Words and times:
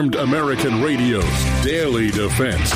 Armed 0.00 0.14
American 0.14 0.80
Radio's 0.82 1.44
Daily 1.62 2.10
Defense. 2.10 2.72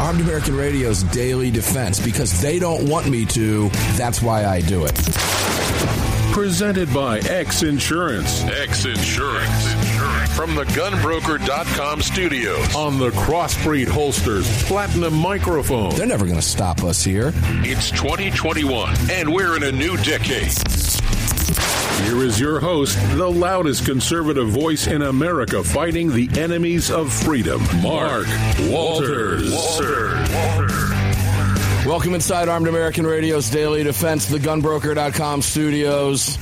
Armed 0.00 0.22
American 0.22 0.56
Radio's 0.56 1.02
Daily 1.02 1.50
Defense 1.50 2.00
because 2.00 2.40
they 2.40 2.58
don't 2.58 2.88
want 2.88 3.10
me 3.10 3.26
to. 3.26 3.68
That's 3.98 4.22
why 4.22 4.46
I 4.46 4.62
do 4.62 4.86
it. 4.86 4.94
Presented 6.32 6.94
by 6.94 7.18
X 7.18 7.62
Insurance. 7.64 8.44
X 8.44 8.86
Insurance. 8.86 9.74
From 10.34 10.54
the 10.54 10.64
gunbroker.com 10.68 12.00
studios. 12.00 12.74
On 12.74 12.98
the 12.98 13.10
Crossbreed 13.10 13.88
Holsters 13.88 14.46
Platinum 14.64 15.12
Microphone. 15.12 15.94
They're 15.96 16.06
never 16.06 16.24
going 16.24 16.38
to 16.38 16.42
stop 16.42 16.82
us 16.82 17.04
here. 17.04 17.30
It's 17.62 17.90
2021, 17.90 18.96
and 19.10 19.30
we're 19.30 19.54
in 19.54 19.64
a 19.64 19.72
new 19.72 19.98
decade. 19.98 20.56
Here 22.04 22.22
is 22.22 22.40
your 22.40 22.60
host, 22.60 22.98
the 23.16 23.30
loudest 23.30 23.84
conservative 23.84 24.48
voice 24.48 24.86
in 24.86 25.02
America 25.02 25.62
fighting 25.62 26.10
the 26.12 26.28
enemies 26.40 26.90
of 26.90 27.12
freedom, 27.12 27.62
Mark 27.82 28.26
Walters. 28.62 29.52
Walters. 29.52 30.30
Welcome 31.86 32.14
inside 32.14 32.48
Armed 32.48 32.68
American 32.68 33.06
Radio's 33.06 33.50
Daily 33.50 33.84
Defense, 33.84 34.26
the 34.26 34.38
gunbroker.com 34.38 35.42
studios, 35.42 36.36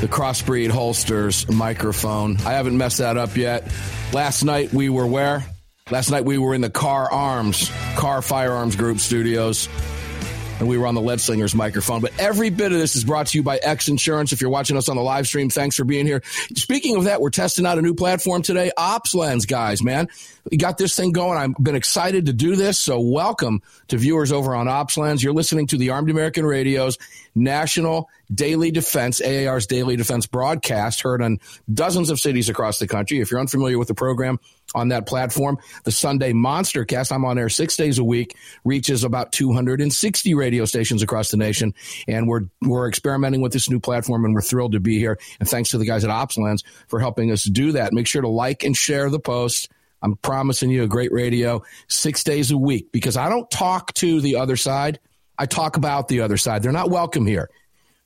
the 0.00 0.08
Crossbreed 0.08 0.70
Holsters 0.70 1.50
microphone. 1.50 2.36
I 2.38 2.52
haven't 2.52 2.76
messed 2.76 2.98
that 2.98 3.16
up 3.16 3.36
yet. 3.36 3.72
Last 4.12 4.44
night 4.44 4.72
we 4.72 4.90
were 4.90 5.06
where? 5.06 5.44
Last 5.90 6.10
night 6.10 6.24
we 6.24 6.38
were 6.38 6.54
in 6.54 6.60
the 6.60 6.70
Kahr 6.70 7.10
Arms, 7.10 7.70
Kahr 7.96 8.20
Firearms 8.22 8.76
Group 8.76 9.00
studios 9.00 9.68
and 10.60 10.68
we 10.68 10.76
were 10.76 10.86
on 10.86 10.94
the 10.94 11.00
Lead 11.00 11.20
Slingers 11.20 11.54
microphone. 11.54 12.02
But 12.02 12.12
every 12.18 12.50
bit 12.50 12.70
of 12.70 12.78
this 12.78 12.94
is 12.94 13.02
brought 13.02 13.28
to 13.28 13.38
you 13.38 13.42
by 13.42 13.56
X 13.56 13.88
Insurance. 13.88 14.32
If 14.32 14.40
you're 14.42 14.50
watching 14.50 14.76
us 14.76 14.88
on 14.88 14.96
the 14.96 15.02
live 15.02 15.26
stream, 15.26 15.48
thanks 15.48 15.74
for 15.74 15.84
being 15.84 16.06
here. 16.06 16.22
Speaking 16.54 16.96
of 16.96 17.04
that, 17.04 17.20
we're 17.20 17.30
testing 17.30 17.64
out 17.64 17.78
a 17.78 17.82
new 17.82 17.94
platform 17.94 18.42
today, 18.42 18.70
OpsLens, 18.78 19.48
guys, 19.48 19.82
man. 19.82 20.08
We 20.50 20.58
got 20.58 20.76
this 20.78 20.94
thing 20.94 21.12
going. 21.12 21.38
I've 21.38 21.54
been 21.62 21.76
excited 21.76 22.26
to 22.26 22.32
do 22.32 22.56
this. 22.56 22.78
So 22.78 23.00
welcome 23.00 23.62
to 23.88 23.96
viewers 23.96 24.32
over 24.32 24.54
on 24.54 24.66
OpsLens. 24.66 25.22
You're 25.22 25.32
listening 25.32 25.66
to 25.68 25.78
the 25.78 25.90
Armed 25.90 26.10
American 26.10 26.44
Radio's 26.44 26.98
National 27.34 28.08
Daily 28.32 28.70
Defense, 28.70 29.20
AAR's 29.20 29.66
Daily 29.66 29.96
Defense 29.96 30.26
broadcast, 30.26 31.02
heard 31.02 31.22
on 31.22 31.38
dozens 31.72 32.10
of 32.10 32.20
cities 32.20 32.48
across 32.48 32.78
the 32.78 32.86
country. 32.86 33.20
If 33.20 33.30
you're 33.30 33.40
unfamiliar 33.40 33.78
with 33.78 33.88
the 33.88 33.94
program 33.94 34.38
on 34.74 34.88
that 34.88 35.06
platform, 35.06 35.58
the 35.84 35.92
Sunday 35.92 36.32
Monster 36.32 36.84
Cast, 36.84 37.12
I'm 37.12 37.24
on 37.24 37.38
air 37.38 37.48
six 37.48 37.76
days 37.76 37.98
a 37.98 38.04
week, 38.04 38.36
reaches 38.64 39.04
about 39.04 39.32
260 39.32 40.34
radio 40.34 40.64
stations 40.64 41.02
across 41.02 41.30
the 41.30 41.36
nation. 41.36 41.74
And 42.06 42.28
we're, 42.28 42.42
we're 42.62 42.88
experimenting 42.88 43.40
with 43.40 43.52
this 43.52 43.68
new 43.68 43.80
platform 43.80 44.24
and 44.24 44.34
we're 44.34 44.42
thrilled 44.42 44.72
to 44.72 44.80
be 44.80 44.98
here. 44.98 45.18
And 45.40 45.48
thanks 45.48 45.70
to 45.70 45.78
the 45.78 45.86
guys 45.86 46.04
at 46.04 46.10
OpsLens 46.10 46.64
for 46.88 47.00
helping 47.00 47.32
us 47.32 47.44
do 47.44 47.72
that. 47.72 47.92
Make 47.92 48.06
sure 48.06 48.22
to 48.22 48.28
like 48.28 48.64
and 48.64 48.76
share 48.76 49.10
the 49.10 49.20
post. 49.20 49.70
I'm 50.02 50.16
promising 50.16 50.70
you 50.70 50.82
a 50.82 50.88
great 50.88 51.12
radio 51.12 51.62
six 51.88 52.24
days 52.24 52.50
a 52.50 52.56
week 52.56 52.92
because 52.92 53.16
I 53.16 53.28
don't 53.28 53.50
talk 53.50 53.92
to 53.94 54.20
the 54.20 54.36
other 54.36 54.56
side. 54.56 54.98
I 55.40 55.46
talk 55.46 55.78
about 55.78 56.06
the 56.08 56.20
other 56.20 56.36
side. 56.36 56.62
They're 56.62 56.70
not 56.70 56.90
welcome 56.90 57.24
here. 57.24 57.48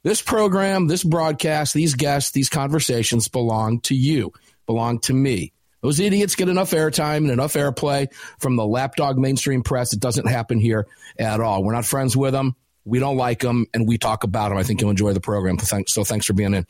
This 0.04 0.22
program, 0.22 0.86
this 0.86 1.02
broadcast, 1.02 1.74
these 1.74 1.94
guests, 1.94 2.30
these 2.30 2.48
conversations 2.48 3.26
belong 3.26 3.80
to 3.80 3.94
you, 3.96 4.32
belong 4.66 5.00
to 5.00 5.12
me. 5.12 5.52
Those 5.82 5.98
idiots 5.98 6.36
get 6.36 6.48
enough 6.48 6.70
airtime 6.70 7.18
and 7.18 7.30
enough 7.32 7.54
airplay 7.54 8.14
from 8.38 8.54
the 8.54 8.64
lapdog 8.64 9.18
mainstream 9.18 9.64
press. 9.64 9.92
It 9.92 9.98
doesn't 9.98 10.28
happen 10.28 10.60
here 10.60 10.86
at 11.18 11.40
all. 11.40 11.64
We're 11.64 11.72
not 11.72 11.84
friends 11.84 12.16
with 12.16 12.32
them. 12.32 12.54
We 12.84 13.00
don't 13.00 13.16
like 13.16 13.40
them, 13.40 13.66
and 13.74 13.88
we 13.88 13.98
talk 13.98 14.22
about 14.22 14.50
them. 14.50 14.58
I 14.58 14.62
think 14.62 14.80
you'll 14.80 14.90
enjoy 14.90 15.12
the 15.12 15.20
program. 15.20 15.58
So 15.88 16.04
thanks 16.04 16.26
for 16.26 16.34
being 16.34 16.54
in. 16.54 16.66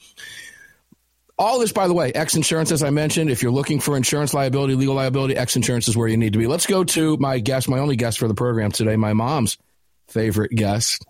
All 1.36 1.58
this, 1.58 1.72
by 1.72 1.88
the 1.88 1.94
way, 1.94 2.10
X 2.10 2.36
Insurance, 2.36 2.72
as 2.72 2.82
I 2.82 2.88
mentioned, 2.88 3.28
if 3.28 3.42
you're 3.42 3.52
looking 3.52 3.80
for 3.80 3.98
insurance 3.98 4.32
liability, 4.32 4.76
legal 4.76 4.94
liability, 4.94 5.36
X 5.36 5.56
Insurance 5.56 5.88
is 5.88 5.96
where 5.96 6.08
you 6.08 6.16
need 6.16 6.32
to 6.32 6.38
be. 6.38 6.46
Let's 6.46 6.66
go 6.66 6.84
to 6.84 7.18
my 7.18 7.38
guest, 7.38 7.68
my 7.68 7.80
only 7.80 7.96
guest 7.96 8.18
for 8.18 8.28
the 8.28 8.34
program 8.34 8.70
today, 8.70 8.96
my 8.96 9.12
mom's 9.12 9.58
favorite 10.08 10.52
guest, 10.52 11.04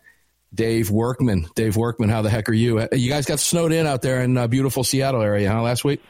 Dave 0.54 0.90
Workman. 0.90 1.46
Dave 1.54 1.76
Workman, 1.76 2.08
how 2.08 2.22
the 2.22 2.30
heck 2.30 2.48
are 2.48 2.54
you? 2.54 2.86
You 2.92 3.08
guys 3.10 3.26
got 3.26 3.40
snowed 3.40 3.72
in 3.72 3.86
out 3.86 4.02
there 4.02 4.22
in 4.22 4.36
uh, 4.36 4.46
beautiful 4.46 4.84
Seattle 4.84 5.22
area, 5.22 5.50
huh, 5.50 5.62
last 5.62 5.84
week? 5.84 6.00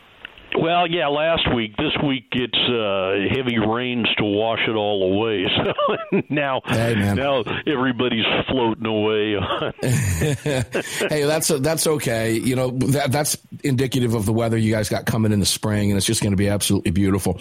Well, 0.56 0.88
yeah, 0.88 1.08
last 1.08 1.52
week. 1.52 1.76
This 1.76 1.92
week 2.06 2.26
it's 2.32 2.56
uh, 2.56 3.34
heavy 3.34 3.58
rains 3.58 4.06
to 4.18 4.24
wash 4.24 4.60
it 4.68 4.74
all 4.74 5.14
away. 5.14 5.46
So 5.64 6.20
now, 6.28 6.60
hey, 6.64 6.94
now 6.94 7.42
everybody's 7.66 8.24
floating 8.48 8.86
away. 8.86 9.36
hey, 9.82 11.24
that's 11.24 11.48
that's 11.48 11.86
okay. 11.86 12.34
You 12.34 12.56
know 12.56 12.70
that 12.70 13.10
that's 13.10 13.36
indicative 13.62 14.14
of 14.14 14.26
the 14.26 14.32
weather 14.32 14.56
you 14.56 14.72
guys 14.72 14.88
got 14.88 15.06
coming 15.06 15.32
in 15.32 15.40
the 15.40 15.46
spring, 15.46 15.90
and 15.90 15.96
it's 15.96 16.06
just 16.06 16.22
going 16.22 16.32
to 16.32 16.36
be 16.36 16.48
absolutely 16.48 16.92
beautiful. 16.92 17.38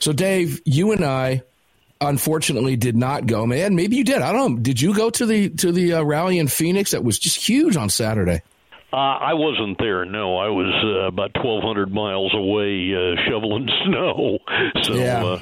So, 0.00 0.12
Dave, 0.12 0.60
you 0.64 0.92
and 0.92 1.04
I 1.04 1.42
unfortunately 2.00 2.76
did 2.76 2.96
not 2.96 3.26
go. 3.26 3.46
Man, 3.46 3.74
maybe 3.74 3.96
you 3.96 4.04
did. 4.04 4.22
I 4.22 4.32
don't 4.32 4.54
know. 4.54 4.58
Did 4.60 4.80
you 4.80 4.94
go 4.94 5.10
to 5.10 5.26
the 5.26 5.48
to 5.50 5.72
the 5.72 5.94
uh, 5.94 6.02
rally 6.02 6.38
in 6.38 6.48
Phoenix? 6.48 6.90
That 6.92 7.04
was 7.04 7.18
just 7.18 7.36
huge 7.48 7.76
on 7.76 7.88
Saturday. 7.90 8.42
Uh, 8.92 8.96
I 8.96 9.34
wasn't 9.34 9.78
there. 9.78 10.04
No, 10.04 10.36
I 10.36 10.48
was 10.48 10.72
uh, 10.84 11.06
about 11.08 11.34
twelve 11.34 11.62
hundred 11.62 11.92
miles 11.92 12.32
away 12.34 12.92
uh, 12.94 13.16
shoveling 13.28 13.68
snow. 13.84 14.38
So. 14.82 14.94
Yeah. 14.94 15.24
Uh, 15.24 15.40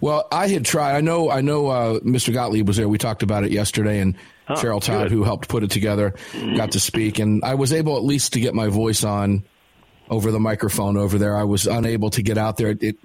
well, 0.00 0.26
I 0.32 0.48
had 0.48 0.64
tried. 0.64 0.96
I 0.96 1.00
know. 1.00 1.30
I 1.30 1.40
know. 1.40 1.68
Uh, 1.68 1.98
Mr. 2.00 2.32
Gottlieb 2.32 2.66
was 2.66 2.76
there. 2.76 2.88
We 2.88 2.98
talked 2.98 3.22
about 3.22 3.44
it 3.44 3.52
yesterday, 3.52 4.00
and 4.00 4.16
Oh, 4.46 4.54
Cheryl 4.54 4.82
Todd, 4.82 5.04
good. 5.04 5.12
who 5.12 5.24
helped 5.24 5.48
put 5.48 5.62
it 5.62 5.70
together, 5.70 6.12
got 6.54 6.72
to 6.72 6.80
speak, 6.80 7.18
and 7.18 7.42
I 7.42 7.54
was 7.54 7.72
able 7.72 7.96
at 7.96 8.02
least 8.04 8.34
to 8.34 8.40
get 8.40 8.54
my 8.54 8.68
voice 8.68 9.02
on 9.02 9.42
over 10.10 10.30
the 10.30 10.38
microphone 10.40 10.98
over 10.98 11.16
there. 11.16 11.34
I 11.34 11.44
was 11.44 11.66
unable 11.66 12.10
to 12.10 12.22
get 12.22 12.36
out 12.36 12.58
there. 12.58 12.76
It 12.78 12.96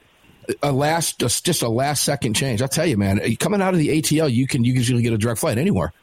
a 0.62 0.72
last 0.72 1.20
just 1.20 1.46
just 1.46 1.62
a 1.62 1.70
last 1.70 2.04
second 2.04 2.34
change. 2.34 2.62
I'll 2.62 2.68
tell 2.68 2.86
you, 2.86 2.98
man. 2.98 3.20
Coming 3.38 3.62
out 3.62 3.74
of 3.74 3.80
the 3.80 3.90
ATL, 4.02 4.32
you 4.32 4.48
can 4.48 4.64
you 4.64 4.74
usually 4.74 5.02
get 5.02 5.14
a 5.14 5.18
direct 5.18 5.40
flight 5.40 5.58
anywhere. 5.58 5.94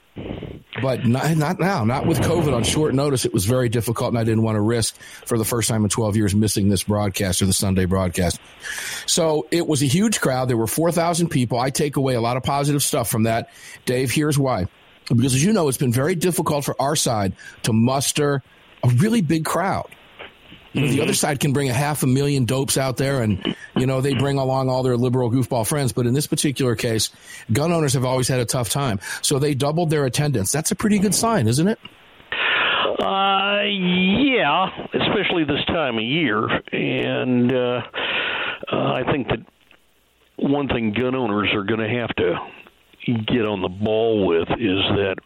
But 0.82 1.06
not, 1.06 1.36
not 1.36 1.58
now, 1.58 1.84
not 1.84 2.06
with 2.06 2.20
COVID 2.20 2.54
on 2.54 2.62
short 2.62 2.94
notice. 2.94 3.24
It 3.24 3.32
was 3.32 3.46
very 3.46 3.68
difficult, 3.68 4.10
and 4.10 4.18
I 4.18 4.24
didn't 4.24 4.42
want 4.42 4.56
to 4.56 4.60
risk 4.60 4.94
for 5.24 5.38
the 5.38 5.44
first 5.44 5.68
time 5.68 5.84
in 5.84 5.88
12 5.88 6.16
years 6.16 6.34
missing 6.34 6.68
this 6.68 6.84
broadcast 6.84 7.40
or 7.40 7.46
the 7.46 7.54
Sunday 7.54 7.86
broadcast. 7.86 8.38
So 9.06 9.46
it 9.50 9.66
was 9.66 9.82
a 9.82 9.86
huge 9.86 10.20
crowd. 10.20 10.48
There 10.48 10.56
were 10.56 10.66
4,000 10.66 11.28
people. 11.28 11.58
I 11.58 11.70
take 11.70 11.96
away 11.96 12.14
a 12.14 12.20
lot 12.20 12.36
of 12.36 12.42
positive 12.42 12.82
stuff 12.82 13.08
from 13.08 13.22
that. 13.22 13.50
Dave, 13.86 14.10
here's 14.10 14.38
why. 14.38 14.66
Because 15.08 15.34
as 15.34 15.44
you 15.44 15.52
know, 15.52 15.68
it's 15.68 15.78
been 15.78 15.92
very 15.92 16.14
difficult 16.14 16.64
for 16.64 16.80
our 16.80 16.96
side 16.96 17.34
to 17.62 17.72
muster 17.72 18.42
a 18.82 18.88
really 18.88 19.22
big 19.22 19.44
crowd. 19.44 19.88
You 20.76 20.82
know, 20.82 20.88
the 20.88 21.00
other 21.00 21.14
side 21.14 21.40
can 21.40 21.54
bring 21.54 21.70
a 21.70 21.72
half 21.72 22.02
a 22.02 22.06
million 22.06 22.44
dopes 22.44 22.76
out 22.76 22.98
there 22.98 23.22
and, 23.22 23.56
you 23.76 23.86
know, 23.86 24.02
they 24.02 24.12
bring 24.12 24.36
along 24.36 24.68
all 24.68 24.82
their 24.82 24.96
liberal 24.96 25.30
goofball 25.30 25.66
friends. 25.66 25.92
But 25.92 26.06
in 26.06 26.12
this 26.12 26.26
particular 26.26 26.76
case, 26.76 27.08
gun 27.50 27.72
owners 27.72 27.94
have 27.94 28.04
always 28.04 28.28
had 28.28 28.40
a 28.40 28.44
tough 28.44 28.68
time. 28.68 29.00
So 29.22 29.38
they 29.38 29.54
doubled 29.54 29.88
their 29.88 30.04
attendance. 30.04 30.52
That's 30.52 30.70
a 30.70 30.74
pretty 30.74 30.98
good 30.98 31.14
sign, 31.14 31.48
isn't 31.48 31.66
it? 31.66 31.78
Uh, 33.00 33.62
yeah, 33.62 34.68
especially 34.92 35.44
this 35.44 35.64
time 35.66 35.96
of 35.96 36.04
year, 36.04 36.46
and 36.72 37.52
uh, 37.52 37.80
uh, 38.72 38.76
I 38.76 39.02
think 39.10 39.28
that 39.28 39.38
one 40.36 40.68
thing 40.68 40.92
gun 40.92 41.14
owners 41.14 41.48
are 41.54 41.64
going 41.64 41.80
to 41.80 41.88
have 41.88 42.14
to 42.16 42.36
get 43.06 43.46
on 43.46 43.62
the 43.62 43.68
ball 43.68 44.26
with 44.26 44.48
is 44.50 44.82
that 44.96 45.16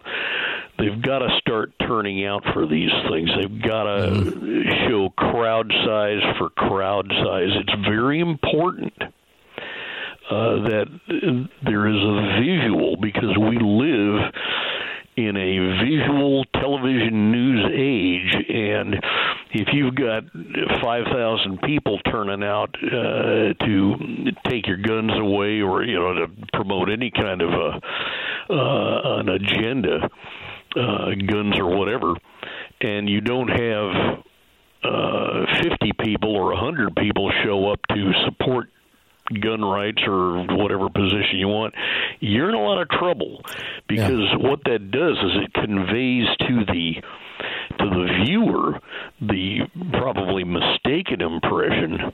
they've 0.81 1.03
got 1.03 1.21
to 1.21 1.29
start 1.39 1.73
turning 1.87 2.25
out 2.25 2.43
for 2.53 2.67
these 2.67 2.91
things. 3.11 3.31
They've 3.39 3.63
got 3.63 3.85
to 3.85 4.65
show 4.89 5.11
crowd 5.17 5.71
size 5.85 6.23
for 6.39 6.51
crowd 6.51 7.09
size. 7.09 7.51
It's 7.61 7.89
very 7.89 8.21
important. 8.21 8.95
Uh, 10.31 10.63
that 10.63 10.87
there 11.65 11.89
is 11.89 11.97
a 11.97 12.41
visual 12.41 12.97
because 12.97 13.37
we 13.37 13.59
live 13.59 14.33
in 15.17 15.37
a 15.37 15.85
visual 15.85 16.45
television 16.55 17.33
news 17.33 17.65
age, 17.75 18.45
and 18.49 18.95
if 19.51 19.69
you've 19.73 19.97
got 19.97 20.23
5,000 20.81 21.63
people 21.63 21.99
turning 22.11 22.45
out 22.45 22.75
uh, 22.81 23.53
to 23.65 23.95
take 24.49 24.69
your 24.69 24.77
guns 24.77 25.11
away 25.17 25.61
or 25.61 25.83
you 25.83 25.99
know 25.99 26.15
to 26.15 26.27
promote 26.53 26.91
any 26.91 27.11
kind 27.11 27.43
of 27.43 27.51
a, 27.51 27.81
uh, 28.53 29.21
an 29.21 29.29
agenda, 29.29 30.09
uh, 30.77 31.11
guns 31.27 31.59
or 31.59 31.77
whatever, 31.77 32.15
and 32.81 33.09
you 33.09 33.21
don't 33.21 33.49
have 33.49 34.25
uh, 34.83 35.47
50 35.63 35.93
people 36.01 36.35
or 36.35 36.53
100 36.55 36.97
people 36.97 37.31
show 37.45 37.71
up 37.71 37.81
to 37.89 38.13
support 38.25 38.69
gun 39.39 39.65
rights 39.65 40.03
or 40.07 40.45
whatever 40.57 40.89
position 40.89 41.39
you 41.39 41.49
want, 41.49 41.75
you're 42.19 42.49
in 42.49 42.55
a 42.55 42.63
lot 42.63 42.81
of 42.81 42.89
trouble 42.89 43.43
because 43.89 44.27
what 44.39 44.61
that 44.65 44.91
does 44.91 45.17
is 45.19 45.45
it 45.45 45.55
conveys 45.55 46.27
to 46.41 46.65
the 46.67 46.95
to 47.79 47.89
the 47.89 48.25
viewer 48.25 48.81
the 49.21 49.61
probably 49.93 50.45
mistaken 50.45 51.21
impression 51.21 52.13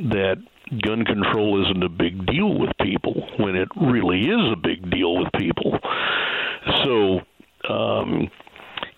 that 0.00 0.36
gun 0.82 1.04
control 1.04 1.64
isn't 1.64 1.82
a 1.82 1.88
big 1.88 2.26
deal 2.26 2.58
with 2.58 2.70
people 2.80 3.28
when 3.38 3.56
it 3.56 3.68
really 3.76 4.20
is 4.20 4.52
a 4.52 4.56
big 4.56 4.90
deal 4.90 5.16
with 5.16 5.28
people. 5.38 5.78
So 6.84 7.20
um 7.68 8.30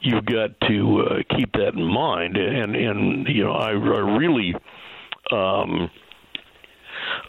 you've 0.00 0.24
got 0.24 0.50
to 0.68 1.00
uh, 1.00 1.36
keep 1.36 1.52
that 1.52 1.74
in 1.74 1.84
mind 1.84 2.36
and 2.36 2.76
and 2.76 3.28
you 3.28 3.44
know 3.44 3.52
I, 3.52 3.70
I 3.70 3.72
really 3.72 4.54
um 5.30 5.90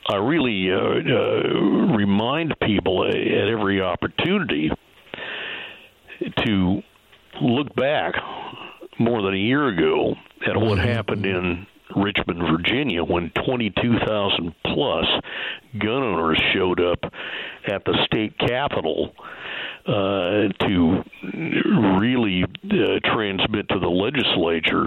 I 0.07 0.15
really 0.15 0.69
uh, 0.71 0.77
uh, 0.77 1.95
remind 1.95 2.53
people 2.61 3.07
at 3.07 3.15
every 3.15 3.81
opportunity 3.81 4.69
to 6.45 6.81
look 7.41 7.73
back 7.75 8.13
more 8.99 9.21
than 9.21 9.33
a 9.33 9.37
year 9.37 9.67
ago 9.67 10.15
at 10.47 10.57
what 10.57 10.77
mm-hmm. 10.77 10.87
happened 10.87 11.25
in 11.25 11.65
Richmond, 11.95 12.41
Virginia, 12.51 13.03
when 13.03 13.31
22,000 13.45 14.53
plus 14.65 15.05
gun 15.79 16.03
owners 16.03 16.41
showed 16.53 16.81
up 16.81 16.99
at 17.67 17.83
the 17.85 17.97
state 18.05 18.37
capitol 18.37 19.13
uh, 19.85 20.47
to 20.59 21.03
really 21.91 22.43
uh, 22.43 22.99
transmit 23.13 23.67
to 23.69 23.79
the 23.79 23.89
legislature, 23.89 24.85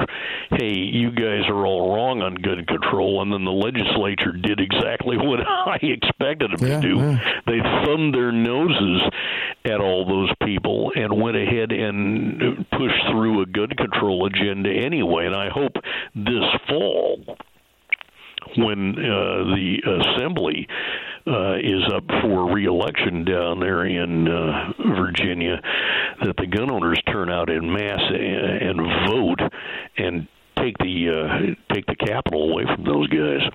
hey, 0.52 0.72
you 0.72 1.10
guys 1.10 1.48
are 1.48 1.66
all 1.66 1.94
wrong 1.94 2.22
on 2.22 2.34
gun 2.34 2.64
control, 2.64 3.20
and 3.22 3.32
then 3.32 3.44
the 3.44 3.50
legislature 3.50 4.32
did 4.32 4.60
exactly 4.60 5.16
what 5.20 5.40
I 5.40 5.78
expected 5.82 6.52
them 6.52 6.66
yeah, 6.66 6.80
to 6.80 6.88
do. 6.88 6.96
Yeah. 6.96 7.18
They 7.46 7.60
thumbed 7.84 8.14
their 8.14 8.32
noses 8.32 9.02
at 9.66 9.80
all 9.80 10.06
those 10.06 10.32
people 10.44 10.92
and 10.94 11.20
went 11.20 11.36
ahead 11.36 11.72
and 11.72 12.66
pushed 12.70 13.06
through 13.10 13.42
a 13.42 13.46
gun 13.46 13.70
control 13.76 14.26
agenda 14.26 14.70
anyway. 14.70 15.26
And 15.26 15.36
I 15.36 15.50
hope 15.50 15.72
this 16.14 16.44
fall 16.68 17.36
when 18.56 18.90
uh, 18.98 19.54
the 19.54 19.78
assembly 20.00 20.66
uh, 21.26 21.56
is 21.56 21.82
up 21.92 22.04
for 22.22 22.52
reelection 22.52 23.24
down 23.24 23.60
there 23.60 23.84
in 23.84 24.28
uh, 24.28 24.72
Virginia, 24.96 25.60
that 26.24 26.36
the 26.36 26.46
gun 26.46 26.70
owners 26.70 27.00
turn 27.10 27.30
out 27.30 27.50
in 27.50 27.72
mass 27.72 28.00
and, 28.10 28.78
and 28.78 29.08
vote 29.08 29.40
and 29.96 30.28
take 30.56 30.78
the 30.78 31.08
uh, 31.10 31.74
take 31.74 31.86
the 31.86 31.96
capital 31.96 32.50
away 32.50 32.64
from 32.64 32.84
those 32.84 33.08
guys. 33.08 33.50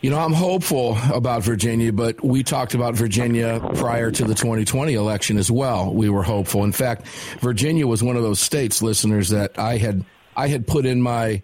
You 0.00 0.08
know, 0.08 0.18
I'm 0.18 0.32
hopeful 0.32 0.96
about 1.12 1.42
Virginia, 1.42 1.92
but 1.92 2.24
we 2.24 2.42
talked 2.42 2.72
about 2.72 2.94
Virginia 2.94 3.60
prior 3.74 4.10
to 4.10 4.24
the 4.24 4.34
2020 4.34 4.94
election 4.94 5.36
as 5.36 5.50
well. 5.50 5.92
We 5.92 6.08
were 6.08 6.22
hopeful. 6.22 6.64
In 6.64 6.72
fact, 6.72 7.06
Virginia 7.40 7.86
was 7.86 8.02
one 8.02 8.16
of 8.16 8.22
those 8.22 8.40
states, 8.40 8.80
listeners, 8.80 9.28
that 9.28 9.58
I 9.58 9.76
had 9.76 10.06
I 10.34 10.48
had 10.48 10.66
put 10.66 10.86
in 10.86 11.02
my 11.02 11.42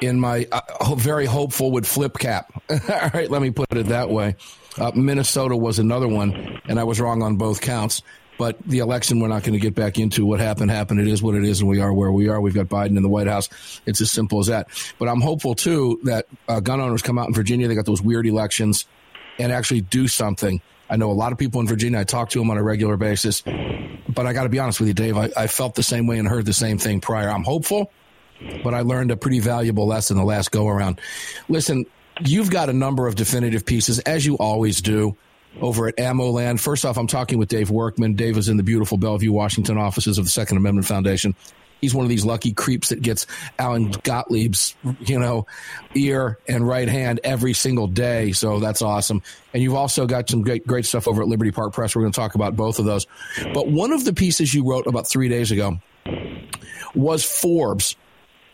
in 0.00 0.20
my 0.20 0.46
uh, 0.52 0.94
very 0.94 1.26
hopeful 1.26 1.72
would 1.72 1.86
flip 1.86 2.18
cap. 2.18 2.52
All 2.70 3.10
right, 3.14 3.30
let 3.30 3.42
me 3.42 3.50
put 3.50 3.72
it 3.76 3.86
that 3.86 4.10
way. 4.10 4.36
Uh, 4.76 4.92
Minnesota 4.94 5.56
was 5.56 5.78
another 5.78 6.08
one, 6.08 6.60
and 6.68 6.78
I 6.78 6.84
was 6.84 7.00
wrong 7.00 7.22
on 7.22 7.36
both 7.36 7.60
counts. 7.60 8.02
But 8.38 8.56
the 8.64 8.78
election, 8.78 9.18
we're 9.18 9.28
not 9.28 9.42
going 9.42 9.54
to 9.54 9.58
get 9.58 9.74
back 9.74 9.98
into 9.98 10.24
what 10.24 10.38
happened. 10.38 10.70
Happened. 10.70 11.00
It 11.00 11.08
is 11.08 11.20
what 11.20 11.34
it 11.34 11.44
is, 11.44 11.60
and 11.60 11.68
we 11.68 11.80
are 11.80 11.92
where 11.92 12.12
we 12.12 12.28
are. 12.28 12.40
We've 12.40 12.54
got 12.54 12.66
Biden 12.66 12.96
in 12.96 13.02
the 13.02 13.08
White 13.08 13.26
House. 13.26 13.48
It's 13.84 14.00
as 14.00 14.12
simple 14.12 14.38
as 14.38 14.46
that. 14.46 14.68
But 14.98 15.08
I'm 15.08 15.20
hopeful 15.20 15.56
too 15.56 15.98
that 16.04 16.26
uh, 16.46 16.60
gun 16.60 16.80
owners 16.80 17.02
come 17.02 17.18
out 17.18 17.26
in 17.26 17.34
Virginia. 17.34 17.66
They 17.66 17.74
got 17.74 17.86
those 17.86 18.00
weird 18.00 18.26
elections 18.26 18.86
and 19.40 19.50
actually 19.52 19.80
do 19.80 20.06
something. 20.06 20.60
I 20.88 20.96
know 20.96 21.10
a 21.10 21.12
lot 21.12 21.32
of 21.32 21.38
people 21.38 21.60
in 21.60 21.66
Virginia. 21.66 21.98
I 21.98 22.04
talk 22.04 22.30
to 22.30 22.38
them 22.38 22.50
on 22.50 22.58
a 22.58 22.62
regular 22.62 22.96
basis. 22.96 23.42
But 23.42 24.26
I 24.26 24.32
got 24.32 24.44
to 24.44 24.48
be 24.48 24.60
honest 24.60 24.78
with 24.78 24.88
you, 24.88 24.94
Dave. 24.94 25.16
I, 25.16 25.30
I 25.36 25.46
felt 25.48 25.74
the 25.74 25.82
same 25.82 26.06
way 26.06 26.18
and 26.18 26.26
heard 26.26 26.46
the 26.46 26.52
same 26.52 26.78
thing 26.78 27.00
prior. 27.00 27.28
I'm 27.28 27.44
hopeful 27.44 27.90
but 28.62 28.74
I 28.74 28.80
learned 28.80 29.10
a 29.10 29.16
pretty 29.16 29.40
valuable 29.40 29.86
lesson 29.86 30.16
the 30.16 30.24
last 30.24 30.50
go 30.50 30.68
around. 30.68 31.00
Listen, 31.48 31.86
you've 32.24 32.50
got 32.50 32.68
a 32.68 32.72
number 32.72 33.06
of 33.06 33.14
definitive 33.14 33.64
pieces, 33.64 33.98
as 34.00 34.24
you 34.24 34.36
always 34.36 34.80
do, 34.80 35.16
over 35.60 35.88
at 35.88 35.96
AmmoLand. 35.96 36.60
First 36.60 36.84
off, 36.84 36.98
I'm 36.98 37.06
talking 37.06 37.38
with 37.38 37.48
Dave 37.48 37.70
Workman. 37.70 38.14
Dave 38.14 38.36
is 38.36 38.48
in 38.48 38.56
the 38.56 38.62
beautiful 38.62 38.98
Bellevue, 38.98 39.32
Washington 39.32 39.78
offices 39.78 40.18
of 40.18 40.24
the 40.24 40.30
Second 40.30 40.56
Amendment 40.56 40.86
Foundation. 40.86 41.34
He's 41.80 41.94
one 41.94 42.04
of 42.04 42.08
these 42.08 42.24
lucky 42.24 42.52
creeps 42.52 42.88
that 42.88 43.02
gets 43.02 43.26
Alan 43.56 43.92
Gottlieb's, 43.92 44.74
you 44.98 45.18
know, 45.18 45.46
ear 45.94 46.38
and 46.48 46.66
right 46.66 46.88
hand 46.88 47.20
every 47.22 47.52
single 47.52 47.86
day. 47.86 48.32
So 48.32 48.58
that's 48.58 48.82
awesome. 48.82 49.22
And 49.54 49.62
you've 49.62 49.76
also 49.76 50.04
got 50.04 50.28
some 50.28 50.42
great, 50.42 50.66
great 50.66 50.86
stuff 50.86 51.06
over 51.06 51.22
at 51.22 51.28
Liberty 51.28 51.52
Park 51.52 51.74
Press. 51.74 51.94
We're 51.94 52.02
going 52.02 52.12
to 52.12 52.20
talk 52.20 52.34
about 52.34 52.56
both 52.56 52.80
of 52.80 52.84
those. 52.84 53.06
But 53.54 53.68
one 53.68 53.92
of 53.92 54.04
the 54.04 54.12
pieces 54.12 54.52
you 54.52 54.68
wrote 54.68 54.88
about 54.88 55.08
three 55.08 55.28
days 55.28 55.52
ago 55.52 55.78
was 56.96 57.24
Forbes 57.24 57.94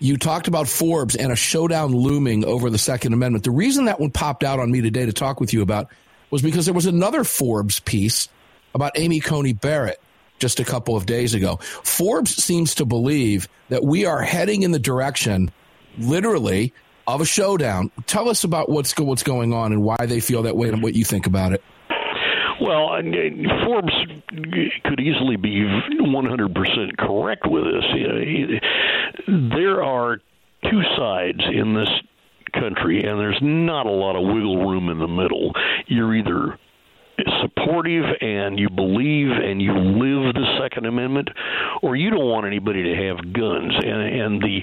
you 0.05 0.19
talked 0.19 0.49
about 0.49 0.69
Forbes 0.69 1.17
and 1.17 1.33
a 1.33 1.37
showdown 1.37 1.93
looming 1.93 2.45
over 2.45 2.69
the 2.69 2.77
Second 2.77 3.15
Amendment. 3.15 3.43
The 3.43 3.51
reason 3.51 3.87
that 3.87 3.99
one 3.99 4.11
popped 4.11 4.45
out 4.45 4.61
on 4.61 4.71
me 4.71 4.83
today 4.83 5.07
to 5.07 5.15
talk 5.15 5.41
with 5.41 5.55
you 5.55 5.63
about 5.63 5.89
was 6.31 6.43
because 6.43 6.67
there 6.67 6.75
was 6.75 6.85
another 6.85 7.25
Forbes 7.25 7.81
piece 7.81 8.29
about 8.75 8.93
Amy 8.97 9.21
Coney 9.21 9.55
Barrett 9.55 9.99
just 10.39 10.61
a 10.61 10.65
couple 10.65 10.95
of 10.95 11.07
days 11.07 11.33
ago. 11.33 11.57
Forbes 11.57 12.35
seems 12.35 12.75
to 12.75 12.85
believe 12.85 13.49
that 13.71 13.83
we 13.83 14.05
are 14.05 14.21
heading 14.21 14.63
in 14.63 14.73
the 14.73 14.79
direction, 14.79 15.51
literally, 15.97 16.75
of 17.07 17.23
a 17.23 17.25
showdown. 17.25 17.91
Tell 18.07 18.29
us 18.29 18.45
about 18.45 18.69
what's 18.69 18.95
what's 18.99 19.23
going 19.23 19.55
on 19.55 19.73
and 19.73 19.83
why 19.83 19.97
they 20.05 20.21
feel 20.21 20.43
that 20.43 20.55
way 20.55 20.69
and 20.69 20.83
what 20.83 20.95
you 20.95 21.07
think 21.07 21.27
about 21.27 21.55
it. 21.55 21.65
Well, 22.61 23.01
Forbes 23.65 23.93
could 24.85 25.01
easily 25.01 25.37
be 25.37 25.61
100% 25.61 26.97
correct 26.99 27.47
with 27.47 27.65
this. 27.65 28.61
There 29.27 29.83
are 29.83 30.19
two 30.71 30.83
sides 30.97 31.41
in 31.53 31.75
this 31.75 31.89
country, 32.53 33.05
and 33.05 33.19
there's 33.19 33.39
not 33.43 33.87
a 33.87 33.91
lot 33.91 34.17
of 34.17 34.23
wiggle 34.23 34.67
room 34.69 34.89
in 34.89 34.99
the 34.99 35.09
middle. 35.09 35.53
You're 35.87 36.15
either 36.15 36.59
supportive 37.41 38.05
and 38.21 38.59
you 38.59 38.69
believe 38.69 39.31
and 39.31 39.63
you 39.63 39.73
live 39.73 40.35
the 40.35 40.59
Second 40.61 40.87
Amendment, 40.87 41.31
or 41.83 41.97
you 41.97 42.11
don't 42.11 42.27
want 42.27 42.47
anybody 42.47 42.83
to 42.83 42.95
have 43.07 43.33
guns. 43.33 43.73
And, 43.77 44.03
and 44.03 44.43
the 44.43 44.61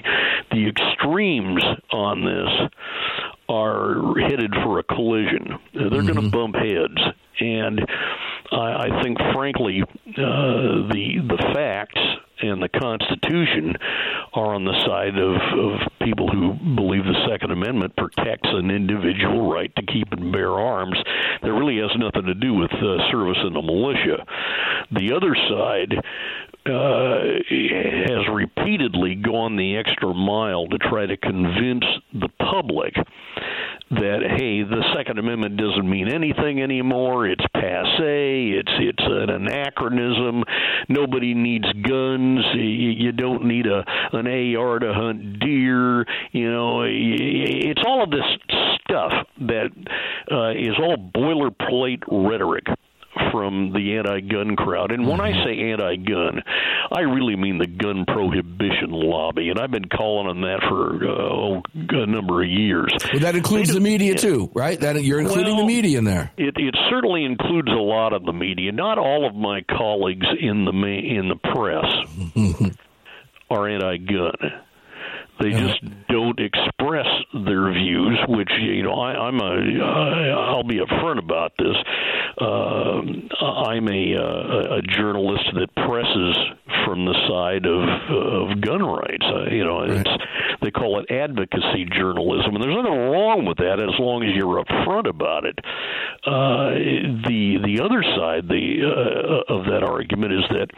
the 0.50 0.68
extremes 0.68 1.64
on 1.90 2.24
this 2.24 2.70
are 3.48 4.14
headed 4.20 4.52
for 4.62 4.78
a 4.78 4.82
collision. 4.82 5.58
They're 5.74 5.88
mm-hmm. 5.90 6.06
going 6.06 6.22
to 6.22 6.30
bump 6.30 6.54
heads, 6.56 7.16
and 7.42 7.80
I, 8.52 8.86
I 8.86 9.02
think, 9.02 9.18
frankly, 9.34 9.82
uh, 9.82 10.88
the 10.92 11.20
the 11.26 11.52
facts 11.54 12.00
and 12.42 12.62
the 12.62 12.68
Constitution 12.68 13.76
are 14.34 14.54
on 14.54 14.64
the 14.64 14.78
side 14.84 15.16
of, 15.16 15.34
of 15.58 15.80
people 16.02 16.28
who 16.28 16.54
believe 16.74 17.04
the 17.04 17.26
Second 17.30 17.52
Amendment 17.52 17.94
protects 17.96 18.48
an 18.50 18.70
individual 18.70 19.50
right 19.50 19.74
to 19.76 19.82
keep 19.82 20.12
and 20.12 20.32
bear 20.32 20.50
arms. 20.50 20.98
That 21.42 21.52
really 21.52 21.78
has 21.78 21.90
nothing 21.98 22.26
to 22.26 22.34
do 22.34 22.54
with 22.54 22.72
uh, 22.72 23.10
service 23.10 23.38
in 23.46 23.52
the 23.52 23.62
militia. 23.62 24.24
The 24.90 25.12
other 25.14 25.34
side 25.34 25.94
uh, 26.64 27.18
has 28.08 28.28
repeatedly 28.32 29.16
gone 29.16 29.56
the 29.56 29.76
extra 29.76 30.12
mile 30.14 30.66
to 30.68 30.78
try 30.78 31.06
to 31.06 31.16
convince 31.16 31.84
the 32.12 32.28
public 32.38 32.94
that 33.92 34.20
hey, 34.36 34.62
the 34.62 34.82
Second 34.96 35.18
Amendment 35.18 35.56
doesn't 35.56 35.88
mean 35.88 36.08
anything 36.08 36.62
anymore. 36.62 37.26
It's 37.26 37.44
passe. 37.54 38.50
It's 38.50 38.72
it's 38.78 39.04
an 39.04 39.30
anachronism. 39.30 40.44
Nobody 40.88 41.34
needs 41.34 41.66
guns. 41.82 42.40
You 42.54 43.12
don't 43.12 43.44
need 43.44 43.66
a 43.66 43.84
an 44.12 44.26
AR 44.56 44.78
to 44.78 44.94
hunt 44.94 45.40
deer. 45.40 46.06
You 46.32 46.50
know, 46.50 46.82
it's 46.86 47.82
all 47.86 48.02
of 48.02 48.10
this 48.10 48.24
stuff 48.82 49.12
that 49.40 49.70
uh, 50.30 50.50
is 50.50 50.76
all 50.78 50.96
boilerplate 50.96 52.02
rhetoric 52.10 52.66
from 53.30 53.72
the 53.72 53.96
anti-gun 53.96 54.56
crowd. 54.56 54.90
And 54.90 55.06
when 55.06 55.20
I 55.20 55.32
mm-hmm. 55.32 55.44
say 55.44 55.70
anti-gun, 55.70 56.42
I 56.90 57.00
really 57.00 57.36
mean 57.36 57.58
the 57.58 57.66
gun 57.66 58.04
prohibition 58.06 58.90
lobby, 58.90 59.50
and 59.50 59.58
I've 59.58 59.70
been 59.70 59.88
calling 59.88 60.28
on 60.28 60.40
that 60.42 60.60
for 60.68 60.96
uh, 61.04 62.02
a 62.02 62.06
number 62.06 62.42
of 62.42 62.48
years. 62.48 62.92
Well, 63.12 63.20
that 63.20 63.36
includes 63.36 63.72
the 63.72 63.80
media 63.80 64.14
too, 64.14 64.50
right? 64.54 64.80
That 64.80 65.02
you're 65.02 65.20
including 65.20 65.56
well, 65.56 65.66
the 65.66 65.66
media 65.66 65.98
in 65.98 66.04
there. 66.04 66.32
It, 66.36 66.54
it 66.56 66.74
certainly 66.90 67.24
includes 67.24 67.68
a 67.68 67.80
lot 67.80 68.12
of 68.12 68.24
the 68.24 68.32
media. 68.32 68.72
Not 68.72 68.98
all 68.98 69.26
of 69.26 69.34
my 69.34 69.62
colleagues 69.62 70.26
in 70.40 70.64
the 70.64 70.72
in 70.72 71.28
the 71.28 71.36
press 71.36 72.72
are 73.50 73.68
anti-gun. 73.68 74.62
They 75.42 75.50
just 75.50 75.80
don't 76.08 76.38
express 76.38 77.06
their 77.34 77.72
views, 77.72 78.18
which 78.28 78.50
you 78.60 78.82
know 78.84 78.94
I, 78.94 79.26
I'm 79.26 79.40
a 79.40 79.82
I'll 79.82 80.62
be 80.62 80.78
upfront 80.78 81.18
about 81.18 81.52
this. 81.58 81.76
Uh, 82.40 83.02
I'm 83.44 83.88
a, 83.88 84.12
a 84.14 84.78
a 84.78 84.82
journalist 84.82 85.44
that 85.54 85.74
presses 85.74 86.36
from 86.84 87.04
the 87.04 87.14
side 87.28 87.66
of 87.66 88.52
of 88.52 88.60
gun 88.60 88.82
rights. 88.82 89.24
Uh, 89.24 89.50
you 89.50 89.64
know, 89.64 89.80
right. 89.80 89.90
it's 89.90 90.10
they 90.62 90.70
call 90.70 91.00
it 91.00 91.10
advocacy 91.10 91.86
journalism, 91.90 92.54
and 92.54 92.62
there's 92.62 92.76
nothing 92.76 93.10
wrong 93.10 93.44
with 93.44 93.58
that 93.58 93.80
as 93.80 93.98
long 93.98 94.22
as 94.22 94.34
you're 94.36 94.62
upfront 94.62 95.08
about 95.08 95.44
it. 95.44 95.58
Uh, 96.24 96.70
the 97.26 97.58
the 97.64 97.80
other 97.82 98.02
side 98.02 98.48
the 98.48 98.86
uh, 98.86 99.52
of 99.52 99.64
that 99.66 99.82
argument 99.82 100.32
is 100.32 100.44
that 100.50 100.68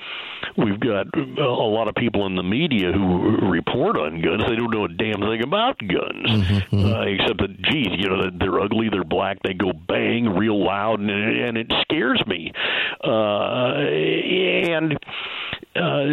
we've 0.57 0.81
got 0.81 1.07
a 1.17 1.43
lot 1.43 1.89
of 1.89 1.95
people 1.95 2.27
in 2.27 2.37
the 2.37 2.43
media 2.43 2.93
who 2.93 3.49
report 3.49 3.97
on 3.97 4.21
guns. 4.21 4.43
They 4.49 4.57
don't 4.57 4.71
know 4.71 4.85
a 4.85 4.89
damn 4.89 5.21
thing 5.21 5.43
about 5.43 5.79
guns, 5.79 6.27
mm-hmm, 6.29 6.77
mm-hmm. 6.77 6.93
Uh, 6.93 7.03
except 7.03 7.41
that, 7.41 7.63
geez, 7.63 7.89
you 7.91 8.09
know, 8.09 8.31
they're 8.39 8.61
ugly, 8.61 8.89
they're 8.91 9.05
black, 9.05 9.39
they 9.43 9.55
go 9.55 9.73
bang 9.73 10.29
real 10.37 10.65
loud, 10.65 11.01
and, 11.01 11.11
and 11.11 11.59
it 11.59 11.73
scares 11.83 12.23
me. 12.27 12.53
Uh, 13.03 13.75
and 13.75 14.99
uh, 15.77 16.05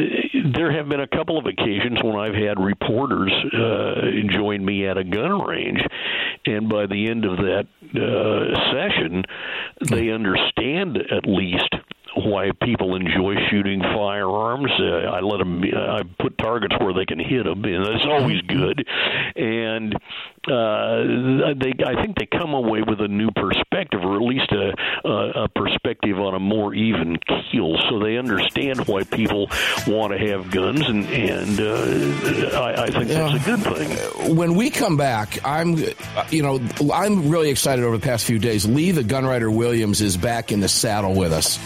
there 0.54 0.72
have 0.72 0.90
been 0.90 1.02
a 1.02 1.08
couple 1.08 1.38
of 1.38 1.46
occasions 1.46 2.02
when 2.04 2.16
I've 2.16 2.34
had 2.34 2.60
reporters 2.60 3.32
uh, 3.54 4.02
join 4.30 4.66
me 4.66 4.88
at 4.88 4.98
a 4.98 5.04
gun 5.04 5.42
range, 5.42 5.82
and 6.46 6.68
by 6.68 6.88
the 6.88 7.08
end 7.08 7.26
of 7.26 7.38
that 7.38 7.68
uh, 7.94 8.72
session, 8.74 9.24
they 9.90 10.10
understand 10.10 10.98
at 10.98 11.28
least 11.28 11.76
why 12.26 12.52
people 12.64 12.96
enjoy 12.96 13.36
shooting 13.50 13.82
firearms. 13.82 14.72
Uh, 14.80 15.10
I 15.10 15.20
let 15.22 15.38
them. 15.38 15.64
I 15.64 16.02
put 16.20 16.38
targets 16.38 16.76
where 16.80 16.94
they 16.94 17.06
can 17.06 17.20
hit 17.20 17.44
them, 17.44 17.64
and 17.64 17.86
that's 17.86 18.06
always 18.06 18.42
good. 18.42 18.86
And 19.36 19.96
uh, 20.48 21.54
they, 21.54 21.74
I 21.86 22.02
think, 22.02 22.18
they 22.18 22.26
come 22.26 22.54
away 22.54 22.82
with 22.82 23.00
a 23.02 23.08
new 23.08 23.30
perspective, 23.32 24.02
or 24.04 24.16
at 24.16 24.22
least 24.22 24.52
a, 24.52 24.74
a, 25.08 25.44
a 25.44 25.50
perspective 25.50 26.18
on 26.20 26.36
a 26.36 26.40
more 26.40 26.74
even 26.74 27.18
keel. 27.18 27.78
So 27.90 28.00
they 28.00 28.18
understand 28.18 28.88
why 28.88 29.04
people 29.04 29.50
want 29.88 30.14
to 30.14 30.20
have 30.30 30.52
guns, 30.52 30.82
and 30.88 31.06
and 31.06 31.60
uh, 31.60 32.60
I, 32.60 32.84
I 32.84 32.90
think 32.90 33.08
that's 33.08 33.34
a 33.36 33.46
good 33.46 33.60
thing. 33.60 34.36
When 34.36 34.56
we 34.56 34.70
come 34.70 34.98
back, 34.98 35.40
I'm, 35.46 35.78
you 36.30 36.44
know, 36.44 36.60
I'm 36.94 37.30
really 37.30 37.50
excited 37.50 37.84
over 37.86 37.98
the 37.98 38.04
past 38.04 38.26
few 38.26 38.40
days. 38.40 38.66
Lee, 38.66 38.92
the 38.92 39.04
gunwriter 39.04 39.54
Williams, 39.54 40.02
is 40.02 40.18
back 40.18 40.52
in 40.52 40.60
the 40.60 40.70
saddle 40.70 41.14
with 41.14 41.34
us 41.34 41.58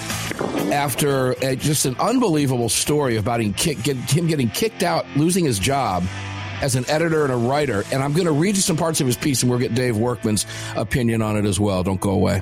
after 0.72 1.32
a, 1.42 1.56
just 1.56 1.86
an 1.86 1.96
unbelievable 2.00 2.70
story 2.70 3.18
about 3.18 3.42
him, 3.42 3.54
kick, 3.54 3.84
get, 3.84 3.98
him 3.98 4.28
getting 4.28 4.50
kicked 4.50 4.84
out, 4.84 5.06
losing 5.16 5.46
his 5.46 5.60
job 5.60 6.04
as 6.62 6.76
an 6.76 6.86
editor 6.90 7.24
and 7.24 7.34
a 7.34 7.36
writer. 7.36 7.84
And 7.92 8.02
I'm 8.02 8.14
going 8.14 8.26
to 8.26 8.32
read 8.32 8.56
you 8.56 8.62
some 8.62 8.78
parts 8.78 9.02
of 9.02 9.08
his 9.08 9.18
piece, 9.18 9.42
and 9.42 9.50
we'll 9.50 9.60
get 9.60 9.76
Dave 9.76 9.98
Workman's 9.98 10.46
opinion 10.76 11.22
on 11.22 11.38
it 11.38 11.46
as 11.46 11.60
well. 11.60 11.84
Don't 11.84 12.02
go 12.02 12.12
away. 12.12 12.42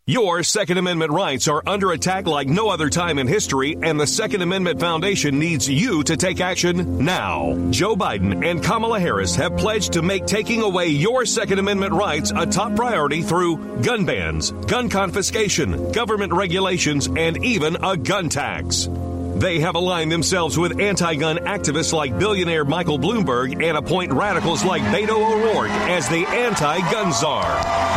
Your 0.11 0.43
Second 0.43 0.77
Amendment 0.77 1.13
rights 1.13 1.47
are 1.47 1.63
under 1.65 1.93
attack 1.93 2.27
like 2.27 2.49
no 2.49 2.67
other 2.67 2.89
time 2.89 3.17
in 3.17 3.27
history, 3.27 3.77
and 3.81 3.97
the 3.97 4.05
Second 4.05 4.41
Amendment 4.41 4.77
Foundation 4.77 5.39
needs 5.39 5.69
you 5.69 6.03
to 6.03 6.17
take 6.17 6.41
action 6.41 7.05
now. 7.05 7.55
Joe 7.69 7.95
Biden 7.95 8.45
and 8.45 8.61
Kamala 8.61 8.99
Harris 8.99 9.37
have 9.37 9.55
pledged 9.55 9.93
to 9.93 10.01
make 10.01 10.25
taking 10.25 10.63
away 10.63 10.87
your 10.87 11.25
Second 11.25 11.59
Amendment 11.59 11.93
rights 11.93 12.33
a 12.35 12.45
top 12.45 12.75
priority 12.75 13.21
through 13.21 13.83
gun 13.83 14.03
bans, 14.03 14.51
gun 14.51 14.89
confiscation, 14.89 15.93
government 15.93 16.33
regulations, 16.33 17.07
and 17.15 17.41
even 17.45 17.77
a 17.81 17.95
gun 17.95 18.27
tax. 18.27 18.89
They 19.35 19.59
have 19.59 19.75
aligned 19.75 20.11
themselves 20.11 20.57
with 20.57 20.79
anti 20.79 21.13
gun 21.15 21.37
activists 21.37 21.93
like 21.93 22.17
billionaire 22.19 22.65
Michael 22.65 22.99
Bloomberg 22.99 23.63
and 23.63 23.77
appoint 23.77 24.11
radicals 24.11 24.63
like 24.63 24.81
Beto 24.83 25.11
O'Rourke 25.11 25.71
as 25.89 26.07
the 26.09 26.25
anti 26.27 26.79
gun 26.91 27.13
czar. 27.13 27.43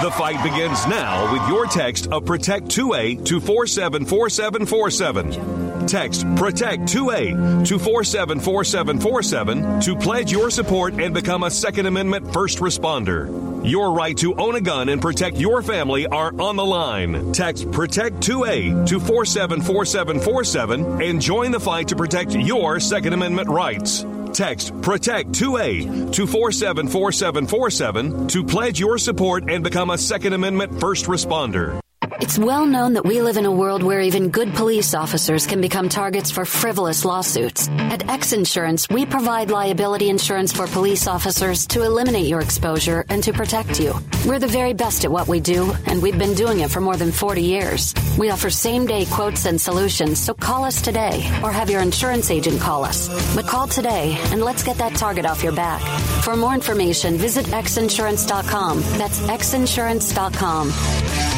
The 0.03 0.11
fight 0.12 0.43
begins 0.43 0.87
now 0.87 1.31
with 1.33 1.47
your 1.49 1.67
text 1.67 2.07
of 2.09 2.25
Protect 2.25 2.67
2A 2.67 3.25
to 3.26 3.41
474747. 3.41 5.87
Text 5.87 6.25
Protect 6.37 6.85
2A 6.85 7.67
to 7.67 7.79
474747 7.79 9.81
to 9.81 9.97
pledge 9.97 10.33
your 10.33 10.50
support 10.50 10.95
and 10.95 11.12
become 11.12 11.43
a 11.43 11.50
Second 11.50 11.85
Amendment 11.87 12.33
first 12.33 12.59
responder. 12.59 13.44
Your 13.64 13.92
right 13.92 14.16
to 14.18 14.35
own 14.35 14.56
a 14.56 14.61
gun 14.61 14.90
and 14.90 15.00
protect 15.00 15.38
your 15.38 15.62
family 15.62 16.06
are 16.06 16.38
on 16.38 16.56
the 16.56 16.64
line. 16.64 17.33
Text 17.33 17.71
Protect 17.71 18.16
2A 18.16 18.87
to 18.88 19.00
474747 19.00 21.00
and 21.00 21.18
join 21.18 21.50
the 21.50 21.59
fight 21.59 21.88
to 21.88 21.97
protect 21.97 22.35
your 22.35 22.78
Second 22.78 23.14
Amendment 23.14 23.49
rights. 23.49 24.04
Text 24.35 24.78
Protect 24.83 25.30
2A 25.30 26.12
to 26.12 26.26
474747 26.26 28.28
to 28.28 28.44
pledge 28.44 28.78
your 28.78 28.99
support 28.99 29.49
and 29.49 29.64
become 29.64 29.88
a 29.88 29.97
Second 29.97 30.35
Amendment 30.35 30.78
first 30.78 31.06
responder. 31.06 31.84
It's 32.21 32.38
well 32.38 32.64
known 32.64 32.92
that 32.92 33.04
we 33.04 33.21
live 33.21 33.37
in 33.38 33.44
a 33.44 33.50
world 33.50 33.83
where 33.83 34.00
even 34.00 34.30
good 34.30 34.54
police 34.54 34.94
officers 34.94 35.49
can 35.49 35.61
become 35.61 35.88
targets 35.88 36.30
for 36.30 36.44
frivolous 36.44 37.04
lawsuits. 37.04 37.66
At 37.68 38.09
X 38.09 38.33
Insurance, 38.33 38.88
we 38.88 39.04
provide 39.04 39.50
liability 39.50 40.09
insurance 40.09 40.52
for 40.52 40.68
police 40.68 41.09
officers 41.09 41.66
to 41.68 41.83
eliminate 41.83 42.26
your 42.26 42.40
exposure 42.40 43.04
and 43.09 43.23
to 43.25 43.33
protect 43.33 43.80
you. 43.80 43.94
We're 44.26 44.38
the 44.38 44.47
very 44.47 44.75
best 44.75 45.04
at 45.04 45.11
what 45.11 45.26
we 45.26 45.40
do, 45.40 45.73
and 45.87 46.00
we've 46.00 46.18
been 46.18 46.35
doing 46.35 46.61
it 46.61 46.71
for 46.71 46.80
more 46.80 46.97
than 46.97 47.11
40 47.11 47.42
years. 47.42 47.94
We 48.16 48.30
offer 48.30 48.49
same 48.49 48.87
day 48.87 49.06
quotes 49.06 49.44
and 49.47 49.61
solutions, 49.61 50.21
so 50.21 50.35
call 50.35 50.64
us 50.64 50.80
today 50.80 51.16
or 51.42 51.50
have 51.50 51.68
your 51.68 51.83
insurance 51.83 52.30
agent 52.30 52.61
call 52.61 52.85
us. 52.85 53.09
But 53.35 53.49
call 53.49 53.66
today 53.66 54.16
and 54.30 54.40
let's 54.40 54.62
get 54.62 54.78
that 54.78 54.94
target 54.94 55.26
off 55.26 55.42
your 55.42 55.54
back. 55.54 55.83
For 56.23 56.37
more 56.37 56.54
information, 56.54 57.16
visit 57.16 57.47
xinsurance.com. 57.47 58.80
That's 58.99 59.18
xinsurance.com. 59.21 61.34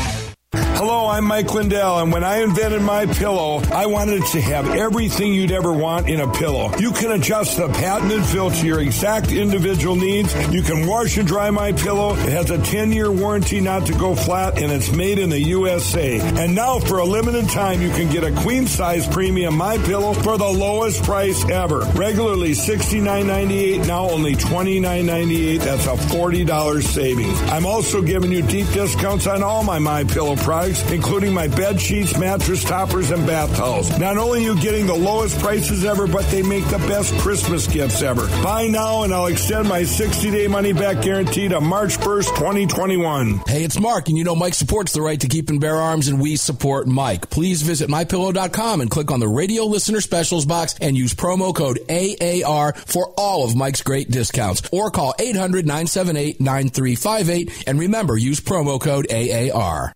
Hello, 0.76 1.08
I'm 1.08 1.24
Mike 1.24 1.54
Lindell, 1.54 2.00
and 2.00 2.12
when 2.12 2.22
I 2.22 2.42
invented 2.42 2.82
my 2.82 3.06
pillow, 3.06 3.62
I 3.72 3.86
wanted 3.86 4.24
to 4.26 4.40
have 4.42 4.74
everything 4.74 5.32
you'd 5.32 5.50
ever 5.50 5.72
want 5.72 6.08
in 6.08 6.20
a 6.20 6.30
pillow. 6.30 6.76
You 6.78 6.92
can 6.92 7.12
adjust 7.12 7.56
the 7.56 7.68
patented 7.68 8.24
fill 8.26 8.50
to 8.50 8.66
your 8.66 8.80
exact 8.80 9.32
individual 9.32 9.96
needs. 9.96 10.34
You 10.52 10.62
can 10.62 10.86
wash 10.86 11.16
and 11.16 11.26
dry 11.26 11.50
my 11.50 11.72
pillow. 11.72 12.12
It 12.14 12.28
has 12.32 12.50
a 12.50 12.58
10-year 12.58 13.10
warranty 13.10 13.60
not 13.60 13.86
to 13.86 13.94
go 13.94 14.14
flat, 14.14 14.60
and 14.60 14.70
it's 14.70 14.92
made 14.92 15.18
in 15.18 15.30
the 15.30 15.40
USA. 15.40 16.20
And 16.20 16.54
now, 16.54 16.78
for 16.78 16.98
a 16.98 17.04
limited 17.04 17.48
time, 17.48 17.80
you 17.80 17.90
can 17.90 18.10
get 18.10 18.24
a 18.24 18.32
queen 18.42 18.66
size 18.66 19.06
premium 19.06 19.56
my 19.56 19.78
pillow 19.78 20.12
for 20.12 20.36
the 20.36 20.44
lowest 20.44 21.02
price 21.04 21.48
ever. 21.48 21.80
Regularly 21.94 22.50
$69.98, 22.50 23.86
now 23.86 24.10
only 24.10 24.34
$29.98. 24.34 25.60
That's 25.60 25.86
a 25.86 25.96
$40 26.14 26.82
savings. 26.82 27.40
I'm 27.42 27.64
also 27.64 28.02
giving 28.02 28.30
you 28.30 28.42
deep 28.42 28.68
discounts 28.72 29.26
on 29.26 29.42
all 29.42 29.64
my 29.64 29.78
my 29.78 30.02
pillow 30.04 30.34
products 30.46 30.88
including 30.92 31.34
my 31.34 31.48
bed 31.48 31.80
sheets, 31.80 32.16
mattress 32.16 32.62
toppers, 32.62 33.10
and 33.10 33.26
bath 33.26 33.54
towels. 33.56 33.98
Not 33.98 34.16
only 34.16 34.46
are 34.46 34.54
you 34.54 34.60
getting 34.60 34.86
the 34.86 34.94
lowest 34.94 35.36
prices 35.40 35.84
ever, 35.84 36.06
but 36.06 36.24
they 36.30 36.40
make 36.40 36.64
the 36.66 36.78
best 36.78 37.12
Christmas 37.18 37.66
gifts 37.66 38.00
ever. 38.00 38.28
Buy 38.44 38.68
now 38.68 39.02
and 39.02 39.12
I'll 39.12 39.26
extend 39.26 39.68
my 39.68 39.82
60 39.82 40.30
day 40.30 40.46
money 40.46 40.72
back 40.72 41.02
guarantee 41.02 41.48
to 41.48 41.60
March 41.60 41.98
1st, 41.98 42.36
2021. 42.36 43.42
Hey, 43.48 43.64
it's 43.64 43.80
Mark, 43.80 44.08
and 44.08 44.16
you 44.16 44.22
know 44.22 44.36
Mike 44.36 44.54
supports 44.54 44.92
the 44.92 45.02
right 45.02 45.20
to 45.20 45.26
keep 45.26 45.50
and 45.50 45.60
bear 45.60 45.74
arms, 45.74 46.06
and 46.06 46.20
we 46.20 46.36
support 46.36 46.86
Mike. 46.86 47.28
Please 47.28 47.62
visit 47.62 47.90
mypillow.com 47.90 48.80
and 48.80 48.88
click 48.88 49.10
on 49.10 49.18
the 49.18 49.28
radio 49.28 49.64
listener 49.64 50.00
specials 50.00 50.46
box 50.46 50.76
and 50.80 50.96
use 50.96 51.12
promo 51.12 51.52
code 51.52 51.80
AAR 51.90 52.72
for 52.72 53.12
all 53.18 53.44
of 53.44 53.56
Mike's 53.56 53.82
great 53.82 54.12
discounts. 54.12 54.62
Or 54.70 54.92
call 54.92 55.12
800 55.18 55.66
978 55.66 56.40
9358. 56.40 57.64
And 57.66 57.80
remember, 57.80 58.16
use 58.16 58.40
promo 58.40 58.80
code 58.80 59.10
AAR. 59.10 59.95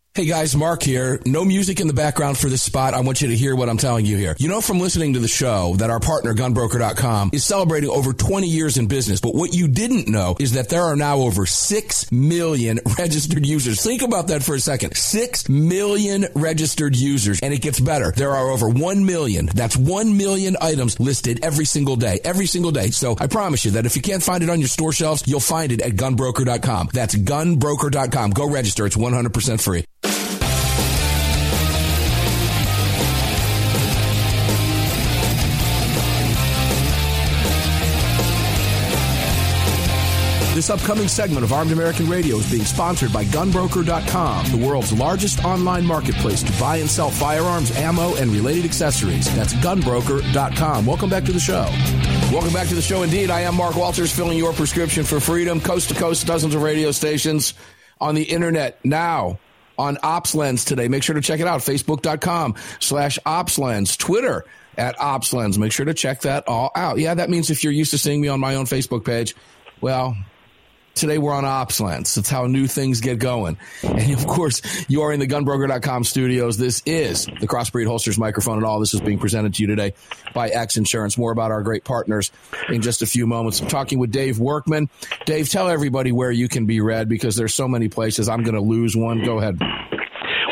Hey 0.13 0.25
guys, 0.25 0.53
Mark 0.57 0.83
here. 0.83 1.21
No 1.25 1.45
music 1.45 1.79
in 1.79 1.87
the 1.87 1.93
background 1.93 2.37
for 2.37 2.49
this 2.49 2.61
spot. 2.61 2.93
I 2.93 2.99
want 2.99 3.21
you 3.21 3.29
to 3.29 3.35
hear 3.35 3.55
what 3.55 3.69
I'm 3.69 3.77
telling 3.77 4.05
you 4.05 4.17
here. 4.17 4.35
You 4.39 4.49
know 4.49 4.59
from 4.59 4.77
listening 4.77 5.13
to 5.13 5.19
the 5.19 5.29
show 5.29 5.75
that 5.77 5.89
our 5.89 6.01
partner 6.01 6.33
gunbroker.com 6.33 7.29
is 7.31 7.45
celebrating 7.45 7.89
over 7.89 8.11
20 8.11 8.45
years 8.45 8.75
in 8.77 8.87
business. 8.87 9.21
But 9.21 9.35
what 9.35 9.53
you 9.53 9.69
didn't 9.69 10.09
know 10.09 10.35
is 10.37 10.51
that 10.51 10.67
there 10.67 10.81
are 10.81 10.97
now 10.97 11.19
over 11.19 11.45
6 11.45 12.11
million 12.11 12.81
registered 12.99 13.45
users. 13.45 13.81
Think 13.81 14.01
about 14.01 14.27
that 14.27 14.43
for 14.43 14.53
a 14.53 14.59
second. 14.59 14.97
6 14.97 15.47
million 15.47 16.25
registered 16.35 16.97
users. 16.97 17.39
And 17.39 17.53
it 17.53 17.61
gets 17.61 17.79
better. 17.79 18.11
There 18.11 18.31
are 18.31 18.49
over 18.49 18.67
1 18.67 19.05
million. 19.05 19.45
That's 19.45 19.77
1 19.77 20.17
million 20.17 20.57
items 20.59 20.99
listed 20.99 21.39
every 21.41 21.63
single 21.63 21.95
day. 21.95 22.19
Every 22.25 22.47
single 22.47 22.71
day. 22.71 22.89
So 22.89 23.15
I 23.17 23.27
promise 23.27 23.63
you 23.63 23.71
that 23.71 23.85
if 23.85 23.95
you 23.95 24.01
can't 24.01 24.21
find 24.21 24.43
it 24.43 24.49
on 24.49 24.59
your 24.59 24.67
store 24.67 24.91
shelves, 24.91 25.23
you'll 25.25 25.39
find 25.39 25.71
it 25.71 25.79
at 25.79 25.93
gunbroker.com. 25.93 26.89
That's 26.91 27.15
gunbroker.com. 27.15 28.31
Go 28.31 28.49
register. 28.49 28.85
It's 28.85 28.97
100% 28.97 29.63
free. 29.63 29.85
This 40.53 40.69
upcoming 40.69 41.07
segment 41.07 41.45
of 41.45 41.53
Armed 41.53 41.71
American 41.71 42.09
Radio 42.09 42.35
is 42.35 42.51
being 42.51 42.65
sponsored 42.65 43.13
by 43.13 43.23
Gunbroker.com, 43.23 44.51
the 44.51 44.67
world's 44.67 44.91
largest 44.91 45.45
online 45.45 45.85
marketplace 45.85 46.43
to 46.43 46.51
buy 46.59 46.75
and 46.75 46.89
sell 46.89 47.09
firearms, 47.09 47.71
ammo, 47.77 48.15
and 48.15 48.29
related 48.31 48.65
accessories. 48.65 49.33
That's 49.33 49.53
Gunbroker.com. 49.53 50.85
Welcome 50.85 51.09
back 51.09 51.23
to 51.23 51.31
the 51.31 51.39
show. 51.39 51.67
Welcome 52.33 52.51
back 52.51 52.67
to 52.67 52.75
the 52.75 52.81
show 52.81 53.03
indeed. 53.03 53.29
I 53.29 53.41
am 53.41 53.55
Mark 53.55 53.77
Walters, 53.77 54.13
filling 54.13 54.37
your 54.37 54.51
prescription 54.51 55.05
for 55.05 55.21
freedom, 55.21 55.61
coast 55.61 55.87
to 55.87 55.95
coast, 55.95 56.27
dozens 56.27 56.53
of 56.53 56.61
radio 56.61 56.91
stations 56.91 57.53
on 58.01 58.13
the 58.13 58.23
internet 58.23 58.77
now 58.83 59.39
on 59.77 59.95
OpsLens 59.97 60.65
today. 60.65 60.89
Make 60.89 61.03
sure 61.03 61.15
to 61.15 61.21
check 61.21 61.39
it 61.39 61.47
out. 61.47 61.61
Facebook.com 61.61 62.55
slash 62.81 63.17
OpsLens. 63.25 63.97
Twitter 63.97 64.43
at 64.77 64.97
OpsLens. 64.97 65.57
Make 65.57 65.71
sure 65.71 65.85
to 65.85 65.93
check 65.93 66.21
that 66.21 66.45
all 66.49 66.71
out. 66.75 66.97
Yeah, 66.97 67.13
that 67.13 67.29
means 67.29 67.49
if 67.49 67.63
you're 67.63 67.71
used 67.71 67.91
to 67.91 67.97
seeing 67.97 68.19
me 68.19 68.27
on 68.27 68.41
my 68.41 68.55
own 68.55 68.65
Facebook 68.65 69.05
page, 69.05 69.33
well, 69.79 70.17
Today 70.95 71.17
we're 71.17 71.33
on 71.33 71.43
OpsLens. 71.43 72.15
That's 72.15 72.29
how 72.29 72.47
new 72.47 72.67
things 72.67 73.01
get 73.01 73.19
going. 73.19 73.57
And 73.83 74.13
of 74.13 74.27
course, 74.27 74.61
you 74.89 75.01
are 75.01 75.11
in 75.11 75.19
the 75.19 75.27
gunbroker.com 75.27 76.03
studios. 76.03 76.57
This 76.57 76.81
is 76.85 77.25
the 77.25 77.47
Crossbreed 77.47 77.87
Holsters 77.87 78.17
microphone 78.17 78.57
and 78.57 78.65
all. 78.65 78.79
This 78.79 78.93
is 78.93 79.01
being 79.01 79.19
presented 79.19 79.53
to 79.55 79.63
you 79.63 79.67
today 79.67 79.93
by 80.33 80.49
X 80.49 80.77
Insurance. 80.77 81.17
More 81.17 81.31
about 81.31 81.51
our 81.51 81.61
great 81.63 81.83
partners 81.83 82.31
in 82.69 82.81
just 82.81 83.01
a 83.01 83.05
few 83.05 83.25
moments. 83.25 83.61
I'm 83.61 83.67
talking 83.67 83.99
with 83.99 84.11
Dave 84.11 84.39
Workman. 84.39 84.89
Dave, 85.25 85.49
tell 85.49 85.69
everybody 85.69 86.11
where 86.11 86.31
you 86.31 86.47
can 86.47 86.65
be 86.65 86.81
read 86.81 87.09
because 87.09 87.35
there's 87.35 87.53
so 87.53 87.67
many 87.67 87.87
places. 87.87 88.29
I'm 88.29 88.43
going 88.43 88.55
to 88.55 88.61
lose 88.61 88.95
one. 88.95 89.23
Go 89.23 89.39
ahead. 89.39 89.59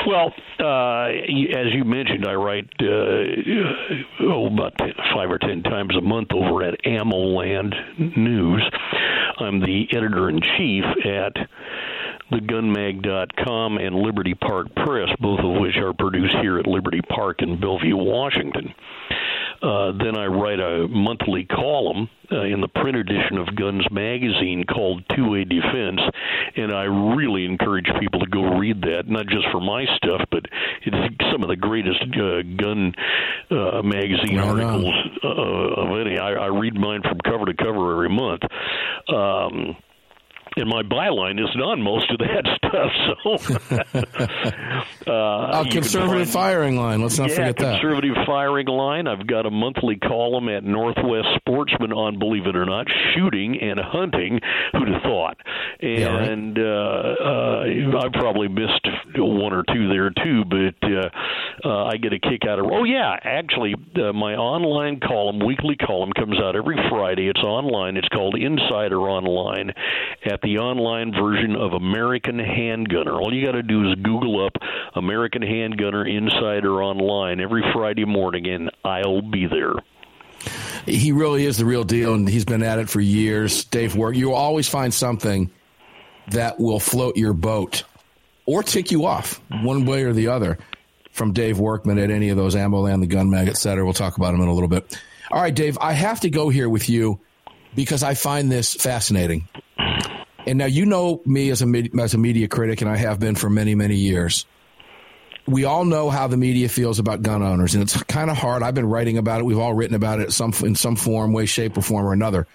Well, 0.08 0.34
uh, 0.60 1.08
as 1.08 1.74
you 1.74 1.84
mentioned, 1.84 2.26
I 2.26 2.34
write 2.34 2.70
uh, 2.80 4.24
oh, 4.24 4.48
about 4.48 4.74
five 5.14 5.30
or 5.30 5.38
ten 5.38 5.64
times 5.64 5.96
a 5.98 6.02
month 6.02 6.30
over 6.32 6.64
at 6.64 6.84
AmmoLand 6.86 8.18
News. 8.18 8.64
I'm 9.40 9.60
the 9.60 9.88
editor 9.92 10.30
in 10.30 10.42
chief 10.58 10.84
at 11.06 11.34
thegunmag.com 12.32 13.78
and 13.78 13.96
Liberty 13.96 14.36
Park 14.36 14.68
Press, 14.76 15.10
both 15.20 15.40
of 15.40 15.62
which 15.62 15.78
are 15.78 15.94
produced 15.94 16.36
here 16.42 16.60
at 16.60 16.68
Liberty 16.68 17.02
Park 17.10 17.42
in 17.42 17.60
Bellevue, 17.60 17.96
Washington. 17.96 18.74
Uh, 19.62 19.92
then 19.98 20.18
I 20.18 20.26
write 20.28 20.60
a 20.60 20.88
monthly 20.88 21.46
column 21.46 22.10
uh, 22.32 22.44
in 22.44 22.62
the 22.62 22.68
print 22.70 22.96
edition 22.96 23.38
of 23.38 23.56
Guns 23.56 23.86
Magazine 23.92 24.64
called 24.64 25.04
Two 25.16 25.32
Way 25.32 25.44
Defense, 25.44 26.00
and 26.56 26.72
I 26.74 26.84
really 26.84 27.46
encourage 27.46 27.88
people 28.00 28.22
to 28.22 28.28
go 28.28 28.58
read 28.58 28.82
that, 28.82 29.04
not 29.08 29.28
just 29.28 29.46
for 29.52 29.60
my 29.60 29.86
stuff, 29.98 30.22
but 30.32 30.46
it's 30.86 31.16
some 31.32 31.44
of 31.44 31.50
the 31.50 31.58
greatest 31.58 32.02
uh, 32.02 32.42
gun 32.56 32.94
uh, 33.52 33.82
magazine 33.84 34.38
right 34.38 34.48
articles 34.48 34.94
uh, 35.24 35.28
of 35.28 36.00
any. 36.00 36.18
I, 36.18 36.32
I 36.34 36.48
read 36.48 36.76
mine 36.76 37.02
from 37.02 37.20
cover 37.20 37.46
to 37.46 37.54
cover 37.54 37.92
every 37.92 38.10
month. 38.10 38.44
Um, 39.10 39.76
and 40.56 40.70
my 40.70 40.84
byline 40.84 41.40
isn't 41.40 41.62
on 41.62 41.82
most 41.82 42.12
of 42.12 42.18
that 42.20 42.46
stuff. 42.58 42.92
So, 45.06 45.12
uh, 45.12 45.62
a 45.62 45.70
conservative 45.70 46.30
find, 46.30 46.34
firing 46.34 46.78
line. 46.78 47.02
Let's 47.02 47.18
not 47.18 47.30
yeah, 47.30 47.36
forget 47.36 47.58
that. 47.58 47.82
Conservative 47.82 48.16
firing 48.26 48.68
line. 48.68 49.08
I've 49.08 49.28
got 49.28 49.46
a 49.46 49.52
monthly 49.52 49.98
column 49.98 50.50
at 50.50 50.64
Northwest 50.64 51.28
Sportsman 51.38 51.94
on, 51.94 52.20
believe 52.20 52.46
it 52.48 52.56
or 52.56 52.66
not, 52.66 52.88
shooting 53.16 53.60
and 53.62 53.80
hunting. 53.80 54.40
Who'd 54.74 54.88
have 54.90 55.02
thought? 55.04 55.38
And 55.82 56.58
yeah, 56.58 56.66
right. 56.66 57.10
uh, 57.24 57.96
uh, 57.96 58.06
I 58.06 58.10
probably 58.14 58.48
missed 58.48 58.88
one 59.16 59.54
or 59.54 59.64
two 59.74 59.88
there 59.90 60.10
too, 60.10 60.44
but 60.46 60.90
uh, 60.90 61.10
uh, 61.66 61.86
I 61.86 61.98
get 61.98 62.14
a 62.14 62.20
kick 62.20 62.48
out 62.48 62.60
of. 62.60 62.66
Oh 62.72 62.84
yeah, 62.84 63.16
actually, 63.24 63.76
uh, 63.96 64.14
my 64.14 64.36
online 64.36 65.00
column, 65.00 65.40
weekly 65.40 65.76
column, 65.76 66.12
comes 66.14 66.40
out 66.40 66.56
every 66.56 66.78
Friday. 66.90 67.30
It's 67.30 67.44
online. 67.44 67.98
It's 67.98 68.08
called 68.10 68.36
Insider 68.36 69.00
Online 69.00 69.72
at 70.26 70.39
the 70.42 70.58
online 70.58 71.12
version 71.14 71.56
of 71.56 71.74
American 71.74 72.38
Handgunner. 72.38 73.20
All 73.20 73.34
you 73.34 73.46
got 73.46 73.54
to 73.54 73.64
do 73.64 73.90
is 73.90 73.96
Google 73.96 74.46
up 74.46 74.54
American 74.96 75.42
Handgunner 75.42 76.08
Insider 76.08 76.82
Online 76.84 77.40
every 77.40 77.64
Friday 77.74 78.06
morning, 78.06 78.48
and 78.48 78.72
I'll 78.84 79.22
be 79.22 79.48
there. 79.48 79.74
He 80.86 81.12
really 81.12 81.46
is 81.46 81.58
the 81.58 81.66
real 81.66 81.84
deal, 81.84 82.14
and 82.14 82.28
he's 82.28 82.46
been 82.46 82.64
at 82.64 82.80
it 82.80 82.90
for 82.90 83.02
years. 83.02 83.66
Dave 83.66 83.96
Work, 83.96 84.16
you 84.16 84.30
will 84.30 84.36
always 84.36 84.68
find 84.68 84.94
something 84.94 85.52
that 86.32 86.60
will 86.60 86.80
float 86.80 87.18
your 87.18 87.34
boat 87.34 87.84
or 88.46 88.64
tick 88.64 88.92
you 88.92 89.06
off 89.06 89.42
one 89.64 89.86
way 89.86 90.04
or 90.04 90.14
the 90.14 90.28
other 90.28 90.58
from 91.12 91.34
Dave 91.34 91.60
Workman 91.60 92.00
at 92.00 92.10
any 92.10 92.30
of 92.30 92.38
those 92.38 92.56
AmmoLand, 92.56 93.02
the 93.02 93.08
Gun 93.08 93.30
Mag, 93.30 93.48
et 93.48 93.58
cetera. 93.58 93.84
We'll 93.84 93.94
talk 93.94 94.18
about 94.18 94.34
him 94.34 94.42
in 94.42 94.48
a 94.48 94.54
little 94.54 94.70
bit. 94.70 95.00
All 95.32 95.42
right, 95.42 95.54
Dave, 95.54 95.78
I 95.80 95.94
have 95.94 96.22
to 96.22 96.30
go 96.30 96.50
here 96.50 96.70
with 96.70 96.90
you 96.90 97.20
because 97.76 98.02
I 98.02 98.14
find 98.14 98.52
this 98.52 98.74
fascinating. 98.74 99.48
And 100.48 100.58
now 100.58 100.66
you 100.66 100.86
know 100.86 101.22
me 101.26 101.50
as 101.50 101.62
a 101.62 101.90
as 102.00 102.14
a 102.14 102.18
media 102.18 102.48
critic, 102.48 102.82
and 102.82 102.90
I 102.90 102.98
have 102.98 103.20
been 103.20 103.36
for 103.36 103.50
many 103.50 103.76
many 103.76 103.96
years. 103.96 104.46
We 105.48 105.66
all 105.66 105.84
know 105.84 106.10
how 106.10 106.28
the 106.28 106.38
media 106.38 106.70
feels 106.70 107.00
about 107.00 107.24
gun 107.24 107.42
owners, 107.42 107.74
and 107.74 107.82
it's 107.82 108.02
kind 108.04 108.30
of 108.30 108.38
hard. 108.38 108.62
I've 108.62 108.76
been 108.76 108.86
writing 108.86 109.18
about 109.18 109.42
it. 109.42 109.46
We've 109.46 109.58
all 109.58 109.74
written 109.74 109.96
about 109.96 110.20
it 110.20 110.32
some 110.32 110.54
in 110.64 110.76
some 110.76 110.96
form, 110.96 111.34
way, 111.34 111.46
shape, 111.46 111.78
or 111.78 111.82
form 111.82 112.06
or 112.06 112.14
another. 112.14 112.48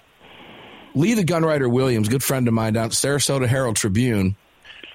Lee, 0.95 1.15
the 1.15 1.25
gun 1.25 1.45
writer 1.45 1.69
Williams, 1.69 2.09
good 2.09 2.23
friend 2.23 2.47
of 2.47 2.55
mine 2.55 2.75
down 2.75 2.87
at 2.87 2.91
Sarasota 2.93 3.49
Herald 3.49 3.75
Tribune, 3.75 4.37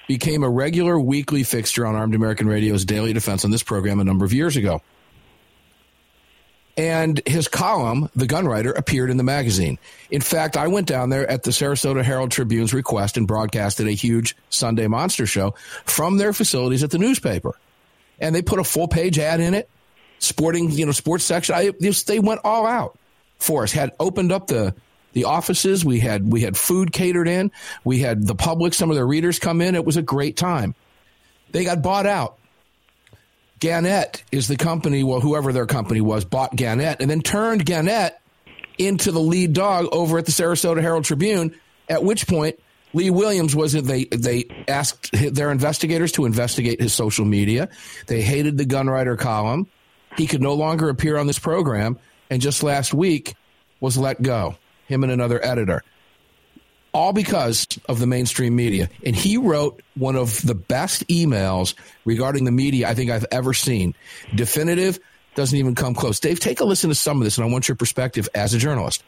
became 0.07 0.43
a 0.43 0.49
regular 0.49 0.97
weekly 0.97 1.43
fixture 1.43 1.85
on 1.85 1.95
Armed 1.95 2.15
American 2.15 2.47
Radio's 2.47 2.85
Daily 2.85 3.11
Defense 3.11 3.43
on 3.43 3.51
this 3.51 3.63
program 3.63 3.99
a 3.99 4.03
number 4.05 4.23
of 4.23 4.31
years 4.31 4.55
ago. 4.55 4.81
And 6.79 7.21
his 7.25 7.49
column, 7.49 8.09
The 8.15 8.25
Gun 8.25 8.47
Writer, 8.47 8.71
appeared 8.71 9.09
in 9.09 9.17
the 9.17 9.23
magazine. 9.23 9.77
In 10.09 10.21
fact, 10.21 10.55
I 10.55 10.67
went 10.67 10.87
down 10.87 11.09
there 11.09 11.29
at 11.29 11.43
the 11.43 11.51
Sarasota 11.51 12.05
Herald 12.05 12.31
Tribune's 12.31 12.73
request 12.73 13.17
and 13.17 13.27
broadcasted 13.27 13.85
a 13.85 13.91
huge 13.91 14.33
Sunday 14.49 14.87
monster 14.87 15.25
show 15.25 15.55
from 15.83 16.15
their 16.15 16.31
facilities 16.31 16.81
at 16.81 16.89
the 16.89 16.97
newspaper. 16.97 17.51
And 18.17 18.33
they 18.33 18.41
put 18.41 18.59
a 18.59 18.63
full 18.63 18.87
page 18.87 19.19
ad 19.19 19.41
in 19.41 19.55
it, 19.55 19.69
sporting, 20.19 20.71
you 20.71 20.85
know, 20.85 20.93
sports 20.93 21.25
section. 21.25 21.53
I, 21.53 21.73
they 22.07 22.19
went 22.19 22.39
all 22.45 22.65
out 22.65 22.97
for 23.39 23.63
us. 23.63 23.73
Had 23.73 23.91
opened 23.99 24.31
up 24.31 24.47
the 24.47 24.73
the 25.11 25.25
offices. 25.25 25.83
We 25.83 25.99
had 25.99 26.31
we 26.31 26.43
had 26.43 26.55
food 26.55 26.93
catered 26.93 27.27
in. 27.27 27.51
We 27.83 27.99
had 27.99 28.25
the 28.25 28.35
public, 28.35 28.73
some 28.73 28.89
of 28.89 28.95
their 28.95 29.05
readers 29.05 29.37
come 29.37 29.59
in. 29.59 29.75
It 29.75 29.83
was 29.83 29.97
a 29.97 30.01
great 30.01 30.37
time. 30.37 30.75
They 31.51 31.65
got 31.65 31.81
bought 31.81 32.05
out 32.05 32.38
Gannett 33.59 34.23
is 34.31 34.47
the 34.47 34.55
company, 34.55 35.03
well, 35.03 35.19
whoever 35.19 35.51
their 35.51 35.65
company 35.65 36.01
was, 36.01 36.25
bought 36.25 36.55
Gannett 36.55 37.01
and 37.01 37.09
then 37.09 37.21
turned 37.21 37.65
Gannett 37.65 38.17
into 38.77 39.11
the 39.11 39.19
lead 39.19 39.53
dog 39.53 39.87
over 39.91 40.17
at 40.17 40.25
the 40.25 40.31
Sarasota 40.31 40.81
Herald 40.81 41.03
Tribune. 41.03 41.53
At 41.89 42.03
which 42.03 42.27
point, 42.27 42.59
Lee 42.93 43.09
Williams 43.09 43.55
was? 43.55 43.73
They 43.73 44.05
they 44.05 44.45
asked 44.67 45.11
their 45.11 45.51
investigators 45.51 46.11
to 46.13 46.25
investigate 46.25 46.81
his 46.81 46.93
social 46.93 47.25
media. 47.25 47.69
They 48.07 48.21
hated 48.21 48.57
the 48.57 48.65
gunwriter 48.65 49.17
column. 49.17 49.67
He 50.17 50.25
could 50.25 50.41
no 50.41 50.53
longer 50.53 50.89
appear 50.89 51.17
on 51.17 51.27
this 51.27 51.39
program, 51.39 51.99
and 52.29 52.41
just 52.41 52.63
last 52.63 52.93
week 52.93 53.35
was 53.79 53.97
let 53.97 54.21
go. 54.21 54.55
Him 54.87 55.03
and 55.03 55.11
another 55.11 55.43
editor 55.43 55.83
all 56.93 57.13
because 57.13 57.67
of 57.87 57.99
the 57.99 58.07
mainstream 58.07 58.55
media. 58.55 58.89
And 59.05 59.15
he 59.15 59.37
wrote 59.37 59.81
one 59.95 60.15
of 60.15 60.41
the 60.41 60.55
best 60.55 61.07
emails 61.07 61.75
regarding 62.05 62.45
the 62.45 62.51
media 62.51 62.89
I 62.89 62.95
think 62.95 63.11
I've 63.11 63.25
ever 63.31 63.53
seen. 63.53 63.95
Definitive, 64.35 64.99
doesn't 65.35 65.57
even 65.57 65.75
come 65.75 65.93
close. 65.93 66.19
Dave, 66.19 66.39
take 66.39 66.59
a 66.59 66.65
listen 66.65 66.89
to 66.89 66.95
some 66.95 67.17
of 67.17 67.23
this, 67.23 67.37
and 67.37 67.47
I 67.47 67.51
want 67.51 67.67
your 67.67 67.75
perspective 67.75 68.27
as 68.33 68.53
a 68.53 68.57
journalist. 68.57 69.03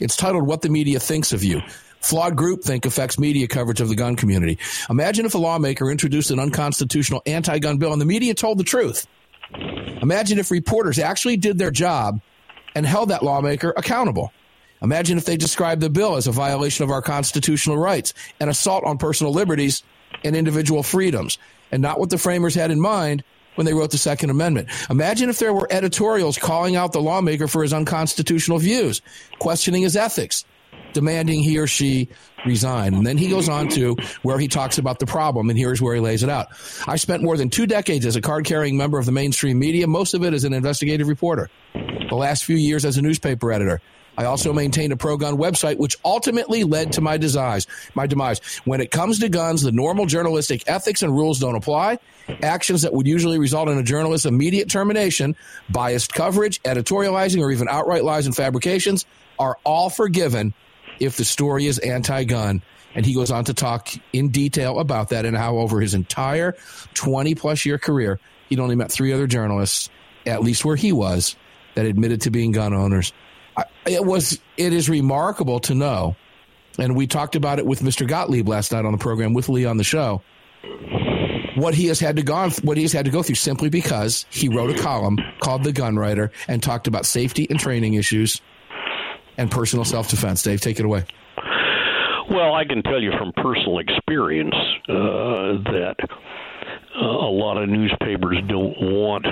It's 0.00 0.16
titled 0.16 0.46
What 0.46 0.62
the 0.62 0.68
Media 0.68 1.00
Thinks 1.00 1.32
of 1.32 1.44
You. 1.44 1.60
Flawed 2.00 2.36
groupthink 2.36 2.86
affects 2.86 3.18
media 3.18 3.48
coverage 3.48 3.80
of 3.80 3.88
the 3.88 3.96
gun 3.96 4.14
community. 4.16 4.58
Imagine 4.88 5.26
if 5.26 5.34
a 5.34 5.38
lawmaker 5.38 5.90
introduced 5.90 6.30
an 6.30 6.38
unconstitutional 6.38 7.22
anti 7.26 7.58
gun 7.58 7.78
bill 7.78 7.92
and 7.92 8.00
the 8.00 8.06
media 8.06 8.34
told 8.34 8.58
the 8.58 8.64
truth. 8.64 9.06
Imagine 10.02 10.38
if 10.38 10.50
reporters 10.50 10.98
actually 10.98 11.36
did 11.36 11.58
their 11.58 11.72
job 11.72 12.20
and 12.74 12.86
held 12.86 13.08
that 13.08 13.22
lawmaker 13.22 13.72
accountable. 13.76 14.32
Imagine 14.82 15.18
if 15.18 15.24
they 15.24 15.36
described 15.36 15.80
the 15.80 15.90
bill 15.90 16.16
as 16.16 16.26
a 16.26 16.32
violation 16.32 16.84
of 16.84 16.90
our 16.90 17.02
constitutional 17.02 17.76
rights, 17.76 18.14
an 18.40 18.48
assault 18.48 18.84
on 18.84 18.98
personal 18.98 19.32
liberties 19.32 19.82
and 20.24 20.36
individual 20.36 20.82
freedoms, 20.82 21.38
and 21.72 21.82
not 21.82 21.98
what 21.98 22.10
the 22.10 22.18
framers 22.18 22.54
had 22.54 22.70
in 22.70 22.80
mind 22.80 23.24
when 23.56 23.66
they 23.66 23.74
wrote 23.74 23.90
the 23.90 23.98
Second 23.98 24.30
Amendment. 24.30 24.68
Imagine 24.88 25.28
if 25.28 25.40
there 25.40 25.52
were 25.52 25.66
editorials 25.70 26.38
calling 26.38 26.76
out 26.76 26.92
the 26.92 27.00
lawmaker 27.00 27.48
for 27.48 27.62
his 27.62 27.72
unconstitutional 27.72 28.58
views, 28.58 29.02
questioning 29.40 29.82
his 29.82 29.96
ethics, 29.96 30.44
demanding 30.92 31.42
he 31.42 31.58
or 31.58 31.66
she 31.66 32.08
resign. 32.46 32.94
And 32.94 33.06
then 33.06 33.18
he 33.18 33.28
goes 33.28 33.48
on 33.48 33.68
to 33.70 33.96
where 34.22 34.38
he 34.38 34.46
talks 34.46 34.78
about 34.78 35.00
the 35.00 35.06
problem, 35.06 35.50
and 35.50 35.58
here's 35.58 35.82
where 35.82 35.94
he 35.94 36.00
lays 36.00 36.22
it 36.22 36.30
out. 36.30 36.48
I 36.86 36.96
spent 36.96 37.22
more 37.22 37.36
than 37.36 37.50
two 37.50 37.66
decades 37.66 38.06
as 38.06 38.14
a 38.14 38.20
card 38.20 38.44
carrying 38.44 38.76
member 38.76 38.98
of 38.98 39.06
the 39.06 39.12
mainstream 39.12 39.58
media, 39.58 39.88
most 39.88 40.14
of 40.14 40.22
it 40.22 40.32
as 40.32 40.44
an 40.44 40.52
investigative 40.52 41.08
reporter. 41.08 41.50
The 41.74 42.16
last 42.16 42.44
few 42.44 42.56
years 42.56 42.84
as 42.84 42.96
a 42.96 43.02
newspaper 43.02 43.52
editor. 43.52 43.80
I 44.18 44.24
also 44.24 44.52
maintained 44.52 44.92
a 44.92 44.96
pro 44.96 45.16
gun 45.16 45.36
website, 45.36 45.78
which 45.78 45.96
ultimately 46.04 46.64
led 46.64 46.92
to 46.94 47.00
my 47.00 47.18
demise. 47.18 47.68
My 47.94 48.08
demise. 48.08 48.40
When 48.64 48.80
it 48.80 48.90
comes 48.90 49.20
to 49.20 49.28
guns, 49.28 49.62
the 49.62 49.70
normal 49.70 50.06
journalistic 50.06 50.64
ethics 50.66 51.04
and 51.04 51.14
rules 51.14 51.38
don't 51.38 51.54
apply. 51.54 52.00
Actions 52.42 52.82
that 52.82 52.92
would 52.92 53.06
usually 53.06 53.38
result 53.38 53.68
in 53.68 53.78
a 53.78 53.82
journalist's 53.84 54.26
immediate 54.26 54.68
termination, 54.68 55.36
biased 55.70 56.12
coverage, 56.12 56.60
editorializing, 56.64 57.40
or 57.40 57.52
even 57.52 57.68
outright 57.68 58.02
lies 58.02 58.26
and 58.26 58.34
fabrications 58.34 59.06
are 59.38 59.56
all 59.62 59.88
forgiven 59.88 60.52
if 60.98 61.16
the 61.16 61.24
story 61.24 61.66
is 61.66 61.78
anti 61.78 62.24
gun 62.24 62.60
And 62.96 63.06
he 63.06 63.14
goes 63.14 63.30
on 63.30 63.44
to 63.44 63.54
talk 63.54 63.88
in 64.12 64.30
detail 64.30 64.80
about 64.80 65.10
that 65.10 65.26
and 65.26 65.36
how 65.36 65.58
over 65.58 65.80
his 65.80 65.94
entire 65.94 66.56
20 66.94 67.36
plus 67.36 67.64
year 67.64 67.78
career, 67.78 68.18
he'd 68.48 68.58
only 68.58 68.74
met 68.74 68.90
three 68.90 69.12
other 69.12 69.28
journalists, 69.28 69.90
at 70.26 70.42
least 70.42 70.64
where 70.64 70.74
he 70.74 70.90
was, 70.90 71.36
that 71.76 71.86
admitted 71.86 72.22
to 72.22 72.32
being 72.32 72.50
gun 72.50 72.74
owners. 72.74 73.12
It 73.86 74.04
was, 74.04 74.40
it 74.56 74.72
is 74.72 74.88
remarkable 74.88 75.60
to 75.60 75.74
know. 75.74 76.16
And 76.78 76.94
we 76.94 77.06
talked 77.06 77.34
about 77.34 77.58
it 77.58 77.66
with 77.66 77.80
Mr. 77.80 78.06
Gottlieb 78.06 78.48
last 78.48 78.72
night 78.72 78.84
on 78.84 78.92
the 78.92 78.98
program 78.98 79.34
with 79.34 79.48
Lee 79.48 79.64
on 79.64 79.76
the 79.76 79.84
show. 79.84 80.22
What 81.56 81.74
he 81.74 81.86
has 81.86 81.98
had 81.98 82.16
to 82.16 82.22
go, 82.22 82.50
what 82.62 82.76
he 82.76 82.84
has 82.84 82.92
had 82.92 83.04
to 83.06 83.10
go 83.10 83.22
through 83.22 83.34
simply 83.34 83.68
because 83.68 84.26
he 84.30 84.48
wrote 84.48 84.70
a 84.70 84.80
column 84.80 85.18
called 85.40 85.64
The 85.64 85.72
Gun 85.72 85.96
Writer 85.96 86.30
and 86.46 86.62
talked 86.62 86.86
about 86.86 87.04
safety 87.04 87.48
and 87.50 87.58
training 87.58 87.94
issues 87.94 88.40
and 89.36 89.50
personal 89.50 89.84
self 89.84 90.08
defense. 90.08 90.42
Dave, 90.42 90.60
take 90.60 90.78
it 90.78 90.84
away. 90.84 91.04
Well, 92.30 92.54
I 92.54 92.64
can 92.64 92.82
tell 92.82 93.02
you 93.02 93.10
from 93.18 93.32
personal 93.32 93.78
experience 93.78 94.54
uh, 94.88 95.62
that 95.72 95.96
uh, 96.94 97.04
a 97.04 97.30
lot 97.30 97.56
of 97.56 97.68
newspapers 97.68 98.36
don't 98.48 98.76
want 98.80 99.26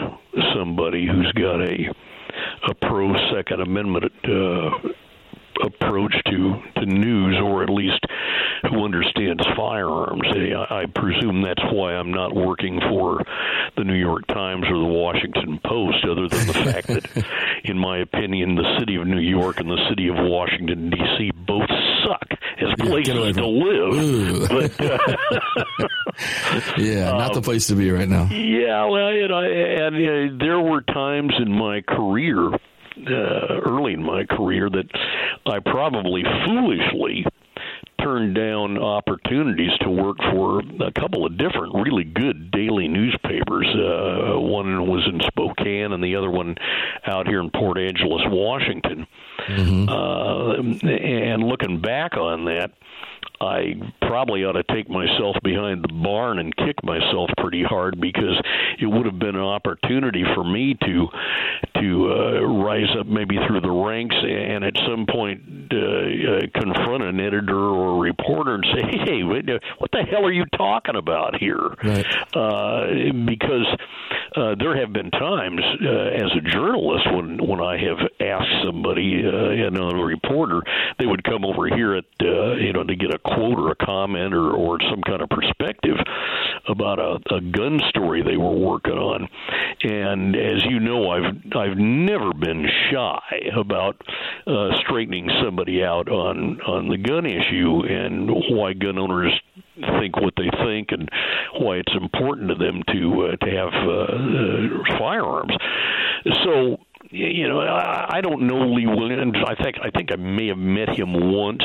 somebody 0.55 1.07
who's 1.07 1.31
got 1.33 1.61
a 1.61 1.93
a 2.69 2.75
pro 2.75 3.15
Second 3.33 3.63
Amendment 3.63 4.13
uh, 4.25 4.71
approach 5.65 6.15
to 6.27 6.63
to 6.77 6.87
news, 6.87 7.37
or 7.43 7.63
at 7.63 7.71
least 7.71 8.05
who 8.71 8.85
understands 8.85 9.45
firearms. 9.57 10.23
I, 10.27 10.83
I 10.83 10.87
presume 10.87 11.43
that's 11.43 11.63
why 11.73 11.95
I'm 11.95 12.11
not 12.11 12.35
working 12.35 12.81
for 12.89 13.23
the 13.77 13.85
New 13.85 13.95
York 13.95 14.27
Times 14.29 14.65
or 14.69 14.79
the 14.79 14.85
Washington 14.85 15.59
Post, 15.65 16.05
other 16.05 16.29
than 16.29 16.47
the 16.47 16.53
fact 16.73 16.87
that, 16.89 17.27
in 17.65 17.79
my 17.79 17.99
opinion, 17.99 18.55
the 18.55 18.79
city 18.79 18.97
of 18.97 19.07
New 19.07 19.21
York 19.21 19.61
and 19.61 19.71
the 19.71 19.87
city 19.89 20.09
of 20.09 20.17
Washington 20.19 20.91
D.C. 20.91 21.31
both 21.47 21.69
suck 22.05 22.39
as 22.59 22.69
places 22.79 23.37
to 23.37 23.47
live. 23.47 24.49
But, 24.49 24.81
uh, 24.81 25.17
yeah, 26.79 27.11
not 27.13 27.29
um, 27.29 27.35
the 27.35 27.43
place 27.43 27.67
to 27.69 27.75
be 27.75 27.91
right 27.91 28.09
now. 28.09 28.29
Yeah, 28.31 28.87
well, 28.87 29.13
you 29.13 29.29
know, 29.29 29.41
and 29.41 29.97
uh, 29.97 30.45
there 30.45 30.61
were 30.61 30.81
times 30.83 31.35
in 31.39 31.53
my 31.53 31.83
career 31.83 32.51
uh, 32.99 33.61
early 33.65 33.95
in 33.95 34.03
my 34.03 34.25
career 34.25 34.69
that 34.71 34.87
I 35.47 35.59
probably 35.61 36.23
foolishly 36.45 37.25
turned 38.01 38.35
down 38.35 38.79
opportunities 38.79 39.73
to 39.81 39.91
work 39.91 40.19
for 40.19 40.61
a 40.81 40.93
couple 40.93 41.27
of 41.27 41.37
different 41.37 41.75
really 41.75 42.05
good 42.05 42.51
daily 42.51 42.89
newspapers. 42.89 43.67
Uh, 43.75 44.39
one 44.39 44.87
was 44.87 45.07
in 45.07 45.21
Spokane, 45.21 45.93
and 45.93 46.05
the 46.05 46.15
other 46.17 46.31
one 46.31 46.57
out 47.07 47.27
here 47.27 47.41
in 47.41 47.51
Port 47.51 47.79
Angeles, 47.79 48.23
Washington. 48.27 49.07
Mm-hmm. 49.49 49.89
Uh, 49.89 50.89
and 50.91 51.43
looking 51.43 51.81
back 51.81 52.17
on 52.17 52.45
that, 52.45 52.73
I 53.41 53.75
probably 54.03 54.45
ought 54.45 54.53
to 54.53 54.63
take 54.75 54.89
myself 54.89 55.37
behind 55.43 55.85
the 55.85 55.93
barn 55.93 56.39
and 56.39 56.55
kick 56.57 56.83
myself 56.83 57.31
pretty 57.39 57.63
hard 57.63 58.01
because 58.01 58.41
it 58.81 58.87
would 58.87 59.07
have 59.07 59.19
been 59.19 59.37
an 59.37 59.43
opportunity 59.43 60.25
for 60.35 60.45
me 60.45 60.75
to 60.85 61.07
to 61.81 62.13
uh, 62.13 62.41
rise 62.65 62.89
up 62.99 63.07
maybe 63.07 63.37
through 63.47 63.61
the 63.61 63.71
ranks 63.71 64.17
and 64.17 64.65
at 64.65 64.75
some 64.87 65.07
point 65.07 65.43
uh, 65.73 65.77
uh, 65.77 66.41
confront 66.55 67.03
an 67.03 67.21
editor 67.21 67.59
or 67.59 67.97
a 67.97 67.99
reporter 67.99 68.55
and 68.55 68.65
say, 68.75 68.99
"Hey, 69.05 69.23
what 69.23 69.91
the 69.93 70.03
hell 70.11 70.25
are 70.25 70.33
you 70.33 70.45
talking 70.57 70.97
about 70.97 71.37
here?" 71.37 71.75
Right. 71.83 72.07
Uh, 72.35 73.13
because 73.27 73.67
uh, 74.37 74.55
there 74.59 74.79
have 74.79 74.93
been 74.93 75.11
times 75.11 75.61
uh, 75.83 75.89
as 75.89 76.31
a 76.37 76.41
journalist 76.41 77.07
when 77.13 77.39
when 77.39 77.61
I 77.61 77.79
have 77.79 77.99
asked 78.21 78.65
somebody, 78.65 79.23
uh, 79.25 79.51
you 79.51 79.71
know, 79.71 79.89
a 79.89 80.05
reporter, 80.05 80.63
they 80.99 81.07
would 81.07 81.25
come 81.25 81.45
over 81.45 81.69
here 81.69 81.95
at 81.95 82.05
uh, 82.21 82.53
you 82.55 82.73
know 82.73 82.85
to 82.85 82.95
get 82.95 83.15
a 83.15 83.19
quote 83.19 83.59
or 83.59 83.71
a 83.71 83.77
comment 83.77 84.35
or 84.35 84.53
or 84.53 84.79
some 84.91 85.01
kind 85.03 85.23
of 85.23 85.31
perspective 85.31 85.97
about 86.69 86.99
a, 86.99 87.19
a 87.35 87.41
gun 87.41 87.81
story 87.89 88.23
they 88.23 88.37
were 88.37 88.55
working 88.55 88.99
on, 88.99 89.29
and 89.83 90.37
as 90.37 90.65
you 90.67 90.81
know, 90.81 91.11
I've 91.11 91.57
I've 91.57 91.79
never 91.79 92.33
been 92.35 92.69
shy 92.91 93.51
about 93.57 94.03
uh, 94.47 94.79
straightening 94.81 95.31
somebody 95.43 95.83
out 95.83 96.09
on 96.09 96.61
on 96.61 96.89
the 96.89 96.99
gun 96.99 97.25
issue 97.25 97.83
and 97.89 98.29
why 98.51 98.75
gun 98.75 98.99
owners 98.99 99.33
think 100.01 100.17
what 100.17 100.35
they 100.37 100.51
think 100.65 100.93
and 100.93 101.09
why 101.59 101.77
it's 101.77 101.95
important 101.95 102.49
to 102.49 102.55
them 102.55 102.83
to 102.93 103.27
uh, 103.27 103.37
to 103.45 103.51
have 103.51 103.73
uh, 103.75 104.93
uh, 104.93 104.99
firearms. 104.99 105.55
So 106.45 106.79
you 107.11 107.49
know, 107.49 107.61
I, 107.61 108.19
I 108.19 108.21
don't 108.21 108.47
know 108.47 108.67
Lee 108.69 108.87
Williams. 108.87 109.37
I 109.47 109.55
think 109.63 109.77
I 109.83 109.91
think 109.91 110.11
I 110.13 110.17
may 110.17 110.49
have 110.49 110.59
met 110.59 110.89
him 110.91 111.13
once, 111.33 111.63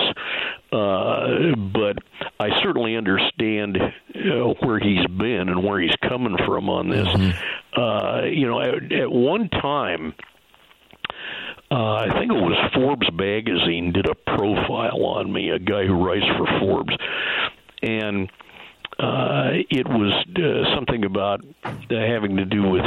uh, 0.72 1.56
but 1.74 1.98
I 2.40 2.50
certainly 2.62 2.96
understand 2.96 3.78
uh, 3.78 4.54
where 4.62 4.80
he's 4.80 5.06
been 5.08 5.50
and 5.50 5.64
where 5.64 5.80
he's 5.80 5.96
coming 6.08 6.38
from 6.46 6.70
on 6.70 6.90
this. 6.90 7.08
Mm-hmm. 7.08 7.82
Uh, 7.82 8.24
you 8.26 8.48
know, 8.48 8.60
at, 8.62 8.92
at 8.92 9.12
one 9.12 9.50
time. 9.50 10.14
Uh, 11.70 11.94
I 11.94 12.20
think 12.20 12.30
it 12.30 12.36
was 12.36 12.72
Forbes 12.74 13.08
magazine 13.14 13.94
did 13.94 14.06
a 14.06 14.14
profile 14.14 15.06
on 15.06 15.32
me, 15.32 15.52
a 15.52 15.58
guy 15.60 15.86
who 15.86 16.06
writes 16.06 16.26
for 16.38 16.46
Forbes, 16.60 16.94
and 17.82 18.30
uh, 19.00 19.50
it 19.70 19.88
was 19.88 20.14
uh, 20.36 20.76
something 20.76 21.06
about 21.06 21.44
uh, 21.64 21.72
having 21.90 22.38
to 22.38 22.46
do 22.46 22.70
with 22.70 22.86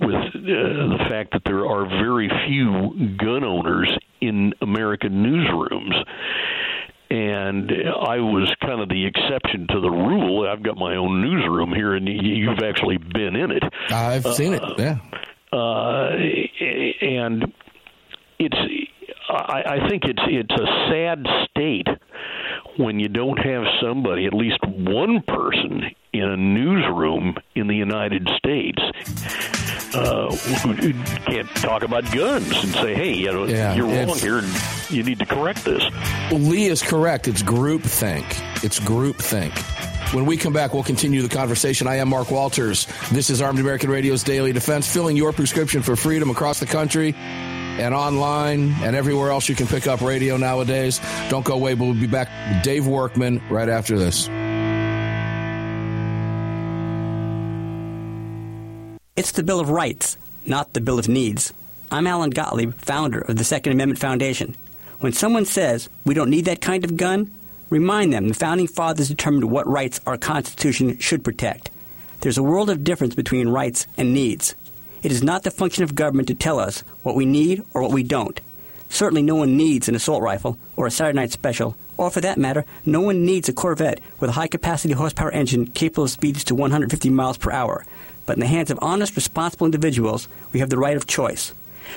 with 0.00 0.14
uh, 0.14 0.40
the 0.40 1.04
fact 1.08 1.32
that 1.32 1.42
there 1.44 1.66
are 1.66 1.86
very 1.86 2.30
few 2.46 3.16
gun 3.18 3.44
owners 3.44 3.92
in 4.20 4.54
American 4.62 5.22
newsrooms. 5.22 5.94
And 7.10 7.72
I 7.72 8.20
was 8.20 8.54
kind 8.60 8.80
of 8.80 8.88
the 8.88 9.04
exception 9.04 9.66
to 9.68 9.80
the 9.80 9.90
rule. 9.90 10.48
I've 10.48 10.62
got 10.62 10.76
my 10.76 10.94
own 10.94 11.20
newsroom 11.20 11.72
here, 11.74 11.94
and 11.94 12.08
you've 12.08 12.62
actually 12.62 12.98
been 12.98 13.34
in 13.34 13.50
it. 13.50 13.64
I've 13.90 14.24
seen 14.34 14.54
it. 14.54 14.62
Yeah. 14.78 14.98
Uh, 15.52 16.10
and 17.00 17.52
it's 18.38 18.56
I, 19.30 19.76
I 19.76 19.88
think 19.88 20.04
it's 20.04 20.22
it's 20.26 20.52
a 20.52 20.90
sad 20.90 21.26
state 21.50 21.86
when 22.76 22.98
you 22.98 23.08
don't 23.08 23.38
have 23.38 23.64
somebody, 23.82 24.26
at 24.26 24.34
least 24.34 24.58
one 24.66 25.22
person 25.22 25.84
in 26.12 26.22
a 26.22 26.36
newsroom 26.36 27.36
in 27.54 27.66
the 27.66 27.74
United 27.74 28.28
States 28.38 28.82
uh, 29.94 30.34
who 30.74 30.92
can't 31.24 31.48
talk 31.56 31.82
about 31.82 32.10
guns 32.12 32.50
and 32.50 32.72
say, 32.72 32.94
"Hey, 32.94 33.14
you 33.14 33.32
know, 33.32 33.44
yeah, 33.44 33.74
you're 33.74 33.86
wrong 33.86 34.18
here, 34.18 34.38
and 34.38 34.90
you 34.90 35.02
need 35.02 35.18
to 35.18 35.26
correct 35.26 35.64
this." 35.64 35.82
Well, 36.30 36.40
Lee 36.40 36.66
is 36.66 36.82
correct. 36.82 37.28
It's 37.28 37.42
groupthink. 37.42 38.24
It's 38.64 38.80
groupthink. 38.80 39.56
When 40.14 40.26
we 40.26 40.36
come 40.36 40.52
back, 40.52 40.74
we'll 40.74 40.82
continue 40.82 41.22
the 41.22 41.28
conversation. 41.28 41.86
I 41.86 41.96
am 41.96 42.08
Mark 42.08 42.32
Walters. 42.32 42.86
This 43.12 43.30
is 43.30 43.40
Armed 43.40 43.60
American 43.60 43.90
Radio's 43.90 44.24
Daily 44.24 44.52
Defense, 44.52 44.92
filling 44.92 45.16
your 45.16 45.32
prescription 45.32 45.82
for 45.82 45.94
freedom 45.94 46.30
across 46.30 46.58
the 46.58 46.66
country 46.66 47.14
and 47.78 47.94
online 47.94 48.74
and 48.82 48.96
everywhere 48.96 49.30
else 49.30 49.48
you 49.48 49.54
can 49.54 49.66
pick 49.66 49.86
up 49.86 50.00
radio 50.00 50.36
nowadays. 50.36 51.00
Don't 51.28 51.44
go 51.44 51.54
away, 51.54 51.74
but 51.74 51.84
we'll 51.84 51.94
be 51.94 52.06
back 52.06 52.28
with 52.48 52.62
Dave 52.62 52.86
Workman 52.86 53.40
right 53.48 53.68
after 53.68 53.98
this. 53.98 54.28
It's 59.16 59.32
the 59.32 59.42
Bill 59.42 59.60
of 59.60 59.68
Rights, 59.68 60.16
not 60.46 60.72
the 60.72 60.80
Bill 60.80 60.98
of 60.98 61.08
Needs. 61.08 61.52
I'm 61.90 62.06
Alan 62.06 62.30
Gottlieb, 62.30 62.74
founder 62.74 63.20
of 63.20 63.36
the 63.36 63.44
Second 63.44 63.72
Amendment 63.72 64.00
Foundation. 64.00 64.56
When 65.00 65.12
someone 65.12 65.44
says 65.44 65.88
we 66.04 66.14
don't 66.14 66.30
need 66.30 66.44
that 66.44 66.60
kind 66.60 66.84
of 66.84 66.96
gun, 66.96 67.30
remind 67.68 68.12
them 68.12 68.28
the 68.28 68.34
Founding 68.34 68.66
Fathers 68.66 69.08
determined 69.08 69.50
what 69.50 69.66
rights 69.66 70.00
our 70.06 70.16
Constitution 70.16 70.98
should 70.98 71.24
protect. 71.24 71.70
There's 72.20 72.38
a 72.38 72.42
world 72.42 72.70
of 72.70 72.84
difference 72.84 73.14
between 73.14 73.48
rights 73.48 73.86
and 73.96 74.14
needs. 74.14 74.54
It 75.02 75.10
is 75.10 75.22
not 75.22 75.44
the 75.44 75.50
function 75.50 75.82
of 75.82 75.94
government 75.94 76.28
to 76.28 76.34
tell 76.34 76.58
us 76.58 76.84
what 77.02 77.14
we 77.14 77.24
need 77.24 77.64
or 77.72 77.80
what 77.80 77.92
we 77.92 78.02
don't. 78.02 78.38
Certainly, 78.90 79.22
no 79.22 79.34
one 79.36 79.56
needs 79.56 79.88
an 79.88 79.94
assault 79.94 80.22
rifle 80.22 80.58
or 80.76 80.86
a 80.86 80.90
Saturday 80.90 81.16
night 81.16 81.32
special, 81.32 81.76
or 81.96 82.10
for 82.10 82.20
that 82.20 82.38
matter, 82.38 82.66
no 82.84 83.00
one 83.00 83.24
needs 83.24 83.48
a 83.48 83.52
Corvette 83.52 84.00
with 84.18 84.30
a 84.30 84.34
high 84.34 84.48
capacity 84.48 84.92
horsepower 84.92 85.30
engine 85.30 85.66
capable 85.66 86.04
of 86.04 86.10
speeds 86.10 86.44
to 86.44 86.54
150 86.54 87.08
miles 87.08 87.38
per 87.38 87.50
hour. 87.50 87.86
But 88.26 88.36
in 88.36 88.40
the 88.40 88.46
hands 88.46 88.70
of 88.70 88.78
honest, 88.82 89.16
responsible 89.16 89.64
individuals, 89.64 90.28
we 90.52 90.60
have 90.60 90.70
the 90.70 90.78
right 90.78 90.96
of 90.96 91.06
choice. 91.06 91.54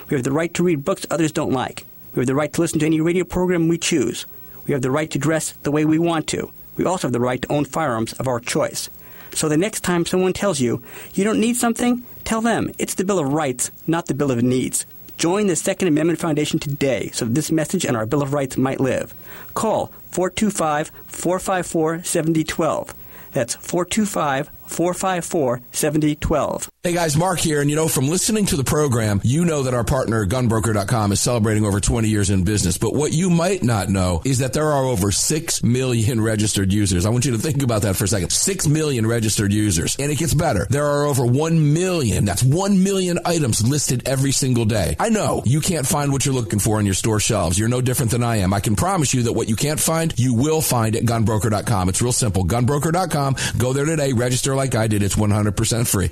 We 0.09 0.15
have 0.15 0.23
the 0.23 0.31
right 0.31 0.53
to 0.53 0.63
read 0.63 0.85
books 0.85 1.05
others 1.11 1.31
don't 1.31 1.51
like. 1.51 1.85
We 2.13 2.21
have 2.21 2.27
the 2.27 2.35
right 2.35 2.53
to 2.53 2.61
listen 2.61 2.79
to 2.79 2.85
any 2.85 3.01
radio 3.01 3.25
program 3.25 3.67
we 3.67 3.77
choose. 3.77 4.25
We 4.65 4.71
have 4.71 4.81
the 4.81 4.91
right 4.91 5.11
to 5.11 5.19
dress 5.19 5.51
the 5.63 5.71
way 5.71 5.83
we 5.83 5.99
want 5.99 6.27
to. 6.27 6.53
We 6.77 6.85
also 6.85 7.07
have 7.07 7.13
the 7.13 7.19
right 7.19 7.41
to 7.41 7.51
own 7.51 7.65
firearms 7.65 8.13
of 8.13 8.27
our 8.27 8.39
choice. 8.39 8.89
So 9.33 9.49
the 9.49 9.57
next 9.57 9.81
time 9.81 10.05
someone 10.05 10.33
tells 10.33 10.59
you 10.59 10.81
you 11.13 11.23
don't 11.23 11.39
need 11.39 11.55
something, 11.55 12.03
tell 12.23 12.41
them 12.41 12.71
it's 12.77 12.95
the 12.95 13.03
Bill 13.03 13.19
of 13.19 13.33
Rights, 13.33 13.71
not 13.87 14.05
the 14.05 14.13
Bill 14.13 14.31
of 14.31 14.41
Needs. 14.43 14.85
Join 15.17 15.47
the 15.47 15.55
Second 15.55 15.87
Amendment 15.87 16.19
Foundation 16.19 16.59
today 16.59 17.09
so 17.13 17.25
this 17.25 17.51
message 17.51 17.85
and 17.85 17.95
our 17.95 18.05
Bill 18.05 18.21
of 18.21 18.33
Rights 18.33 18.57
might 18.57 18.79
live. 18.79 19.13
Call 19.53 19.87
425 20.11 20.91
454 21.07 22.03
7012. 22.03 22.93
That's 23.31 23.55
425 23.55 24.49
454 24.65 25.61
7012. 25.71 26.69
Hey 26.83 26.93
guys, 26.93 27.15
Mark 27.15 27.39
here, 27.39 27.61
and 27.61 27.69
you 27.69 27.75
know, 27.75 27.87
from 27.87 28.09
listening 28.09 28.45
to 28.47 28.57
the 28.57 28.63
program, 28.63 29.21
you 29.23 29.45
know 29.45 29.63
that 29.63 29.73
our 29.73 29.83
partner, 29.83 30.25
gunbroker.com, 30.25 31.11
is 31.11 31.21
celebrating 31.21 31.65
over 31.65 31.79
20 31.79 32.09
years 32.09 32.29
in 32.29 32.43
business. 32.43 32.77
But 32.77 32.93
what 32.93 33.13
you 33.13 33.29
might 33.29 33.63
not 33.63 33.89
know 33.89 34.21
is 34.25 34.39
that 34.39 34.53
there 34.53 34.71
are 34.71 34.85
over 34.85 35.11
6 35.11 35.63
million 35.63 36.21
registered 36.21 36.73
users. 36.73 37.05
I 37.05 37.09
want 37.09 37.25
you 37.25 37.31
to 37.31 37.37
think 37.37 37.63
about 37.63 37.83
that 37.83 37.95
for 37.95 38.03
a 38.03 38.07
second. 38.07 38.31
6 38.31 38.67
million 38.67 39.07
registered 39.07 39.53
users. 39.53 39.95
And 39.97 40.11
it 40.11 40.17
gets 40.17 40.33
better. 40.33 40.67
There 40.69 40.85
are 40.85 41.05
over 41.05 41.25
1 41.25 41.73
million, 41.73 42.25
that's 42.25 42.43
1 42.43 42.83
million 42.83 43.19
items 43.25 43.65
listed 43.67 44.07
every 44.07 44.31
single 44.31 44.65
day. 44.65 44.95
I 44.99 45.09
know 45.09 45.41
you 45.45 45.61
can't 45.61 45.87
find 45.87 46.11
what 46.11 46.25
you're 46.25 46.35
looking 46.35 46.59
for 46.59 46.79
on 46.79 46.85
your 46.85 46.95
store 46.95 47.19
shelves. 47.19 47.57
You're 47.57 47.69
no 47.69 47.81
different 47.81 48.11
than 48.11 48.23
I 48.23 48.37
am. 48.37 48.53
I 48.53 48.59
can 48.59 48.75
promise 48.75 49.13
you 49.13 49.23
that 49.23 49.33
what 49.33 49.47
you 49.47 49.55
can't 49.55 49.79
find, 49.79 50.13
you 50.17 50.33
will 50.33 50.61
find 50.61 50.95
at 50.95 51.03
gunbroker.com. 51.03 51.89
It's 51.89 52.01
real 52.01 52.11
simple. 52.11 52.43
Gunbroker.com. 52.43 53.35
Go 53.57 53.73
there 53.73 53.85
today, 53.85 54.11
register 54.11 54.52
like 54.55 54.75
I 54.75 54.87
did. 54.87 55.03
It's 55.03 55.15
100% 55.15 55.87
free. 55.87 56.11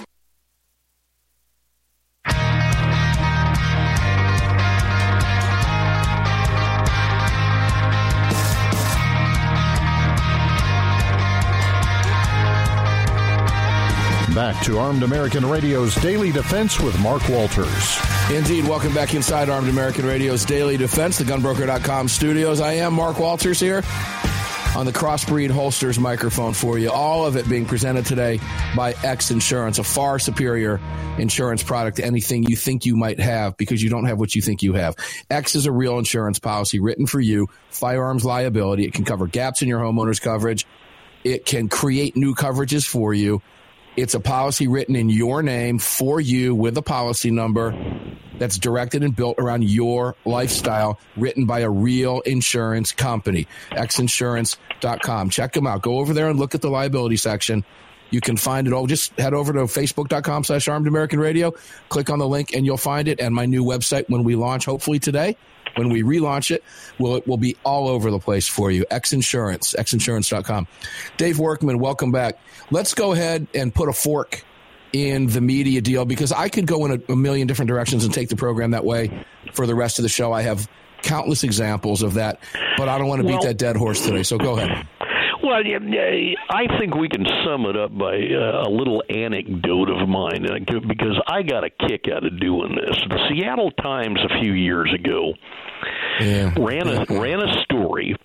Back 14.51 14.65
to 14.65 14.79
Armed 14.79 15.03
American 15.03 15.45
Radio's 15.45 15.95
Daily 15.95 16.29
Defense 16.29 16.77
with 16.77 16.99
Mark 16.99 17.29
Walters. 17.29 17.97
Indeed, 18.29 18.67
welcome 18.67 18.93
back 18.93 19.13
inside 19.13 19.47
Armed 19.47 19.69
American 19.69 20.05
Radio's 20.05 20.43
Daily 20.43 20.75
Defense, 20.75 21.17
the 21.17 21.23
gunbroker.com 21.23 22.09
studios. 22.09 22.59
I 22.59 22.73
am 22.73 22.93
Mark 22.93 23.17
Walters 23.17 23.61
here 23.61 23.81
on 24.75 24.85
the 24.85 24.91
Crossbreed 24.91 25.51
Holsters 25.51 25.97
microphone 25.99 26.51
for 26.51 26.77
you. 26.77 26.91
All 26.91 27.25
of 27.25 27.37
it 27.37 27.47
being 27.47 27.65
presented 27.65 28.05
today 28.05 28.41
by 28.75 28.93
X 29.05 29.31
Insurance, 29.31 29.79
a 29.79 29.85
far 29.85 30.19
superior 30.19 30.81
insurance 31.17 31.63
product 31.63 31.95
to 31.97 32.05
anything 32.05 32.43
you 32.43 32.57
think 32.57 32.85
you 32.85 32.97
might 32.97 33.21
have 33.21 33.55
because 33.55 33.81
you 33.81 33.89
don't 33.89 34.05
have 34.07 34.19
what 34.19 34.35
you 34.35 34.41
think 34.41 34.63
you 34.63 34.73
have. 34.73 34.97
X 35.29 35.55
is 35.55 35.65
a 35.65 35.71
real 35.71 35.97
insurance 35.97 36.39
policy 36.39 36.81
written 36.81 37.05
for 37.05 37.21
you, 37.21 37.47
firearms 37.69 38.25
liability. 38.25 38.83
It 38.83 38.93
can 38.93 39.05
cover 39.05 39.27
gaps 39.27 39.61
in 39.61 39.69
your 39.69 39.79
homeowner's 39.79 40.19
coverage. 40.19 40.67
It 41.23 41.45
can 41.45 41.69
create 41.69 42.17
new 42.17 42.35
coverages 42.35 42.85
for 42.85 43.13
you. 43.13 43.41
It's 43.97 44.13
a 44.13 44.19
policy 44.19 44.67
written 44.67 44.95
in 44.95 45.09
your 45.09 45.43
name 45.43 45.77
for 45.77 46.21
you 46.21 46.55
with 46.55 46.77
a 46.77 46.81
policy 46.81 47.29
number 47.29 47.75
that's 48.37 48.57
directed 48.57 49.03
and 49.03 49.15
built 49.15 49.37
around 49.37 49.63
your 49.65 50.15
lifestyle, 50.25 50.99
written 51.17 51.45
by 51.45 51.59
a 51.59 51.69
real 51.69 52.21
insurance 52.21 52.91
company. 52.93 53.47
Xinsurance.com. 53.71 55.29
Check 55.29 55.53
them 55.53 55.67
out. 55.67 55.81
Go 55.81 55.99
over 55.99 56.13
there 56.13 56.29
and 56.29 56.39
look 56.39 56.55
at 56.55 56.61
the 56.61 56.69
liability 56.69 57.17
section. 57.17 57.65
You 58.11 58.21
can 58.21 58.37
find 58.37 58.67
it 58.67 58.73
all. 58.73 58.87
Just 58.87 59.17
head 59.19 59.33
over 59.33 59.53
to 59.53 59.59
facebook.com 59.59 60.43
slash 60.43 60.67
armed 60.67 60.87
American 60.87 61.19
radio, 61.19 61.51
click 61.89 62.09
on 62.09 62.19
the 62.19 62.27
link, 62.27 62.53
and 62.53 62.65
you'll 62.65 62.77
find 62.77 63.07
it. 63.07 63.19
And 63.19 63.33
my 63.33 63.45
new 63.45 63.63
website 63.63 64.09
when 64.09 64.23
we 64.23 64.35
launch, 64.35 64.65
hopefully 64.65 64.99
today, 64.99 65.37
when 65.75 65.89
we 65.89 66.03
relaunch 66.03 66.51
it, 66.51 66.63
will 66.99 67.15
it 67.15 67.27
will 67.27 67.37
be 67.37 67.55
all 67.63 67.87
over 67.87 68.11
the 68.11 68.19
place 68.19 68.47
for 68.47 68.71
you. 68.71 68.85
X 68.91 69.13
Insurance, 69.13 69.73
xinsurance.com. 69.77 70.67
Dave 71.17 71.39
Workman, 71.39 71.79
welcome 71.79 72.11
back. 72.11 72.39
Let's 72.71 72.93
go 72.93 73.11
ahead 73.11 73.47
and 73.53 73.73
put 73.73 73.89
a 73.89 73.93
fork 73.93 74.43
in 74.93 75.27
the 75.27 75.41
media 75.41 75.81
deal 75.81 76.05
because 76.05 76.31
I 76.31 76.49
could 76.49 76.65
go 76.65 76.85
in 76.85 77.03
a, 77.07 77.13
a 77.13 77.15
million 77.15 77.47
different 77.47 77.67
directions 77.69 78.03
and 78.03 78.13
take 78.13 78.29
the 78.29 78.35
program 78.35 78.71
that 78.71 78.85
way 78.85 79.25
for 79.53 79.67
the 79.67 79.75
rest 79.75 79.99
of 79.99 80.03
the 80.03 80.09
show. 80.09 80.31
I 80.31 80.41
have 80.41 80.69
countless 81.01 81.43
examples 81.43 82.01
of 82.01 82.15
that, 82.15 82.39
but 82.77 82.89
I 82.89 82.97
don't 82.97 83.07
want 83.07 83.21
to 83.21 83.27
beat 83.27 83.41
that 83.41 83.57
dead 83.57 83.75
horse 83.75 84.05
today. 84.05 84.23
So 84.23 84.37
go 84.37 84.57
ahead. 84.57 84.87
Well, 85.43 85.65
yeah, 85.65 85.79
yeah, 85.81 86.35
I 86.49 86.79
think 86.79 86.95
we 86.95 87.09
can 87.09 87.25
sum 87.43 87.65
it 87.65 87.75
up 87.75 87.97
by 87.97 88.13
uh, 88.13 88.67
a 88.67 88.69
little 88.69 89.03
anecdote 89.09 89.89
of 89.89 90.07
mine 90.07 90.45
uh, 90.45 90.79
because 90.87 91.19
I 91.27 91.41
got 91.41 91.63
a 91.63 91.69
kick 91.69 92.05
out 92.13 92.23
of 92.23 92.39
doing 92.39 92.75
this. 92.75 92.95
The 93.09 93.19
Seattle 93.29 93.71
Times 93.71 94.19
a 94.23 94.39
few 94.39 94.53
years 94.53 94.93
ago 94.93 95.33
ran 96.57 96.87
a 96.87 97.05
ran 97.19 97.41
a 97.41 97.63
story 97.63 98.15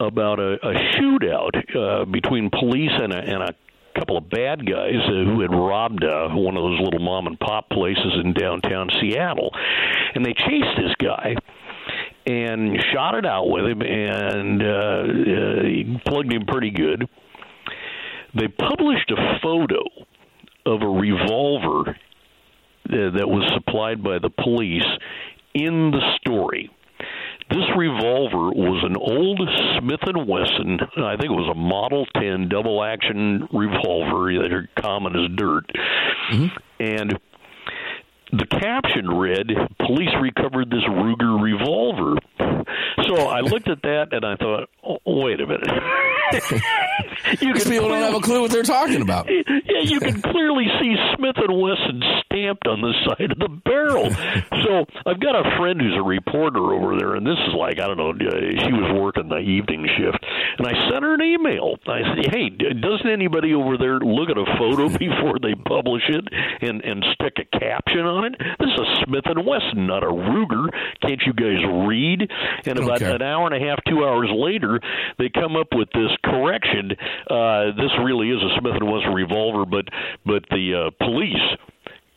about 0.00 0.38
a, 0.38 0.54
a 0.54 0.74
shootout 0.96 1.76
uh, 1.76 2.04
between 2.06 2.50
police 2.50 2.90
and 2.92 3.12
a, 3.12 3.18
and 3.18 3.42
a 3.42 3.54
couple 3.98 4.16
of 4.16 4.28
bad 4.28 4.66
guys 4.66 5.00
uh, 5.06 5.24
who 5.24 5.40
had 5.40 5.52
robbed 5.52 6.02
uh, 6.04 6.28
one 6.30 6.56
of 6.56 6.62
those 6.62 6.80
little 6.80 7.00
mom 7.00 7.26
and 7.26 7.38
pop 7.38 7.70
places 7.70 8.12
in 8.22 8.32
downtown 8.32 8.90
Seattle, 9.00 9.50
and 10.14 10.24
they 10.24 10.32
chased 10.32 10.76
this 10.76 10.94
guy 10.98 11.36
and 12.26 12.78
shot 12.92 13.14
it 13.14 13.26
out 13.26 13.48
with 13.48 13.66
him 13.66 13.82
and 13.82 14.62
uh, 14.62 14.66
uh, 14.66 15.62
he 15.62 16.00
plugged 16.06 16.32
him 16.32 16.46
pretty 16.46 16.70
good. 16.70 17.06
They 18.34 18.48
published 18.48 19.10
a 19.10 19.38
photo 19.42 19.82
of 20.66 20.82
a 20.82 20.88
revolver 20.88 21.90
uh, 21.90 21.94
that 22.88 23.28
was 23.28 23.50
supplied 23.54 24.02
by 24.02 24.18
the 24.18 24.30
police 24.30 24.86
in 25.54 25.90
the 25.90 26.00
story. 26.20 26.70
This 27.54 27.70
revolver 27.76 28.50
was 28.50 28.82
an 28.82 28.96
old 28.96 29.38
Smith 29.78 30.00
and 30.02 30.26
Wesson. 30.26 30.80
I 30.96 31.14
think 31.14 31.30
it 31.30 31.38
was 31.38 31.48
a 31.52 31.54
Model 31.54 32.04
10 32.18 32.48
double 32.48 32.82
action 32.82 33.46
revolver 33.52 34.34
that 34.42 34.50
are 34.52 34.68
common 34.76 35.14
as 35.14 35.30
dirt. 35.36 35.70
Mm-hmm. 36.32 36.56
And 36.80 37.20
the 38.32 38.46
caption 38.46 39.08
read, 39.08 39.46
"Police 39.86 40.10
recovered 40.20 40.68
this 40.68 40.82
Ruger 40.82 41.40
revolver." 41.40 42.18
So 43.06 43.28
I 43.28 43.40
looked 43.40 43.68
at 43.68 43.82
that 43.82 44.08
and 44.10 44.24
I 44.24 44.34
thought, 44.34 44.68
oh, 44.82 44.98
"Wait 45.06 45.40
a 45.40 45.46
minute." 45.46 45.70
you 47.40 47.54
These 47.54 47.68
people 47.68 47.88
don't 47.88 48.02
have 48.02 48.14
a 48.14 48.20
clue 48.20 48.40
what 48.40 48.50
they're 48.50 48.64
talking 48.64 49.00
about. 49.00 49.28
Yeah, 49.30 49.82
you 49.82 50.00
can 50.00 50.20
clearly 50.20 50.66
see 50.80 50.96
Smith 51.14 51.36
and 51.36 51.60
Wesson 51.60 52.02
stamped 52.34 52.66
on 52.66 52.80
the 52.80 52.92
side 53.06 53.30
of 53.30 53.38
the 53.38 53.48
barrel. 53.64 54.10
so 54.66 54.84
I've 55.06 55.20
got 55.20 55.38
a 55.38 55.56
friend 55.58 55.80
who's 55.80 55.96
a 55.96 56.02
reporter 56.02 56.74
over 56.74 56.98
there, 56.98 57.14
and 57.14 57.26
this 57.26 57.38
is 57.46 57.54
like 57.54 57.78
I 57.78 57.86
don't 57.86 57.98
know. 57.98 58.10
Uh, 58.10 58.66
she 58.66 58.72
was 58.74 58.90
working 58.98 59.28
the 59.28 59.38
evening 59.38 59.86
shift, 59.96 60.18
and 60.58 60.66
I 60.66 60.74
sent 60.90 61.04
her 61.04 61.14
an 61.14 61.22
email. 61.22 61.78
I 61.86 62.02
said, 62.02 62.34
"Hey, 62.34 62.50
doesn't 62.50 63.08
anybody 63.08 63.54
over 63.54 63.78
there 63.78 63.98
look 63.98 64.30
at 64.30 64.38
a 64.38 64.46
photo 64.58 64.88
before 64.98 65.38
they 65.38 65.54
publish 65.54 66.02
it 66.08 66.26
and 66.62 66.82
and 66.82 67.04
stick 67.14 67.38
a 67.38 67.46
caption 67.58 68.02
on 68.02 68.26
it? 68.26 68.34
This 68.58 68.70
is 68.74 68.80
a 68.80 69.04
Smith 69.06 69.26
and 69.26 69.46
Wesson, 69.46 69.86
not 69.86 70.02
a 70.02 70.10
Ruger. 70.10 70.68
Can't 71.02 71.22
you 71.26 71.32
guys 71.32 71.62
read?" 71.86 72.26
And 72.66 72.78
about 72.78 73.02
okay. 73.02 73.14
an 73.14 73.22
hour 73.22 73.46
and 73.46 73.54
a 73.54 73.62
half, 73.66 73.78
two 73.86 74.04
hours 74.04 74.30
later, 74.32 74.80
they 75.18 75.28
come 75.28 75.56
up 75.56 75.68
with 75.72 75.88
this 75.94 76.10
correction. 76.24 76.92
Uh, 77.30 77.76
this 77.76 77.92
really 78.02 78.30
is 78.30 78.42
a 78.42 78.58
Smith 78.58 78.74
and 78.74 78.90
Wesson 78.90 79.12
revolver, 79.12 79.64
but 79.64 79.86
but 80.24 80.44
the 80.50 80.88
uh, 80.88 81.04
police 81.04 81.38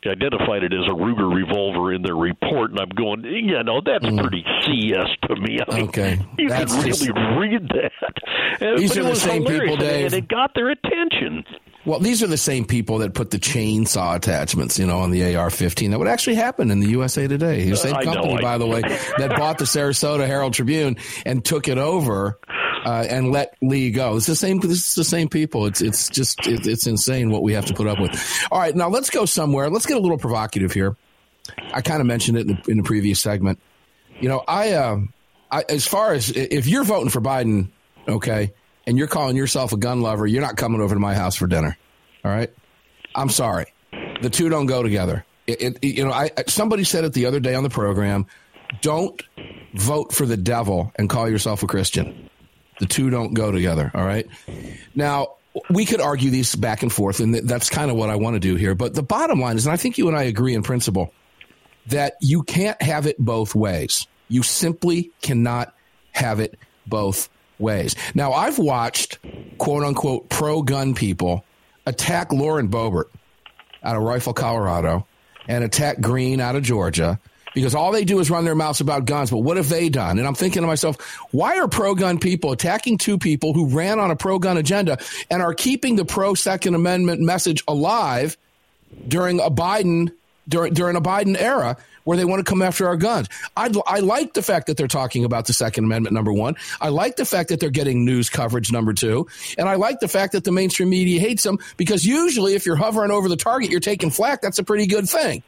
identified 0.06 0.62
it 0.62 0.72
as 0.72 0.86
a 0.86 0.94
Ruger 0.94 1.32
revolver 1.32 1.92
in 1.92 2.02
their 2.02 2.14
report, 2.14 2.70
and 2.70 2.80
I'm 2.80 2.88
going, 2.90 3.24
yeah, 3.24 3.62
no, 3.62 3.80
that's 3.84 4.04
mm. 4.04 4.20
pretty 4.20 4.44
CS 4.64 5.08
to 5.28 5.36
me. 5.36 5.58
I 5.66 5.74
mean, 5.74 5.88
okay, 5.88 6.18
you 6.38 6.48
that's 6.48 6.72
can 6.72 6.84
really 6.84 6.92
just... 6.92 7.08
read 7.08 7.68
that. 7.68 8.78
These 8.78 8.94
but 8.94 8.98
are 8.98 9.08
the 9.08 9.16
same 9.16 9.44
people, 9.44 9.76
Dave. 9.76 10.06
And 10.06 10.14
it 10.14 10.28
got 10.28 10.54
their 10.54 10.70
attention. 10.70 11.44
Well, 11.84 12.00
these 12.00 12.22
are 12.22 12.26
the 12.26 12.36
same 12.36 12.66
people 12.66 12.98
that 12.98 13.14
put 13.14 13.30
the 13.30 13.38
chainsaw 13.38 14.16
attachments, 14.16 14.78
you 14.78 14.86
know, 14.86 14.98
on 14.98 15.10
the 15.10 15.36
AR-15. 15.36 15.90
That 15.90 15.98
would 15.98 16.08
actually 16.08 16.36
happen 16.36 16.70
in 16.70 16.80
the 16.80 16.88
USA 16.88 17.26
Today. 17.26 17.68
The 17.70 17.76
same 17.76 17.94
uh, 17.94 18.02
company, 18.02 18.34
know, 18.34 18.42
by 18.42 18.54
I... 18.54 18.58
the 18.58 18.66
way, 18.66 18.80
that 19.18 19.36
bought 19.38 19.58
the 19.58 19.64
Sarasota 19.64 20.26
Herald 20.26 20.54
Tribune 20.54 20.96
and 21.24 21.44
took 21.44 21.66
it 21.66 21.78
over 21.78 22.38
uh, 22.84 23.06
and 23.08 23.32
let 23.32 23.54
Lee 23.62 23.90
go. 23.90 24.16
It's 24.16 24.26
the 24.26 24.36
same. 24.36 24.60
This 24.60 24.88
is 24.88 24.94
the 24.94 25.04
same 25.04 25.28
people. 25.28 25.66
It's 25.66 25.80
it's 25.80 26.08
just 26.08 26.46
it, 26.46 26.66
it's 26.66 26.86
insane 26.86 27.30
what 27.30 27.42
we 27.42 27.52
have 27.54 27.66
to 27.66 27.74
put 27.74 27.86
up 27.86 28.00
with. 28.00 28.46
All 28.50 28.58
right, 28.58 28.74
now 28.74 28.88
let's 28.88 29.10
go 29.10 29.24
somewhere. 29.24 29.70
Let's 29.70 29.86
get 29.86 29.96
a 29.96 30.00
little 30.00 30.18
provocative 30.18 30.72
here. 30.72 30.96
I 31.72 31.80
kind 31.80 32.00
of 32.00 32.06
mentioned 32.06 32.38
it 32.38 32.42
in 32.42 32.46
the, 32.48 32.70
in 32.70 32.76
the, 32.78 32.82
previous 32.82 33.20
segment. 33.20 33.58
You 34.20 34.28
know, 34.28 34.44
I, 34.46 34.72
uh, 34.72 34.98
I 35.50 35.64
as 35.68 35.86
far 35.86 36.12
as 36.12 36.30
if 36.30 36.66
you're 36.66 36.84
voting 36.84 37.10
for 37.10 37.20
Biden, 37.20 37.70
okay, 38.06 38.52
and 38.86 38.98
you're 38.98 39.06
calling 39.06 39.36
yourself 39.36 39.72
a 39.72 39.76
gun 39.76 40.02
lover, 40.02 40.26
you're 40.26 40.42
not 40.42 40.56
coming 40.56 40.80
over 40.80 40.94
to 40.94 41.00
my 41.00 41.14
house 41.14 41.36
for 41.36 41.46
dinner. 41.46 41.76
All 42.24 42.30
right, 42.30 42.52
I'm 43.14 43.30
sorry. 43.30 43.72
The 44.22 44.30
two 44.30 44.48
don't 44.48 44.66
go 44.66 44.82
together. 44.82 45.24
It, 45.46 45.78
it, 45.80 45.84
you 45.84 46.04
know, 46.04 46.12
I 46.12 46.30
somebody 46.48 46.84
said 46.84 47.04
it 47.04 47.14
the 47.14 47.26
other 47.26 47.40
day 47.40 47.54
on 47.54 47.62
the 47.62 47.70
program. 47.70 48.26
Don't 48.82 49.22
vote 49.74 50.12
for 50.12 50.26
the 50.26 50.36
devil 50.36 50.92
and 50.96 51.08
call 51.08 51.28
yourself 51.28 51.62
a 51.62 51.66
Christian. 51.66 52.28
The 52.78 52.86
two 52.86 53.10
don't 53.10 53.34
go 53.34 53.50
together. 53.50 53.90
All 53.94 54.04
right. 54.04 54.26
Now, 54.94 55.34
we 55.70 55.84
could 55.84 56.00
argue 56.00 56.30
these 56.30 56.54
back 56.54 56.82
and 56.82 56.92
forth, 56.92 57.20
and 57.20 57.34
that's 57.34 57.70
kind 57.70 57.90
of 57.90 57.96
what 57.96 58.10
I 58.10 58.16
want 58.16 58.34
to 58.34 58.40
do 58.40 58.54
here. 58.54 58.74
But 58.74 58.94
the 58.94 59.02
bottom 59.02 59.40
line 59.40 59.56
is, 59.56 59.66
and 59.66 59.72
I 59.72 59.76
think 59.76 59.98
you 59.98 60.08
and 60.08 60.16
I 60.16 60.24
agree 60.24 60.54
in 60.54 60.62
principle, 60.62 61.12
that 61.86 62.14
you 62.20 62.42
can't 62.42 62.80
have 62.82 63.06
it 63.06 63.18
both 63.18 63.54
ways. 63.54 64.06
You 64.28 64.42
simply 64.42 65.10
cannot 65.22 65.74
have 66.12 66.38
it 66.40 66.58
both 66.86 67.28
ways. 67.58 67.96
Now, 68.14 68.32
I've 68.32 68.58
watched 68.58 69.18
quote 69.58 69.82
unquote 69.82 70.28
pro 70.28 70.62
gun 70.62 70.94
people 70.94 71.44
attack 71.86 72.32
Lauren 72.32 72.68
Boebert 72.68 73.06
out 73.82 73.96
of 73.96 74.02
Rifle, 74.02 74.34
Colorado, 74.34 75.06
and 75.48 75.64
attack 75.64 76.00
Greene 76.00 76.40
out 76.40 76.56
of 76.56 76.62
Georgia 76.62 77.18
because 77.54 77.74
all 77.74 77.92
they 77.92 78.04
do 78.04 78.20
is 78.20 78.30
run 78.30 78.44
their 78.44 78.54
mouths 78.54 78.80
about 78.80 79.04
guns. 79.04 79.30
But 79.30 79.38
what 79.38 79.56
have 79.56 79.68
they 79.68 79.88
done? 79.88 80.18
And 80.18 80.26
I'm 80.26 80.34
thinking 80.34 80.62
to 80.62 80.66
myself, 80.66 81.00
why 81.30 81.58
are 81.58 81.68
pro 81.68 81.94
gun 81.94 82.18
people 82.18 82.52
attacking 82.52 82.98
two 82.98 83.18
people 83.18 83.52
who 83.52 83.68
ran 83.68 83.98
on 83.98 84.10
a 84.10 84.16
pro 84.16 84.38
gun 84.38 84.56
agenda 84.56 84.98
and 85.30 85.42
are 85.42 85.54
keeping 85.54 85.96
the 85.96 86.04
pro 86.04 86.34
Second 86.34 86.74
Amendment 86.74 87.20
message 87.20 87.62
alive 87.68 88.36
during 89.06 89.40
a 89.40 89.50
Biden 89.50 90.12
during 90.48 90.74
during 90.74 90.96
a 90.96 91.00
Biden 91.00 91.38
era? 91.38 91.76
Where 92.04 92.16
they 92.16 92.24
want 92.24 92.40
to 92.40 92.50
come 92.50 92.62
after 92.62 92.86
our 92.86 92.96
guns. 92.96 93.28
I, 93.54 93.70
I 93.86 93.98
like 93.98 94.32
the 94.32 94.40
fact 94.40 94.68
that 94.68 94.78
they're 94.78 94.88
talking 94.88 95.26
about 95.26 95.46
the 95.46 95.52
Second 95.52 95.84
Amendment, 95.84 96.14
number 96.14 96.32
one. 96.32 96.56
I 96.80 96.88
like 96.88 97.16
the 97.16 97.26
fact 97.26 97.50
that 97.50 97.60
they're 97.60 97.68
getting 97.68 98.06
news 98.06 98.30
coverage, 98.30 98.72
number 98.72 98.94
two. 98.94 99.26
And 99.58 99.68
I 99.68 99.74
like 99.74 100.00
the 100.00 100.08
fact 100.08 100.32
that 100.32 100.42
the 100.42 100.50
mainstream 100.50 100.88
media 100.88 101.20
hates 101.20 101.42
them 101.42 101.58
because 101.76 102.06
usually 102.06 102.54
if 102.54 102.64
you're 102.64 102.76
hovering 102.76 103.10
over 103.10 103.28
the 103.28 103.36
target, 103.36 103.70
you're 103.70 103.80
taking 103.80 104.08
flack. 104.08 104.40
That's 104.40 104.58
a 104.58 104.64
pretty 104.64 104.86
good 104.86 105.06
thing. 105.06 105.42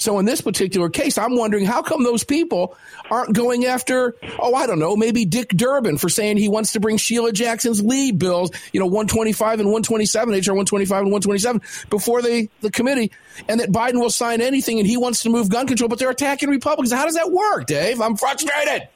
So 0.00 0.18
in 0.18 0.24
this 0.24 0.40
particular 0.40 0.88
case, 0.88 1.18
I'm 1.18 1.36
wondering 1.36 1.66
how 1.66 1.82
come 1.82 2.02
those 2.02 2.24
people 2.24 2.76
aren't 3.10 3.34
going 3.34 3.66
after, 3.66 4.16
oh, 4.38 4.54
I 4.54 4.66
don't 4.66 4.78
know, 4.78 4.96
maybe 4.96 5.26
Dick 5.26 5.50
Durbin 5.50 5.98
for 5.98 6.08
saying 6.08 6.38
he 6.38 6.48
wants 6.48 6.72
to 6.72 6.80
bring 6.80 6.96
Sheila 6.96 7.32
Jackson's 7.32 7.82
Lee 7.82 8.10
bills, 8.10 8.50
you 8.72 8.80
know, 8.80 8.86
125 8.86 9.60
and 9.60 9.68
127, 9.68 10.32
HR 10.32 10.56
125 10.56 11.02
and 11.02 11.12
127 11.12 11.60
before 11.90 12.22
they, 12.22 12.48
the 12.62 12.70
committee, 12.70 13.12
and 13.48 13.60
that 13.60 13.70
Biden 13.70 14.00
will 14.00 14.10
sign 14.10 14.40
anything 14.40 14.78
and 14.78 14.86
he 14.86 14.96
wants 14.96 15.22
to 15.24 15.28
move 15.30 15.50
gun 15.50 15.66
control, 15.66 15.88
but 15.88 15.98
they're 15.98 16.10
attacking 16.10 16.48
Republicans. 16.48 16.92
How 16.92 17.04
does 17.04 17.14
that 17.14 17.30
work, 17.30 17.66
Dave? 17.66 18.00
I'm 18.00 18.16
frustrated. 18.16 18.88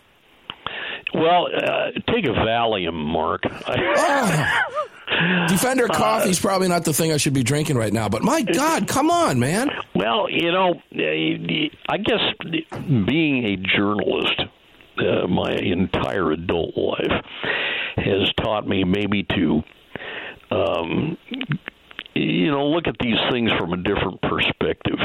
Well, 1.13 1.47
uh, 1.55 1.91
take 2.11 2.25
a 2.25 2.35
Valium, 2.35 2.95
Mark. 2.95 3.43
Defender 5.49 5.85
uh, 5.85 5.95
coffee 5.95 6.31
is 6.31 6.41
probably 6.41 6.69
not 6.69 6.85
the 6.85 6.93
thing 6.93 7.13
I 7.13 7.19
should 7.19 7.35
be 7.35 7.43
drinking 7.43 7.77
right 7.77 7.93
now, 7.93 8.09
but 8.09 8.23
my 8.23 8.43
God, 8.43 8.89
come 8.89 9.11
on, 9.11 9.39
man. 9.39 9.71
Well, 9.95 10.29
you 10.31 10.51
know, 10.51 10.81
I 10.93 11.97
guess 11.99 12.21
being 13.07 13.45
a 13.45 13.57
journalist 13.57 14.41
uh, 14.99 15.27
my 15.27 15.53
entire 15.53 16.33
adult 16.33 16.77
life 16.77 17.25
has 17.97 18.33
taught 18.43 18.67
me 18.67 18.85
maybe 18.85 19.25
to, 19.25 19.63
um, 20.51 21.19
you 22.15 22.51
know, 22.51 22.67
look 22.67 22.87
at 22.87 22.97
these 23.01 23.17
things 23.31 23.51
from 23.59 23.73
a 23.73 23.77
different 23.77 24.21
perspective. 24.23 24.99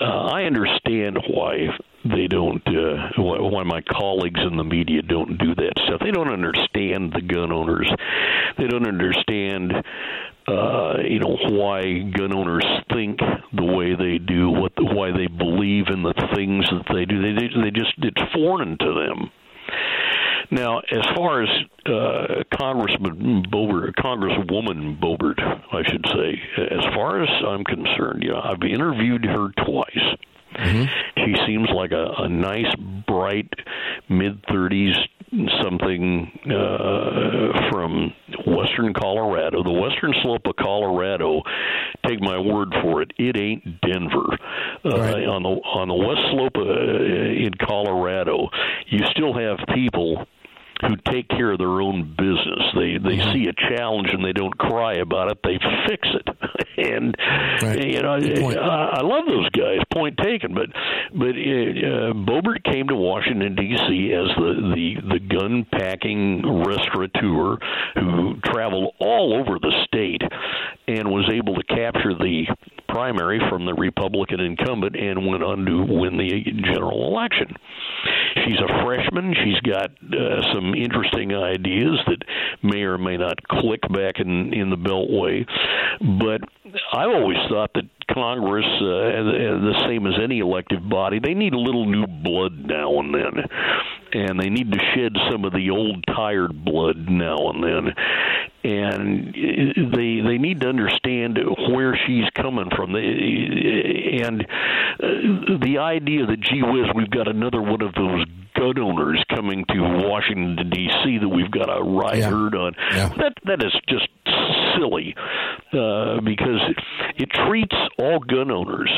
Uh, 0.00 0.04
I 0.04 0.44
understand 0.44 1.18
why 1.28 1.68
they 2.04 2.26
don't 2.26 2.66
uh, 2.66 3.10
why 3.16 3.62
my 3.62 3.80
colleagues 3.82 4.40
in 4.40 4.56
the 4.56 4.64
media 4.64 5.02
don't 5.02 5.38
do 5.38 5.54
that 5.54 5.72
stuff. 5.86 6.00
They 6.00 6.10
don't 6.10 6.32
understand 6.32 7.12
the 7.12 7.22
gun 7.22 7.52
owners. 7.52 7.90
They 8.58 8.66
don't 8.66 8.86
understand 8.86 9.72
uh, 10.46 10.94
you 11.08 11.18
know 11.20 11.36
why 11.50 12.00
gun 12.14 12.34
owners 12.34 12.66
think 12.92 13.18
the 13.52 13.64
way 13.64 13.94
they 13.94 14.18
do, 14.18 14.50
what 14.50 14.72
why 14.78 15.10
they 15.12 15.26
believe 15.26 15.86
in 15.88 16.02
the 16.02 16.14
things 16.34 16.66
that 16.70 16.92
they 16.92 17.06
do. 17.06 17.22
They 17.22 17.48
they, 17.48 17.70
just 17.70 17.94
it's 17.98 18.32
foreign 18.32 18.76
to 18.78 18.94
them. 18.94 19.30
Now, 20.50 20.80
as 20.80 21.06
far 21.16 21.42
as 21.42 21.48
uh, 21.86 22.44
Congressman 22.54 23.44
Boebert, 23.50 23.94
Congresswoman 23.94 25.00
Boebert, 25.00 25.40
I 25.40 25.82
should 25.88 26.04
say, 26.12 26.40
as 26.70 26.84
far 26.94 27.22
as 27.22 27.28
I'm 27.48 27.64
concerned, 27.64 28.22
you 28.22 28.30
know, 28.30 28.40
I've 28.44 28.62
interviewed 28.62 29.24
her 29.24 29.48
twice. 29.64 30.16
Mm-hmm. 30.54 31.24
She 31.24 31.34
seems 31.46 31.68
like 31.74 31.92
a, 31.92 32.06
a 32.18 32.28
nice, 32.28 32.72
bright, 33.06 33.52
mid 34.08 34.42
30s 34.46 34.96
something 35.62 36.30
uh, 36.46 37.70
from 37.70 38.12
western 38.46 38.92
Colorado, 38.94 39.62
the 39.62 39.70
western 39.70 40.14
slope 40.22 40.42
of 40.46 40.56
Colorado. 40.56 41.42
Take 42.06 42.20
my 42.20 42.38
word 42.38 42.72
for 42.82 43.02
it, 43.02 43.12
it 43.18 43.36
ain't 43.36 43.80
Denver. 43.80 44.38
Uh, 44.84 45.00
right. 45.00 45.26
On 45.26 45.42
the 45.42 45.48
on 45.48 45.88
the 45.88 45.94
west 45.94 46.20
slope 46.30 46.56
uh, 46.56 47.02
in 47.02 47.50
Colorado, 47.66 48.48
you 48.88 49.00
still 49.10 49.32
have 49.34 49.58
people 49.74 50.26
who 50.80 50.96
take 51.10 51.28
care 51.28 51.52
of 51.52 51.58
their 51.58 51.80
own 51.80 52.14
business. 52.16 52.62
They 52.74 52.98
they 52.98 53.16
mm-hmm. 53.16 53.32
see 53.32 53.48
a 53.48 53.76
challenge 53.76 54.08
and 54.12 54.24
they 54.24 54.32
don't 54.32 54.56
cry 54.58 54.94
about 54.94 55.30
it. 55.30 55.38
They 55.42 55.58
fix 55.88 56.08
it. 56.14 56.28
and 56.76 57.16
right. 57.62 57.84
you 57.84 58.02
know, 58.02 58.12
I, 58.12 58.98
I 58.98 59.02
love 59.02 59.24
those 59.26 59.48
guys. 59.50 59.78
Point 59.92 60.18
taken. 60.18 60.54
But 60.54 60.70
but 61.12 61.30
uh, 61.30 62.12
Boebert 62.14 62.64
came 62.64 62.88
to 62.88 62.96
Washington 62.96 63.54
D.C. 63.54 64.12
as 64.12 64.28
the 64.36 64.74
the 64.74 65.14
the 65.14 65.20
gun 65.20 65.66
packing 65.72 66.42
restaurateur 66.64 67.56
who 67.94 68.36
traveled 68.44 68.94
all 68.98 69.34
over 69.34 69.58
the 69.58 69.72
state 69.86 70.22
and 70.86 71.08
was 71.08 71.30
able 71.32 71.54
to 71.54 71.62
capture 71.64 72.14
the 72.14 72.46
primary 72.88 73.40
from 73.48 73.64
the 73.64 73.74
Republican 73.74 74.40
incumbent 74.40 74.96
and 74.96 75.26
went 75.26 75.42
on 75.42 75.64
to 75.64 75.82
win 75.82 76.16
the 76.16 76.44
general 76.62 77.08
election. 77.08 77.56
she's 78.44 78.58
a 78.58 78.84
freshman. 78.84 79.34
She's 79.44 79.60
got 79.60 79.90
uh, 79.90 80.42
some 80.52 80.63
interesting 80.72 81.34
ideas 81.34 81.98
that 82.06 82.22
may 82.62 82.82
or 82.82 82.96
may 82.96 83.16
not 83.16 83.42
click 83.48 83.80
back 83.92 84.20
in 84.20 84.54
in 84.54 84.70
the 84.70 84.76
Beltway. 84.76 85.44
But 86.00 86.40
I've 86.92 87.10
always 87.10 87.38
thought 87.48 87.72
that 87.74 87.88
Congress, 88.12 88.66
uh, 88.80 88.84
the 88.84 89.84
same 89.86 90.06
as 90.06 90.14
any 90.22 90.38
elective 90.38 90.88
body, 90.88 91.18
they 91.18 91.34
need 91.34 91.54
a 91.54 91.58
little 91.58 91.86
new 91.86 92.06
blood 92.06 92.66
now 92.66 93.00
and 93.00 93.14
then, 93.14 93.44
and 94.12 94.40
they 94.40 94.48
need 94.48 94.70
to 94.72 94.78
shed 94.94 95.12
some 95.30 95.44
of 95.44 95.52
the 95.52 95.70
old 95.70 96.04
tired 96.06 96.64
blood 96.64 97.08
now 97.08 97.50
and 97.50 97.64
then 97.64 97.94
and 98.64 99.34
they 99.92 100.20
they 100.26 100.38
need 100.38 100.60
to 100.62 100.68
understand 100.68 101.38
where 101.70 101.98
she's 102.06 102.24
coming 102.34 102.70
from. 102.74 102.94
And 102.94 104.42
uh, 104.42 105.58
the 105.62 105.78
idea 105.78 106.24
that 106.26 106.40
gee 106.40 106.62
whiz, 106.62 106.86
we've 106.94 107.10
got 107.10 107.28
another 107.28 107.60
one 107.60 107.82
of 107.82 107.92
those 107.94 108.24
gun 108.54 108.78
owners 108.78 109.22
coming 109.34 109.64
to 109.68 109.80
Washington 109.80 110.70
D.C. 110.70 111.18
that 111.18 111.28
we've 111.28 111.50
got 111.50 111.68
a 111.68 111.82
riot 111.82 112.18
yeah. 112.18 112.30
herd 112.30 112.54
on. 112.54 112.74
Yeah. 112.92 113.08
That 113.08 113.34
that 113.44 113.62
is 113.64 113.72
just 113.88 114.08
silly 114.76 115.14
uh, 115.72 116.20
because 116.20 116.60
it 117.16 117.30
treats 117.30 117.76
all 117.98 118.18
gun 118.20 118.50
owners 118.50 118.90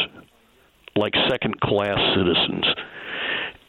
like 0.97 1.15
second 1.29 1.61
class 1.61 1.99
citizens 2.17 2.65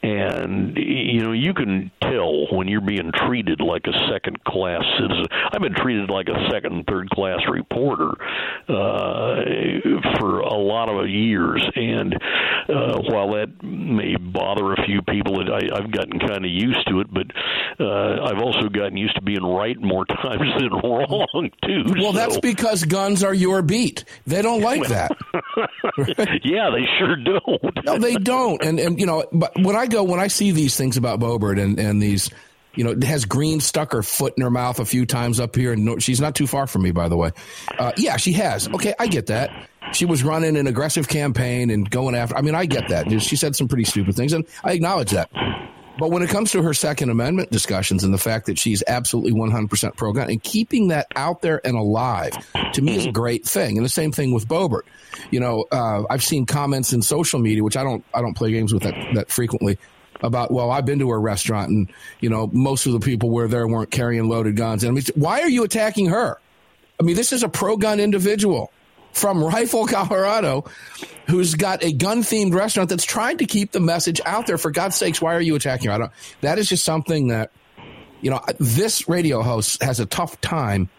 and 0.04 0.78
you 0.78 1.22
know 1.22 1.32
you 1.32 1.54
can 1.54 1.92
tell 2.02 2.48
when 2.56 2.68
you're 2.68 2.82
being 2.82 3.12
treated 3.28 3.60
like 3.62 3.86
a 3.88 4.10
second 4.12 4.44
class 4.44 4.84
citizen. 5.00 5.26
I've 5.52 5.62
been 5.62 5.76
treated 5.76 6.10
like 6.10 6.28
a 6.28 6.50
second 6.52 6.74
and 6.74 6.88
third 6.88 7.10
class 7.10 7.40
reporter 7.50 8.12
uh 8.70 9.36
for 10.20 10.40
a 10.40 10.56
lot 10.56 10.90
of 10.90 11.10
years. 11.10 11.64
And 11.76 12.14
uh 12.70 13.02
while 13.10 13.32
that 13.34 13.64
may 13.64 14.16
bother 14.18 14.74
a 14.74 14.86
few 14.86 15.02
people 15.02 15.40
I, 15.52 15.70
i've 15.76 15.92
gotten 15.92 16.20
kind 16.20 16.46
of 16.46 16.52
used 16.52 16.86
to 16.88 17.00
it 17.00 17.08
but 17.14 17.28
uh 17.80 18.24
i've 18.26 18.40
also 18.42 18.68
gotten 18.70 18.98
used 18.98 19.16
to 19.16 19.22
being 19.22 19.44
right 19.44 19.80
more 19.80 20.06
times 20.06 20.50
than 20.60 20.70
wrong 20.84 21.50
too 21.64 21.84
well 22.00 22.12
so. 22.12 22.18
that's 22.18 22.40
because 22.40 22.84
guns 22.84 23.24
are 23.24 23.34
your 23.34 23.62
beat. 23.62 24.06
They 24.26 24.42
don't 24.42 24.62
like 24.62 24.88
that. 24.88 25.12
yeah 26.44 26.70
they 26.70 26.86
sure 27.00 27.16
don't. 27.16 27.86
No 27.86 27.98
they 27.98 28.16
don't. 28.16 28.64
And 28.64 28.80
and 28.80 29.00
you 29.00 29.06
know 29.06 29.26
but 29.32 29.52
when 29.60 29.76
i 29.76 29.88
go 29.88 29.97
when 30.04 30.20
I 30.20 30.28
see 30.28 30.52
these 30.52 30.76
things 30.78 30.98
about 30.98 31.20
Boebert 31.20 31.62
and, 31.62 31.80
and 31.80 32.02
these, 32.02 32.30
you 32.76 32.84
know, 32.84 33.08
has 33.08 33.26
Greene 33.26 33.60
stuck 33.60 33.92
her 33.92 34.04
foot 34.04 34.34
in 34.38 34.44
her 34.44 34.50
mouth 34.50 34.80
a 34.80 34.86
few 34.86 35.06
times 35.06 35.40
up 35.40 35.56
here, 35.56 35.74
and 35.74 35.86
no, 35.86 36.00
she's 36.00 36.22
not 36.22 36.36
too 36.36 36.48
far 36.48 36.68
from 36.68 36.84
me, 36.84 36.92
by 36.92 37.10
the 37.10 37.18
way. 37.18 37.32
Uh, 37.78 37.92
yeah, 37.98 38.18
she 38.18 38.34
has. 38.34 38.68
Okay, 38.70 38.94
I 39.00 39.08
get 39.08 39.28
that. 39.28 39.50
She 39.94 40.06
was 40.06 40.24
running 40.24 40.58
an 40.58 40.68
aggressive 40.68 41.08
campaign 41.08 41.70
and 41.70 41.90
going 41.90 42.14
after. 42.14 42.36
I 42.36 42.42
mean, 42.42 42.56
I 42.56 42.66
get 42.66 42.90
that. 42.90 43.10
She 43.22 43.36
said 43.36 43.56
some 43.56 43.68
pretty 43.68 43.86
stupid 43.86 44.16
things, 44.16 44.34
and 44.34 44.46
I 44.64 44.74
acknowledge 44.74 45.12
that. 45.12 45.30
But 46.00 46.12
when 46.12 46.22
it 46.22 46.30
comes 46.30 46.52
to 46.52 46.62
her 46.62 46.74
Second 46.74 47.10
Amendment 47.10 47.52
discussions 47.52 48.04
and 48.04 48.14
the 48.14 48.20
fact 48.20 48.46
that 48.46 48.60
she's 48.60 48.84
absolutely 48.88 49.34
100% 49.34 49.96
pro 49.96 50.14
gun 50.14 50.30
and 50.30 50.42
keeping 50.42 50.90
that 50.90 51.08
out 51.16 51.42
there 51.42 51.60
and 51.66 51.76
alive, 51.76 52.34
to 52.74 52.82
me 52.82 52.96
is 52.96 53.06
a 53.08 53.12
great 53.12 53.46
thing. 53.46 53.78
And 53.78 53.86
the 53.86 53.90
same 53.90 54.12
thing 54.12 54.34
with 54.34 54.48
Boebert. 54.48 54.84
You 55.32 55.40
know, 55.40 55.66
uh, 55.72 56.04
I've 56.10 56.24
seen 56.24 56.46
comments 56.46 56.94
in 56.94 57.02
social 57.02 57.40
media, 57.40 57.64
which 57.64 57.78
I 57.78 57.84
don't, 57.84 58.04
I 58.14 58.22
don't 58.22 58.36
play 58.36 58.52
games 58.52 58.74
with 58.74 58.84
that, 58.84 58.96
that 59.16 59.32
frequently, 59.32 59.78
about 60.22 60.52
well 60.52 60.72
i've 60.72 60.84
been 60.84 60.98
to 60.98 61.12
a 61.12 61.18
restaurant 61.18 61.70
and 61.70 61.92
you 62.22 62.30
know 62.30 62.50
most 62.52 62.88
of 62.88 62.94
the 62.94 63.00
people 63.00 63.30
were 63.30 63.48
there 63.48 63.68
weren't 63.68 63.92
carrying 63.92 64.28
loaded 64.28 64.56
guns 64.56 64.84
and 64.84 64.92
i 64.92 64.94
mean 64.94 65.04
why 65.14 65.42
are 65.42 65.50
you 65.50 65.64
attacking 65.64 66.08
her 66.08 66.40
i 67.00 67.04
mean 67.04 67.16
this 67.16 67.32
is 67.32 67.44
a 67.44 67.50
pro-gun 67.50 68.00
individual 68.00 68.72
from 69.18 69.44
rifle 69.44 69.88
colorado 69.88 70.64
who's 71.28 71.56
got 71.56 71.84
a 71.84 71.92
gun 71.92 72.20
themed 72.22 72.54
restaurant 72.54 72.90
that's 72.90 73.04
trying 73.04 73.38
to 73.38 73.46
keep 73.46 73.72
the 73.72 73.80
message 73.80 74.22
out 74.26 74.48
there. 74.48 74.58
For 74.58 74.72
god's 74.72 74.96
sakes 74.96 75.22
why 75.22 75.36
are 75.36 75.42
you 75.42 75.56
attacking 75.56 75.88
her? 75.88 75.94
I 75.94 75.98
don't, 75.98 76.12
that 76.42 76.60
is 76.60 76.70
just 76.70 76.84
something 76.84 77.28
that 77.28 77.52
you 78.22 78.30
know 78.30 78.42
this 78.60 79.10
radio 79.10 79.42
host 79.42 79.82
has 79.82 80.00
a 80.00 80.06
tough 80.06 80.40
time 80.42 80.90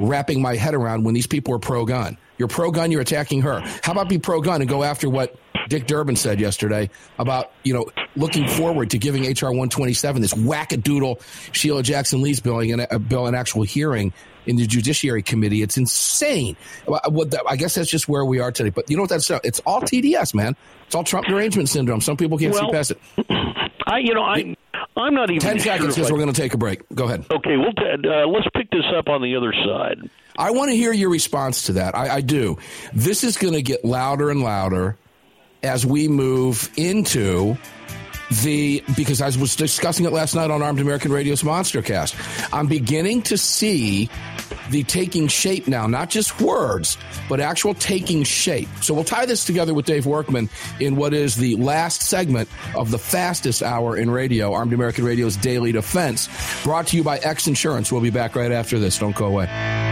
wrapping 0.00 0.40
my 0.40 0.56
head 0.56 0.74
around 0.74 1.04
when 1.04 1.14
these 1.14 1.26
people 1.26 1.54
are 1.54 1.58
pro-gun. 1.58 2.16
You're 2.38 2.48
pro-gun 2.48 2.90
you're 2.90 3.02
attacking 3.02 3.42
her. 3.42 3.60
How 3.82 3.92
about 3.92 4.08
be 4.08 4.18
pro-gun 4.18 4.60
and 4.62 4.68
go 4.68 4.82
after 4.82 5.08
what 5.08 5.36
Dick 5.68 5.86
Durbin 5.86 6.16
said 6.16 6.40
yesterday 6.40 6.90
about, 7.18 7.52
you 7.62 7.74
know, 7.74 7.90
looking 8.16 8.48
forward 8.48 8.90
to 8.90 8.98
giving 8.98 9.24
H.R. 9.24 9.50
127, 9.50 10.22
this 10.22 10.34
wackadoodle 10.34 11.22
Sheila 11.52 11.82
Jackson 11.82 12.22
Lee's 12.22 12.40
bill, 12.40 12.60
an, 12.60 12.80
a 12.90 12.98
bill, 12.98 13.26
an 13.26 13.34
actual 13.34 13.62
hearing 13.62 14.12
in 14.46 14.56
the 14.56 14.66
Judiciary 14.66 15.22
Committee. 15.22 15.62
It's 15.62 15.76
insane. 15.76 16.56
I 16.88 17.56
guess 17.56 17.74
that's 17.74 17.90
just 17.90 18.08
where 18.08 18.24
we 18.24 18.40
are 18.40 18.52
today. 18.52 18.70
But 18.70 18.90
you 18.90 18.96
know 18.96 19.02
what 19.02 19.10
that's? 19.10 19.30
It's 19.30 19.60
all 19.60 19.80
TDS, 19.80 20.34
man. 20.34 20.56
It's 20.86 20.94
all 20.94 21.04
Trump 21.04 21.26
derangement 21.26 21.68
syndrome. 21.68 22.00
Some 22.00 22.16
people 22.16 22.38
can't 22.38 22.52
well, 22.52 22.66
see 22.66 22.72
past 22.72 22.90
it. 22.90 23.00
I, 23.86 23.98
you 23.98 24.14
know, 24.14 24.22
I. 24.22 24.56
I'm 24.94 25.14
not 25.14 25.30
even 25.30 25.40
ten 25.40 25.58
seconds 25.58 25.94
because 25.94 26.10
we're 26.12 26.18
going 26.18 26.32
to 26.32 26.38
take 26.38 26.52
a 26.52 26.58
break. 26.58 26.82
Go 26.94 27.04
ahead. 27.04 27.24
Okay, 27.30 27.56
well, 27.56 27.72
uh, 27.78 28.26
let's 28.26 28.46
pick 28.54 28.70
this 28.70 28.84
up 28.94 29.08
on 29.08 29.22
the 29.22 29.36
other 29.36 29.52
side. 29.52 30.10
I 30.36 30.50
want 30.50 30.70
to 30.70 30.76
hear 30.76 30.92
your 30.92 31.08
response 31.08 31.64
to 31.64 31.74
that. 31.74 31.96
I, 31.96 32.16
I 32.16 32.20
do. 32.20 32.58
This 32.92 33.24
is 33.24 33.38
going 33.38 33.54
to 33.54 33.62
get 33.62 33.86
louder 33.86 34.30
and 34.30 34.42
louder 34.42 34.98
as 35.62 35.86
we 35.86 36.08
move 36.08 36.70
into 36.76 37.56
the 38.42 38.82
because 38.96 39.20
I 39.20 39.26
was 39.38 39.56
discussing 39.56 40.06
it 40.06 40.12
last 40.12 40.34
night 40.34 40.50
on 40.50 40.62
Armed 40.62 40.80
American 40.80 41.12
Radio's 41.12 41.42
Monstercast. 41.42 42.14
I'm 42.52 42.66
beginning 42.66 43.22
to 43.22 43.36
see 43.36 44.08
the 44.70 44.82
taking 44.84 45.28
shape 45.28 45.68
now, 45.68 45.86
not 45.86 46.08
just 46.08 46.40
words, 46.40 46.96
but 47.28 47.40
actual 47.40 47.74
taking 47.74 48.22
shape. 48.22 48.68
So 48.80 48.94
we'll 48.94 49.04
tie 49.04 49.26
this 49.26 49.44
together 49.44 49.74
with 49.74 49.84
Dave 49.84 50.06
Workman 50.06 50.48
in 50.80 50.96
what 50.96 51.12
is 51.12 51.36
the 51.36 51.56
last 51.56 52.02
segment 52.02 52.48
of 52.74 52.90
the 52.90 52.98
fastest 52.98 53.62
hour 53.62 53.96
in 53.96 54.10
radio, 54.10 54.54
Armed 54.54 54.72
American 54.72 55.04
Radio's 55.04 55.36
Daily 55.36 55.72
Defense, 55.72 56.28
brought 56.62 56.86
to 56.88 56.96
you 56.96 57.04
by 57.04 57.18
X 57.18 57.46
Insurance. 57.46 57.92
We'll 57.92 58.00
be 58.00 58.10
back 58.10 58.34
right 58.34 58.52
after 58.52 58.78
this. 58.78 58.98
Don't 58.98 59.14
go 59.14 59.26
away. 59.26 59.91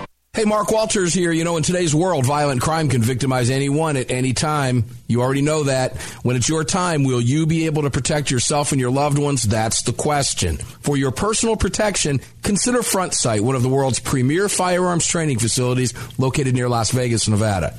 Hey, 0.33 0.45
Mark 0.45 0.71
Walters 0.71 1.13
here. 1.13 1.33
You 1.33 1.43
know, 1.43 1.57
in 1.57 1.63
today's 1.63 1.93
world, 1.93 2.25
violent 2.25 2.61
crime 2.61 2.87
can 2.87 3.01
victimize 3.01 3.49
anyone 3.49 3.97
at 3.97 4.09
any 4.09 4.31
time. 4.31 4.85
You 5.05 5.21
already 5.21 5.41
know 5.41 5.63
that. 5.63 5.97
When 6.23 6.37
it's 6.37 6.47
your 6.47 6.63
time, 6.63 7.03
will 7.03 7.19
you 7.19 7.45
be 7.45 7.65
able 7.65 7.81
to 7.81 7.89
protect 7.89 8.31
yourself 8.31 8.71
and 8.71 8.79
your 8.79 8.91
loved 8.91 9.17
ones? 9.19 9.43
That's 9.43 9.81
the 9.81 9.91
question. 9.91 10.55
For 10.55 10.95
your 10.95 11.11
personal 11.11 11.57
protection, 11.57 12.21
consider 12.43 12.81
Front 12.81 13.13
Sight, 13.13 13.43
one 13.43 13.57
of 13.57 13.61
the 13.61 13.67
world's 13.67 13.99
premier 13.99 14.47
firearms 14.47 15.05
training 15.05 15.39
facilities 15.39 15.93
located 16.17 16.55
near 16.55 16.69
Las 16.69 16.91
Vegas, 16.91 17.27
Nevada. 17.27 17.77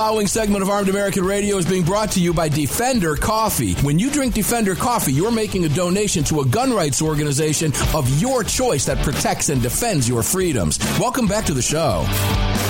Following 0.00 0.26
segment 0.26 0.62
of 0.62 0.70
Armed 0.70 0.88
American 0.88 1.26
Radio 1.26 1.58
is 1.58 1.66
being 1.66 1.82
brought 1.84 2.12
to 2.12 2.20
you 2.20 2.32
by 2.32 2.48
Defender 2.48 3.16
Coffee. 3.16 3.74
When 3.82 3.98
you 3.98 4.10
drink 4.10 4.32
Defender 4.32 4.74
Coffee, 4.74 5.12
you're 5.12 5.30
making 5.30 5.66
a 5.66 5.68
donation 5.68 6.24
to 6.24 6.40
a 6.40 6.46
gun 6.46 6.72
rights 6.72 7.02
organization 7.02 7.70
of 7.94 8.08
your 8.18 8.42
choice 8.42 8.86
that 8.86 8.96
protects 9.04 9.50
and 9.50 9.60
defends 9.60 10.08
your 10.08 10.22
freedoms. 10.22 10.78
Welcome 10.98 11.26
back 11.26 11.44
to 11.44 11.52
the 11.52 11.60
show. 11.60 12.06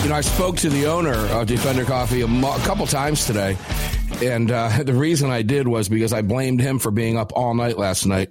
You 0.02 0.08
know, 0.08 0.16
I 0.16 0.22
spoke 0.22 0.56
to 0.56 0.68
the 0.68 0.88
owner 0.88 1.14
of 1.14 1.46
Defender 1.46 1.84
Coffee 1.84 2.22
a, 2.22 2.26
mo- 2.26 2.56
a 2.56 2.60
couple 2.62 2.84
times 2.88 3.24
today, 3.24 3.56
and 4.20 4.50
uh, 4.50 4.82
the 4.82 4.92
reason 4.92 5.30
I 5.30 5.42
did 5.42 5.68
was 5.68 5.88
because 5.88 6.12
I 6.12 6.22
blamed 6.22 6.60
him 6.60 6.80
for 6.80 6.90
being 6.90 7.16
up 7.16 7.30
all 7.36 7.54
night 7.54 7.78
last 7.78 8.06
night 8.06 8.30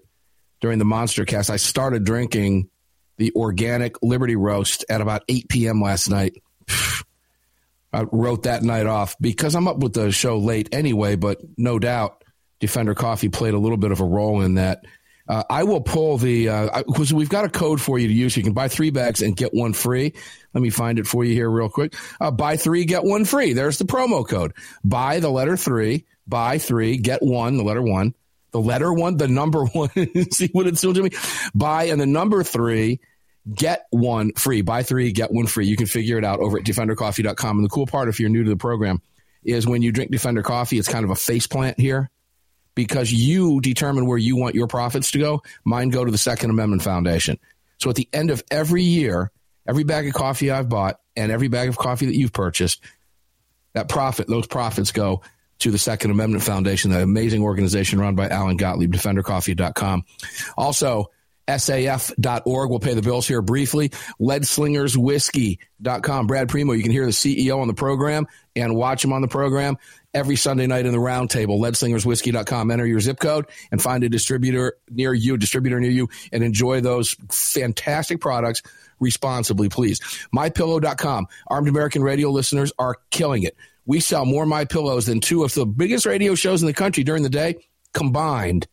during 0.59 0.77
the 0.77 0.83
Monster 0.83 1.23
Cast. 1.23 1.49
I 1.49 1.55
started 1.55 2.03
drinking 2.03 2.69
the 3.15 3.31
organic 3.33 3.95
Liberty 4.03 4.35
Roast 4.35 4.83
at 4.89 4.99
about 4.99 5.23
8 5.29 5.47
p.m. 5.47 5.81
last 5.81 6.09
night. 6.09 6.33
I 7.91 8.03
wrote 8.11 8.43
that 8.43 8.63
night 8.63 8.85
off 8.85 9.15
because 9.19 9.55
I'm 9.55 9.67
up 9.67 9.77
with 9.77 9.93
the 9.93 10.11
show 10.11 10.37
late 10.37 10.69
anyway, 10.73 11.15
but 11.15 11.41
no 11.57 11.79
doubt 11.79 12.23
Defender 12.59 12.93
Coffee 12.93 13.29
played 13.29 13.53
a 13.53 13.59
little 13.59 13.77
bit 13.77 13.91
of 13.91 13.99
a 13.99 14.05
role 14.05 14.41
in 14.41 14.55
that. 14.55 14.85
Uh, 15.27 15.43
I 15.47 15.63
will 15.63 15.81
pull 15.81 16.17
the, 16.17 16.45
because 16.87 17.13
uh, 17.13 17.15
we've 17.15 17.29
got 17.29 17.45
a 17.45 17.49
code 17.49 17.79
for 17.79 17.99
you 17.99 18.07
to 18.07 18.13
use. 18.13 18.35
You 18.35 18.41
can 18.41 18.53
buy 18.53 18.67
three 18.67 18.89
bags 18.89 19.21
and 19.21 19.35
get 19.35 19.53
one 19.53 19.73
free. 19.73 20.13
Let 20.55 20.61
me 20.61 20.71
find 20.71 20.97
it 20.97 21.05
for 21.05 21.23
you 21.23 21.35
here 21.35 21.49
real 21.49 21.69
quick. 21.69 21.93
Uh, 22.19 22.31
buy 22.31 22.57
three, 22.57 22.83
get 22.85 23.03
one 23.03 23.25
free. 23.25 23.53
There's 23.53 23.77
the 23.77 23.85
promo 23.85 24.27
code. 24.27 24.53
Buy 24.83 25.19
the 25.19 25.29
letter 25.29 25.55
three, 25.55 26.05
buy 26.27 26.57
three, 26.57 26.97
get 26.97 27.21
one, 27.21 27.57
the 27.57 27.63
letter 27.63 27.83
one, 27.83 28.15
the 28.51 28.59
letter 28.59 28.91
one, 28.91 29.17
the 29.17 29.27
number 29.27 29.65
one. 29.65 29.91
See 30.31 30.49
what 30.51 30.65
it's 30.65 30.81
doing 30.81 30.95
to 30.95 31.03
me? 31.03 31.11
Buy 31.53 31.85
and 31.85 32.01
the 32.01 32.07
number 32.07 32.43
three, 32.43 32.99
get 33.53 33.85
one 33.91 34.33
free. 34.33 34.61
Buy 34.61 34.83
three, 34.83 35.11
get 35.11 35.31
one 35.31 35.47
free. 35.47 35.67
You 35.67 35.75
can 35.75 35.87
figure 35.87 36.17
it 36.17 36.25
out 36.25 36.39
over 36.39 36.57
at 36.57 36.65
defendercoffee.com. 36.65 37.57
And 37.57 37.65
the 37.65 37.69
cool 37.69 37.87
part, 37.87 38.09
if 38.09 38.19
you're 38.19 38.29
new 38.29 38.43
to 38.43 38.49
the 38.49 38.57
program, 38.57 39.01
is 39.43 39.65
when 39.65 39.81
you 39.81 39.91
drink 39.91 40.11
Defender 40.11 40.43
Coffee, 40.43 40.77
it's 40.77 40.87
kind 40.87 41.05
of 41.05 41.11
a 41.11 41.15
face 41.15 41.47
plant 41.47 41.79
here 41.79 42.09
because 42.75 43.11
you 43.11 43.61
determine 43.61 44.05
where 44.05 44.17
you 44.17 44.35
want 44.35 44.55
your 44.55 44.67
profits 44.67 45.11
to 45.11 45.19
go. 45.19 45.41
Mine 45.63 45.89
go 45.89 46.05
to 46.05 46.11
the 46.11 46.17
Second 46.17 46.49
Amendment 46.49 46.83
Foundation. 46.83 47.39
So 47.79 47.89
at 47.89 47.95
the 47.95 48.09
end 48.11 48.29
of 48.31 48.43
every 48.51 48.83
year, 48.83 49.31
every 49.67 49.83
bag 49.83 50.07
of 50.07 50.13
coffee 50.13 50.51
I've 50.51 50.69
bought 50.69 50.99
and 51.15 51.31
every 51.31 51.47
bag 51.47 51.69
of 51.69 51.77
coffee 51.77 52.07
that 52.07 52.15
you've 52.15 52.33
purchased, 52.33 52.81
that 53.73 53.89
profit, 53.89 54.27
those 54.27 54.47
profits 54.47 54.91
go 54.91 55.21
to 55.59 55.71
the 55.71 55.77
Second 55.77 56.11
Amendment 56.11 56.43
Foundation, 56.43 56.91
that 56.91 57.01
amazing 57.01 57.43
organization 57.43 57.99
run 57.99 58.15
by 58.15 58.27
Alan 58.29 58.57
Gottlieb, 58.57 58.93
defendercoffee.com. 58.93 60.05
Also, 60.57 61.11
SAF.org. 61.49 62.69
We'll 62.69 62.79
pay 62.79 62.93
the 62.93 63.01
bills 63.01 63.27
here 63.27 63.41
briefly. 63.41 63.89
Leadslingerswhiskey.com. 64.19 66.27
Brad 66.27 66.49
Primo, 66.49 66.73
you 66.73 66.83
can 66.83 66.91
hear 66.91 67.05
the 67.05 67.11
CEO 67.11 67.59
on 67.59 67.67
the 67.67 67.73
program 67.73 68.27
and 68.55 68.75
watch 68.75 69.03
him 69.03 69.13
on 69.13 69.21
the 69.21 69.27
program 69.27 69.77
every 70.13 70.35
Sunday 70.35 70.67
night 70.67 70.85
in 70.85 70.91
the 70.91 70.99
roundtable. 70.99 71.59
Leadslingerswhiskey.com. 71.59 72.71
Enter 72.71 72.85
your 72.85 72.99
zip 72.99 73.19
code 73.19 73.47
and 73.71 73.81
find 73.81 74.03
a 74.03 74.09
distributor 74.09 74.75
near 74.89 75.13
you, 75.13 75.37
distributor 75.37 75.79
near 75.79 75.91
you, 75.91 76.09
and 76.31 76.43
enjoy 76.43 76.81
those 76.81 77.15
fantastic 77.31 78.21
products 78.21 78.61
responsibly, 78.99 79.69
please. 79.69 79.99
MyPillow.com. 80.35 81.27
Armed 81.47 81.67
American 81.67 82.03
radio 82.03 82.29
listeners 82.29 82.71
are 82.77 82.97
killing 83.09 83.43
it. 83.43 83.55
We 83.85 84.01
sell 84.01 84.25
more 84.25 84.45
My 84.45 84.65
Pillows 84.65 85.07
than 85.07 85.19
two 85.19 85.43
of 85.43 85.53
the 85.53 85.65
biggest 85.65 86.05
radio 86.05 86.35
shows 86.35 86.61
in 86.61 86.67
the 86.67 86.73
country 86.73 87.03
during 87.03 87.23
the 87.23 87.29
day 87.29 87.55
combined 87.93 88.67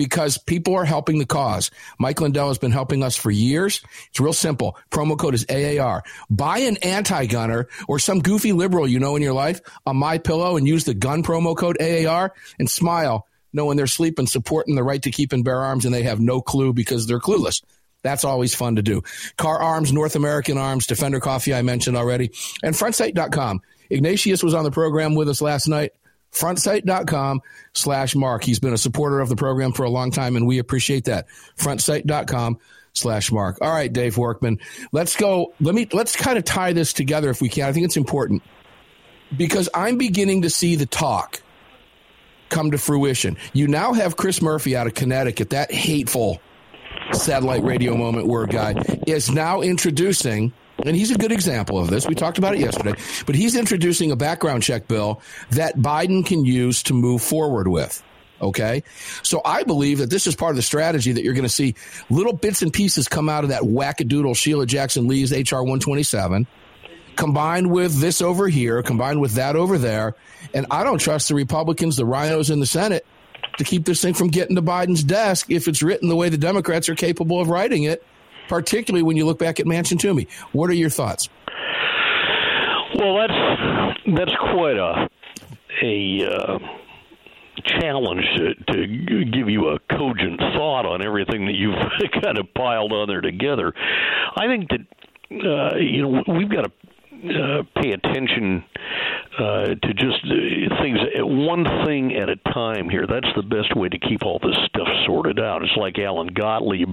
because 0.00 0.38
people 0.38 0.74
are 0.74 0.86
helping 0.86 1.18
the 1.18 1.26
cause. 1.26 1.70
Mike 1.98 2.22
Lindell 2.22 2.48
has 2.48 2.56
been 2.56 2.70
helping 2.70 3.02
us 3.02 3.16
for 3.16 3.30
years. 3.30 3.82
It's 4.08 4.18
real 4.18 4.32
simple. 4.32 4.78
Promo 4.90 5.18
code 5.18 5.34
is 5.34 5.44
AAR. 5.50 6.02
Buy 6.30 6.60
an 6.60 6.78
anti-gunner 6.78 7.68
or 7.86 7.98
some 7.98 8.20
goofy 8.20 8.54
liberal 8.54 8.88
you 8.88 8.98
know 8.98 9.14
in 9.14 9.20
your 9.20 9.34
life 9.34 9.60
on 9.84 9.98
my 9.98 10.16
pillow 10.16 10.56
and 10.56 10.66
use 10.66 10.84
the 10.84 10.94
gun 10.94 11.22
promo 11.22 11.54
code 11.54 11.76
AAR 11.82 12.32
and 12.58 12.70
smile 12.70 13.26
knowing 13.52 13.76
they're 13.76 13.86
sleeping, 13.86 14.26
supporting 14.26 14.74
the 14.74 14.82
right 14.82 15.02
to 15.02 15.10
keep 15.10 15.34
and 15.34 15.44
bear 15.44 15.58
arms 15.60 15.84
and 15.84 15.92
they 15.92 16.04
have 16.04 16.18
no 16.18 16.40
clue 16.40 16.72
because 16.72 17.06
they're 17.06 17.20
clueless. 17.20 17.62
That's 18.02 18.24
always 18.24 18.54
fun 18.54 18.76
to 18.76 18.82
do. 18.82 19.02
Kahr 19.36 19.58
Arms, 19.58 19.92
North 19.92 20.16
American 20.16 20.56
Arms, 20.56 20.86
Defender 20.86 21.20
Coffee, 21.20 21.52
I 21.52 21.60
mentioned 21.60 21.98
already, 21.98 22.30
and 22.62 22.74
frontsight.com. 22.74 23.60
Ignatius 23.90 24.42
was 24.42 24.54
on 24.54 24.64
the 24.64 24.70
program 24.70 25.14
with 25.14 25.28
us 25.28 25.42
last 25.42 25.68
night 25.68 25.92
frontsight.com 26.32 27.40
slash 27.72 28.14
mark. 28.14 28.44
He's 28.44 28.58
been 28.58 28.72
a 28.72 28.78
supporter 28.78 29.20
of 29.20 29.28
the 29.28 29.36
program 29.36 29.72
for 29.72 29.84
a 29.84 29.90
long 29.90 30.10
time, 30.10 30.36
and 30.36 30.46
we 30.46 30.58
appreciate 30.58 31.04
that. 31.04 31.26
frontsight.com 31.56 32.58
slash 32.92 33.30
mark. 33.32 33.58
All 33.60 33.72
right, 33.72 33.92
Dave 33.92 34.16
Workman, 34.16 34.58
let's 34.92 35.16
go. 35.16 35.54
Let 35.60 35.74
me, 35.74 35.88
let's 35.92 36.16
kind 36.16 36.38
of 36.38 36.44
tie 36.44 36.72
this 36.72 36.92
together 36.92 37.30
if 37.30 37.40
we 37.40 37.48
can. 37.48 37.64
I 37.64 37.72
think 37.72 37.84
it's 37.84 37.96
important 37.96 38.42
because 39.36 39.68
I'm 39.74 39.98
beginning 39.98 40.42
to 40.42 40.50
see 40.50 40.76
the 40.76 40.86
talk 40.86 41.42
come 42.48 42.72
to 42.72 42.78
fruition. 42.78 43.36
You 43.52 43.68
now 43.68 43.92
have 43.92 44.16
Chris 44.16 44.42
Murphy 44.42 44.76
out 44.76 44.86
of 44.86 44.94
Connecticut, 44.94 45.50
that 45.50 45.72
hateful 45.72 46.40
satellite 47.12 47.62
radio 47.62 47.96
moment 47.96 48.26
word 48.26 48.50
guy, 48.50 48.74
is 49.06 49.30
now 49.30 49.60
introducing 49.60 50.52
and 50.84 50.96
he's 50.96 51.10
a 51.10 51.18
good 51.18 51.32
example 51.32 51.78
of 51.78 51.90
this. 51.90 52.06
We 52.06 52.14
talked 52.14 52.38
about 52.38 52.54
it 52.54 52.60
yesterday, 52.60 52.94
but 53.26 53.34
he's 53.34 53.56
introducing 53.56 54.10
a 54.10 54.16
background 54.16 54.62
check 54.62 54.88
bill 54.88 55.20
that 55.50 55.76
Biden 55.76 56.24
can 56.24 56.44
use 56.44 56.82
to 56.84 56.94
move 56.94 57.22
forward 57.22 57.68
with. 57.68 58.02
Okay. 58.40 58.82
So 59.22 59.42
I 59.44 59.64
believe 59.64 59.98
that 59.98 60.08
this 60.08 60.26
is 60.26 60.34
part 60.34 60.50
of 60.50 60.56
the 60.56 60.62
strategy 60.62 61.12
that 61.12 61.22
you're 61.22 61.34
going 61.34 61.42
to 61.42 61.48
see 61.48 61.74
little 62.08 62.32
bits 62.32 62.62
and 62.62 62.72
pieces 62.72 63.06
come 63.06 63.28
out 63.28 63.44
of 63.44 63.50
that 63.50 63.62
wackadoodle 63.62 64.36
Sheila 64.36 64.64
Jackson 64.64 65.08
Lee's 65.08 65.32
HR 65.32 65.56
127 65.56 66.46
combined 67.16 67.70
with 67.70 68.00
this 68.00 68.22
over 68.22 68.48
here, 68.48 68.82
combined 68.82 69.20
with 69.20 69.32
that 69.32 69.54
over 69.54 69.76
there. 69.76 70.14
And 70.54 70.66
I 70.70 70.84
don't 70.84 70.98
trust 70.98 71.28
the 71.28 71.34
Republicans, 71.34 71.96
the 71.96 72.06
rhinos 72.06 72.48
in 72.48 72.60
the 72.60 72.66
Senate 72.66 73.04
to 73.58 73.64
keep 73.64 73.84
this 73.84 74.00
thing 74.00 74.14
from 74.14 74.28
getting 74.28 74.56
to 74.56 74.62
Biden's 74.62 75.04
desk 75.04 75.50
if 75.50 75.68
it's 75.68 75.82
written 75.82 76.08
the 76.08 76.16
way 76.16 76.30
the 76.30 76.38
Democrats 76.38 76.88
are 76.88 76.94
capable 76.94 77.40
of 77.40 77.48
writing 77.48 77.82
it, 77.82 78.02
particularly 78.50 79.04
when 79.04 79.16
you 79.16 79.24
look 79.24 79.38
back 79.38 79.60
at 79.60 79.66
Manchin 79.66 79.98
Toomey. 79.98 80.26
What 80.52 80.68
are 80.68 80.74
your 80.74 80.90
thoughts? 80.90 81.28
Well, 82.96 83.16
that's 83.16 84.00
that's 84.16 84.36
quite 84.52 84.76
a 84.76 85.08
a 85.82 86.26
uh, 86.26 86.58
challenge 87.64 88.24
to, 88.36 88.54
to 88.72 89.24
give 89.24 89.48
you 89.48 89.68
a 89.68 89.78
cogent 89.96 90.40
thought 90.40 90.84
on 90.84 91.00
everything 91.02 91.46
that 91.46 91.54
you've 91.54 91.76
kind 92.22 92.38
of 92.38 92.52
piled 92.52 92.92
on 92.92 93.08
there 93.08 93.20
together. 93.20 93.72
I 94.36 94.48
think 94.48 94.68
that 94.70 94.80
uh, 95.46 95.76
you 95.76 96.02
know 96.02 96.24
we've 96.26 96.50
got 96.50 96.62
to 96.62 96.72
uh, 97.28 97.62
pay 97.80 97.92
attention 97.92 98.64
uh, 99.40 99.74
to 99.74 99.94
just 99.94 100.24
uh, 100.24 100.82
things 100.82 100.98
one 101.16 101.64
thing 101.86 102.14
at 102.16 102.28
a 102.28 102.36
time 102.52 102.88
here. 102.88 103.06
That's 103.06 103.28
the 103.34 103.42
best 103.42 103.74
way 103.74 103.88
to 103.88 103.98
keep 103.98 104.22
all 104.22 104.38
this 104.38 104.56
stuff 104.66 104.88
sorted 105.06 105.40
out. 105.40 105.62
It's 105.62 105.76
like 105.76 105.98
Alan 105.98 106.28
Gottlieb 106.28 106.92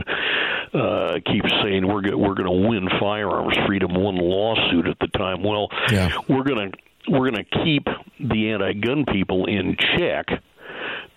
uh, 0.73 1.19
keeps 1.25 1.51
saying 1.61 1.87
we're 1.87 2.01
go- 2.01 2.17
we're 2.17 2.35
going 2.35 2.45
to 2.45 2.67
win 2.69 2.87
firearms 2.99 3.57
freedom 3.65 3.93
one 3.93 4.15
lawsuit 4.15 4.87
at 4.87 4.97
the 4.99 5.07
time. 5.07 5.43
Well, 5.43 5.67
yeah. 5.91 6.09
we're 6.29 6.43
going 6.43 6.71
to 6.71 6.77
we're 7.09 7.29
going 7.29 7.45
to 7.45 7.63
keep 7.63 7.87
the 8.19 8.51
anti-gun 8.51 9.05
people 9.05 9.45
in 9.45 9.77
check 9.97 10.27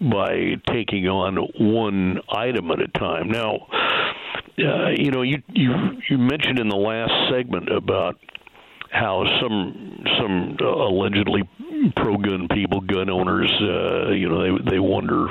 by 0.00 0.54
taking 0.68 1.08
on 1.08 1.36
one 1.58 2.20
item 2.30 2.70
at 2.70 2.80
a 2.80 2.88
time. 2.88 3.28
Now, 3.28 3.66
uh, 4.58 4.90
you 4.96 5.10
know, 5.10 5.22
you 5.22 5.42
you 5.48 5.72
you 6.08 6.18
mentioned 6.18 6.58
in 6.58 6.68
the 6.68 6.76
last 6.76 7.12
segment 7.30 7.70
about 7.70 8.18
how 8.90 9.24
some 9.40 10.04
some 10.18 10.56
uh, 10.60 10.66
allegedly 10.66 11.42
pro-gun 11.96 12.48
people, 12.48 12.80
gun 12.80 13.08
owners, 13.08 13.50
uh, 13.60 14.10
you 14.10 14.28
know, 14.28 14.58
they 14.58 14.70
they 14.72 14.78
wonder, 14.78 15.28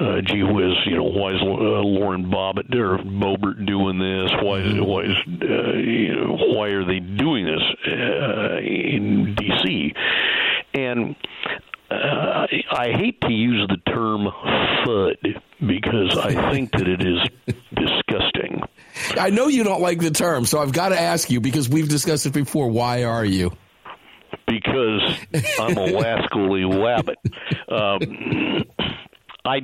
uh, 0.00 0.20
gee 0.22 0.42
whiz, 0.42 0.74
you 0.86 0.96
know, 0.96 1.04
why 1.04 1.34
is 1.34 1.40
uh, 1.42 1.44
Lauren 1.44 2.30
Bobbitt 2.30 2.74
or 2.74 2.98
Boebert 2.98 3.66
doing 3.66 3.98
this? 3.98 4.30
Why 4.42 4.62
why 4.80 5.02
is 5.02 5.16
uh, 5.42 5.76
you 5.76 6.14
know, 6.14 6.36
why 6.54 6.68
are 6.68 6.84
they 6.84 7.00
doing 7.00 7.46
this 7.46 7.62
uh, 7.86 8.58
in 8.58 9.34
D.C. 9.34 9.92
and 10.74 11.16
uh, 11.90 12.46
I 12.72 12.88
hate 12.92 13.20
to 13.22 13.32
use 13.32 13.68
the 13.68 13.78
term 13.92 14.26
FUD 14.84 15.40
because 15.66 16.18
I 16.18 16.50
think 16.52 16.72
that 16.72 16.88
it 16.88 17.02
is 17.02 17.18
disgusting. 17.74 18.62
I 19.16 19.30
know 19.30 19.48
you 19.48 19.64
don't 19.64 19.80
like 19.80 20.00
the 20.00 20.10
term, 20.10 20.44
so 20.46 20.58
I've 20.60 20.72
got 20.72 20.90
to 20.90 21.00
ask 21.00 21.30
you 21.30 21.40
because 21.40 21.68
we've 21.68 21.88
discussed 21.88 22.26
it 22.26 22.32
before. 22.32 22.68
Why 22.68 23.04
are 23.04 23.24
you? 23.24 23.52
Because 24.46 25.02
I'm 25.58 25.76
a 25.76 25.86
wascally 25.92 26.64
wabbit. 26.64 27.16
Um, 27.68 28.64
I, 29.44 29.58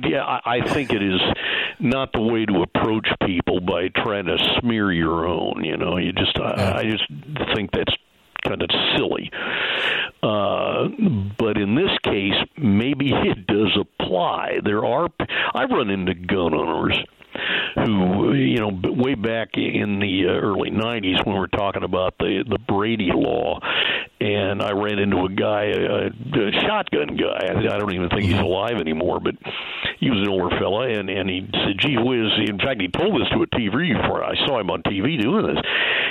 I 0.45 0.73
think 0.73 0.91
it 0.91 1.03
is 1.03 1.21
not 1.79 2.11
the 2.13 2.21
way 2.21 2.45
to 2.45 2.61
approach 2.61 3.07
people 3.25 3.59
by 3.59 3.89
trying 3.95 4.25
to 4.25 4.37
smear 4.59 4.91
your 4.91 5.27
own. 5.27 5.63
You 5.63 5.77
know, 5.77 5.97
you 5.97 6.13
just 6.13 6.37
I, 6.39 6.79
I 6.79 6.83
just 6.83 7.03
think 7.53 7.71
that's 7.71 7.93
kind 8.47 8.61
of 8.61 8.69
silly. 8.97 9.31
Uh, 10.21 10.87
but 11.37 11.57
in 11.57 11.75
this 11.75 11.91
case, 12.03 12.33
maybe 12.57 13.11
it 13.11 13.45
does 13.47 13.77
apply. 13.79 14.59
There 14.63 14.85
are 14.85 15.09
I 15.53 15.63
run 15.65 15.89
into 15.89 16.13
gun 16.13 16.53
owners 16.53 16.97
who 17.75 18.33
you 18.33 18.59
know 18.59 18.71
way 18.83 19.15
back 19.15 19.49
in 19.55 19.99
the 19.99 20.25
uh, 20.27 20.31
early 20.31 20.69
90s 20.69 21.25
when 21.25 21.35
we 21.35 21.39
were 21.39 21.47
talking 21.47 21.83
about 21.83 22.17
the 22.19 22.43
the 22.47 22.59
Brady 22.59 23.11
law. 23.13 23.59
And 24.21 24.61
I 24.61 24.71
ran 24.71 24.99
into 24.99 25.25
a 25.25 25.29
guy 25.29 25.65
a, 25.65 26.07
a 26.07 26.51
shotgun 26.61 27.17
guy. 27.17 27.47
I, 27.49 27.75
I 27.75 27.77
don't 27.77 27.93
even 27.93 28.09
think 28.09 28.23
he's 28.23 28.39
alive 28.39 28.79
anymore 28.79 29.19
but 29.19 29.35
he 29.99 30.09
was 30.09 30.21
an 30.21 30.29
older 30.29 30.55
fella 30.57 30.87
and 30.87 31.09
and 31.09 31.29
he 31.29 31.47
said 31.51 31.77
gee 31.79 31.97
whiz 31.97 32.31
in 32.47 32.59
fact 32.59 32.81
he 32.81 32.87
told 32.87 33.19
this 33.19 33.29
to 33.29 33.43
a 33.43 33.47
TV 33.47 33.95
before 33.99 34.23
I 34.23 34.35
saw 34.45 34.59
him 34.59 34.69
on 34.69 34.83
TV 34.83 35.21
doing 35.21 35.47
this. 35.47 35.63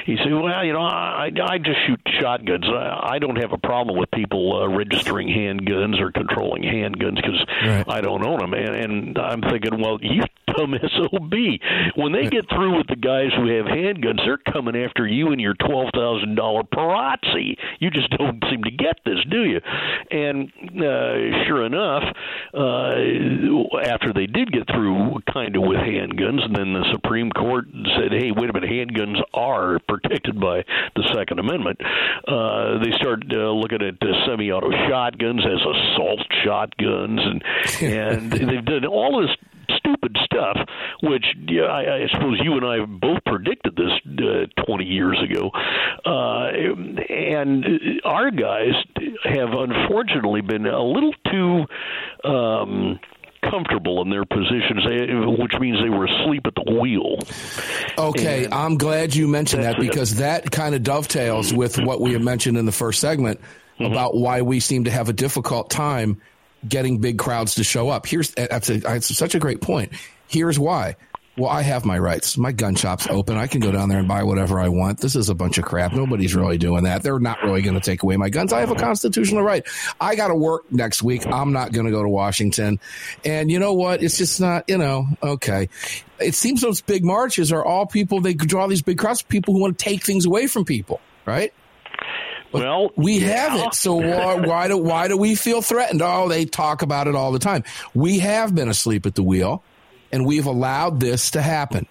He 0.06 0.16
said 0.16 0.32
well 0.32 0.64
you 0.64 0.72
know 0.72 0.80
I 0.80 1.30
I 1.42 1.58
just 1.58 1.78
shoot 1.86 2.00
shotguns. 2.20 2.64
I, 2.66 3.14
I 3.14 3.18
don't 3.18 3.36
have 3.36 3.52
a 3.52 3.58
problem 3.58 3.98
with 3.98 4.10
people 4.10 4.62
uh, 4.62 4.68
registering 4.68 5.28
handguns 5.28 6.00
or 6.00 6.10
controlling 6.12 6.62
handguns 6.62 7.16
because 7.16 7.44
right. 7.64 7.84
I 7.88 8.00
don't 8.00 8.24
own 8.26 8.40
them 8.40 8.54
and 8.54 8.74
and 8.74 9.18
I'm 9.18 9.42
thinking 9.42 9.80
well 9.80 9.98
you 10.00 10.22
dumb 10.56 10.74
SOB 10.96 11.34
when 11.96 12.12
they 12.12 12.28
get 12.28 12.48
through 12.48 12.76
with 12.78 12.86
the 12.88 12.96
guys 12.96 13.30
who 13.36 13.48
have 13.56 13.66
handguns, 13.66 14.24
they're 14.24 14.38
coming 14.52 14.76
after 14.76 15.06
you 15.06 15.28
and 15.28 15.40
your 15.40 15.54
twelve 15.54 15.90
thousand 15.94 16.34
dollar 16.34 16.62
Perazzi. 16.62 17.56
You 17.80 17.90
just 17.90 18.10
don't 18.10 18.42
seem 18.50 18.62
to 18.64 18.70
get 18.70 18.96
this, 19.04 19.18
do 19.30 19.44
you? 19.44 19.60
And 20.10 20.50
uh, 20.76 21.44
sure 21.46 21.64
enough, 21.64 22.04
uh, 22.54 23.80
after 23.84 24.12
they 24.12 24.26
did 24.26 24.52
get 24.52 24.66
through 24.68 25.20
kind 25.32 25.56
of 25.56 25.62
with 25.62 25.78
handguns, 25.78 26.44
and 26.44 26.54
then 26.54 26.72
the 26.72 26.84
Supreme 26.92 27.30
Court 27.30 27.66
said, 27.96 28.12
"Hey, 28.12 28.30
wait 28.32 28.50
a 28.50 28.52
minute, 28.52 28.70
handguns 28.70 29.20
are 29.34 29.78
protected 29.88 30.40
by 30.40 30.64
the 30.96 31.08
Second 31.14 31.38
Amendment." 31.38 31.80
Uh, 32.26 32.78
they 32.82 32.92
started 33.00 33.32
uh, 33.32 33.50
looking 33.50 33.82
at 33.82 33.94
uh, 34.02 34.26
semi-auto 34.26 34.70
shotguns 34.88 35.42
as 35.44 35.60
assault 35.60 36.20
shotguns, 36.44 37.20
and 37.22 37.42
and 37.82 38.32
they've 38.32 38.64
done 38.64 38.86
all 38.86 39.20
this 39.20 39.36
stupid 39.76 40.16
stuff, 40.24 40.56
which 41.02 41.24
yeah, 41.48 41.62
I, 41.62 42.04
I 42.04 42.06
suppose 42.12 42.40
you 42.42 42.54
and 42.54 42.64
I 42.64 42.84
both 42.84 43.24
predicted 43.24 43.76
this 43.76 43.92
uh, 44.18 44.62
20 44.64 44.84
years 44.84 45.18
ago. 45.22 45.50
Uh, 46.04 46.48
and 47.08 47.64
our 48.04 48.30
guys 48.30 48.74
have 49.24 49.50
unfortunately 49.52 50.40
been 50.40 50.66
a 50.66 50.82
little 50.82 51.14
too. 51.30 51.64
Um, 52.28 53.00
comfortable 53.50 54.00
in 54.02 54.08
their 54.08 54.24
positions, 54.24 54.84
which 55.38 55.52
means 55.58 55.78
they 55.82 55.88
were 55.88 56.06
asleep 56.06 56.42
at 56.46 56.54
the 56.54 56.78
wheel. 56.80 57.18
Okay, 57.98 58.44
and 58.44 58.54
I'm 58.54 58.78
glad 58.78 59.16
you 59.16 59.26
mentioned 59.26 59.64
that 59.64 59.80
because 59.80 60.12
it. 60.12 60.16
that 60.16 60.50
kind 60.52 60.76
of 60.76 60.84
dovetails 60.84 61.52
with 61.52 61.76
what 61.78 62.00
we 62.00 62.12
have 62.12 62.22
mentioned 62.22 62.56
in 62.56 62.66
the 62.66 62.72
first 62.72 63.00
segment 63.00 63.40
mm-hmm. 63.40 63.92
about 63.92 64.14
why 64.14 64.42
we 64.42 64.60
seem 64.60 64.84
to 64.84 64.90
have 64.92 65.08
a 65.08 65.12
difficult 65.12 65.70
time 65.70 66.20
getting 66.66 66.98
big 66.98 67.18
crowds 67.18 67.56
to 67.56 67.64
show 67.64 67.88
up. 67.88 68.06
Here's 68.06 68.30
that's, 68.32 68.70
a, 68.70 68.78
that's 68.78 69.16
such 69.16 69.34
a 69.34 69.38
great 69.38 69.60
point. 69.60 69.92
Here's 70.26 70.58
why. 70.58 70.96
Well, 71.34 71.48
I 71.48 71.62
have 71.62 71.86
my 71.86 71.98
rights. 71.98 72.36
My 72.36 72.52
gun 72.52 72.74
shop's 72.74 73.08
open. 73.08 73.38
I 73.38 73.46
can 73.46 73.60
go 73.60 73.72
down 73.72 73.88
there 73.88 73.98
and 73.98 74.06
buy 74.06 74.22
whatever 74.22 74.60
I 74.60 74.68
want. 74.68 75.00
This 75.00 75.16
is 75.16 75.30
a 75.30 75.34
bunch 75.34 75.56
of 75.56 75.64
crap. 75.64 75.94
Nobody's 75.94 76.34
really 76.34 76.58
doing 76.58 76.84
that. 76.84 77.02
They're 77.02 77.18
not 77.18 77.42
really 77.42 77.62
going 77.62 77.74
to 77.74 77.80
take 77.80 78.02
away 78.02 78.18
my 78.18 78.28
guns. 78.28 78.52
I 78.52 78.60
have 78.60 78.70
a 78.70 78.74
constitutional 78.74 79.42
right. 79.42 79.66
I 79.98 80.14
got 80.14 80.28
to 80.28 80.34
work 80.34 80.70
next 80.70 81.02
week. 81.02 81.26
I'm 81.26 81.54
not 81.54 81.72
going 81.72 81.86
to 81.86 81.90
go 81.90 82.02
to 82.02 82.08
Washington. 82.08 82.80
And 83.24 83.50
you 83.50 83.58
know 83.58 83.72
what? 83.72 84.02
It's 84.02 84.18
just 84.18 84.42
not, 84.42 84.68
you 84.68 84.76
know, 84.76 85.06
okay. 85.22 85.70
It 86.20 86.34
seems 86.34 86.60
those 86.60 86.82
big 86.82 87.02
marches 87.02 87.50
are 87.50 87.64
all 87.64 87.86
people, 87.86 88.20
they 88.20 88.34
draw 88.34 88.66
these 88.66 88.82
big 88.82 88.98
crowds, 88.98 89.22
people 89.22 89.54
who 89.54 89.60
want 89.60 89.78
to 89.78 89.82
take 89.82 90.04
things 90.04 90.26
away 90.26 90.46
from 90.48 90.66
people, 90.66 91.00
right? 91.24 91.54
Well, 92.52 92.90
we 92.96 93.18
yeah. 93.18 93.48
have 93.48 93.66
it. 93.66 93.74
So 93.74 93.94
why, 93.94 94.34
why 94.36 94.68
do 94.68 94.76
why 94.76 95.08
do 95.08 95.16
we 95.16 95.34
feel 95.34 95.62
threatened? 95.62 96.02
Oh, 96.02 96.28
they 96.28 96.44
talk 96.44 96.82
about 96.82 97.06
it 97.06 97.14
all 97.14 97.32
the 97.32 97.38
time. 97.38 97.64
We 97.94 98.18
have 98.20 98.54
been 98.54 98.68
asleep 98.68 99.06
at 99.06 99.14
the 99.14 99.22
wheel, 99.22 99.62
and 100.10 100.26
we've 100.26 100.46
allowed 100.46 101.00
this 101.00 101.32
to 101.32 101.42
happen. 101.42 101.86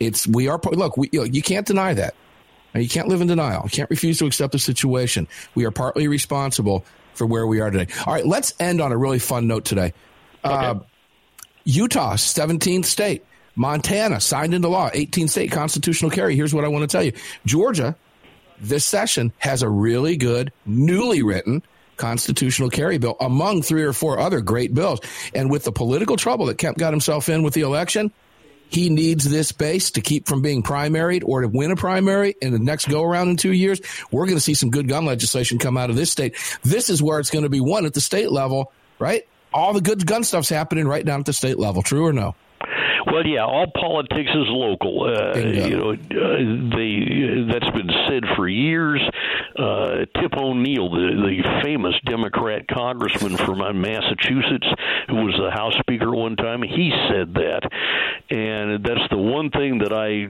It's 0.00 0.26
we 0.26 0.48
are 0.48 0.60
look. 0.72 0.96
We, 0.96 1.08
you 1.12 1.42
can't 1.42 1.66
deny 1.66 1.94
that. 1.94 2.14
You 2.74 2.88
can't 2.88 3.08
live 3.08 3.20
in 3.20 3.28
denial. 3.28 3.62
You 3.64 3.70
can't 3.70 3.90
refuse 3.90 4.18
to 4.18 4.26
accept 4.26 4.52
the 4.52 4.58
situation. 4.58 5.28
We 5.54 5.64
are 5.64 5.70
partly 5.70 6.08
responsible 6.08 6.84
for 7.14 7.26
where 7.26 7.46
we 7.46 7.60
are 7.60 7.70
today. 7.70 7.92
All 8.04 8.12
right, 8.12 8.26
let's 8.26 8.52
end 8.58 8.80
on 8.80 8.90
a 8.90 8.96
really 8.96 9.20
fun 9.20 9.46
note 9.46 9.64
today. 9.64 9.94
Okay. 10.44 10.54
Uh, 10.54 10.74
Utah, 11.64 12.14
17th 12.14 12.84
state. 12.84 13.24
Montana 13.56 14.20
signed 14.20 14.52
into 14.52 14.68
law, 14.68 14.90
18th 14.90 15.30
state 15.30 15.52
constitutional 15.52 16.10
carry. 16.10 16.34
Here's 16.34 16.52
what 16.52 16.64
I 16.64 16.68
want 16.68 16.82
to 16.82 16.88
tell 16.88 17.04
you 17.04 17.12
Georgia, 17.46 17.96
this 18.64 18.84
session 18.84 19.32
has 19.38 19.62
a 19.62 19.68
really 19.68 20.16
good, 20.16 20.52
newly 20.66 21.22
written 21.22 21.62
constitutional 21.96 22.70
carry 22.70 22.98
bill 22.98 23.16
among 23.20 23.62
three 23.62 23.84
or 23.84 23.92
four 23.92 24.18
other 24.18 24.40
great 24.40 24.74
bills. 24.74 25.00
And 25.34 25.50
with 25.50 25.64
the 25.64 25.72
political 25.72 26.16
trouble 26.16 26.46
that 26.46 26.58
Kemp 26.58 26.76
got 26.76 26.92
himself 26.92 27.28
in 27.28 27.42
with 27.42 27.54
the 27.54 27.60
election, 27.60 28.12
he 28.68 28.90
needs 28.90 29.24
this 29.24 29.52
base 29.52 29.92
to 29.92 30.00
keep 30.00 30.26
from 30.26 30.42
being 30.42 30.62
primaried 30.62 31.22
or 31.24 31.42
to 31.42 31.48
win 31.48 31.70
a 31.70 31.76
primary 31.76 32.34
in 32.42 32.52
the 32.52 32.58
next 32.58 32.88
go 32.88 33.04
around 33.04 33.28
in 33.28 33.36
two 33.36 33.52
years. 33.52 33.80
We're 34.10 34.26
going 34.26 34.36
to 34.36 34.42
see 34.42 34.54
some 34.54 34.70
good 34.70 34.88
gun 34.88 35.04
legislation 35.04 35.58
come 35.58 35.76
out 35.76 35.90
of 35.90 35.96
this 35.96 36.10
state. 36.10 36.34
This 36.62 36.90
is 36.90 37.00
where 37.00 37.20
it's 37.20 37.30
going 37.30 37.44
to 37.44 37.50
be 37.50 37.60
won 37.60 37.86
at 37.86 37.94
the 37.94 38.00
state 38.00 38.32
level, 38.32 38.72
right? 38.98 39.22
all 39.54 39.72
the 39.72 39.80
good 39.80 40.04
gun 40.04 40.24
stuff's 40.24 40.48
happening 40.48 40.86
right 40.86 41.06
down 41.06 41.20
at 41.20 41.26
the 41.26 41.32
state 41.32 41.58
level. 41.58 41.80
True 41.80 42.06
or 42.06 42.12
no? 42.12 42.34
Well, 43.06 43.26
yeah, 43.26 43.44
all 43.44 43.66
politics 43.66 44.30
is 44.30 44.46
local. 44.48 45.04
Uh, 45.04 45.38
you 45.38 45.76
know, 45.76 45.90
uh, 45.92 46.76
they 46.76 47.52
that's 47.52 47.70
been 47.70 47.90
said 48.08 48.24
for 48.36 48.48
years. 48.48 49.00
Uh, 49.58 50.06
Tip 50.20 50.34
O'Neill, 50.36 50.90
the, 50.90 51.14
the 51.14 51.60
famous 51.62 51.94
Democrat 52.06 52.66
congressman 52.66 53.36
from 53.36 53.60
uh, 53.60 53.72
Massachusetts, 53.72 54.66
who 55.08 55.16
was 55.16 55.34
the 55.38 55.50
House 55.50 55.74
Speaker 55.80 56.10
one 56.10 56.36
time, 56.36 56.62
he 56.62 56.90
said 57.08 57.34
that, 57.34 57.62
and 58.30 58.84
that's 58.84 59.08
the 59.10 59.16
one 59.16 59.50
thing 59.50 59.78
that 59.78 59.92
I 59.92 60.26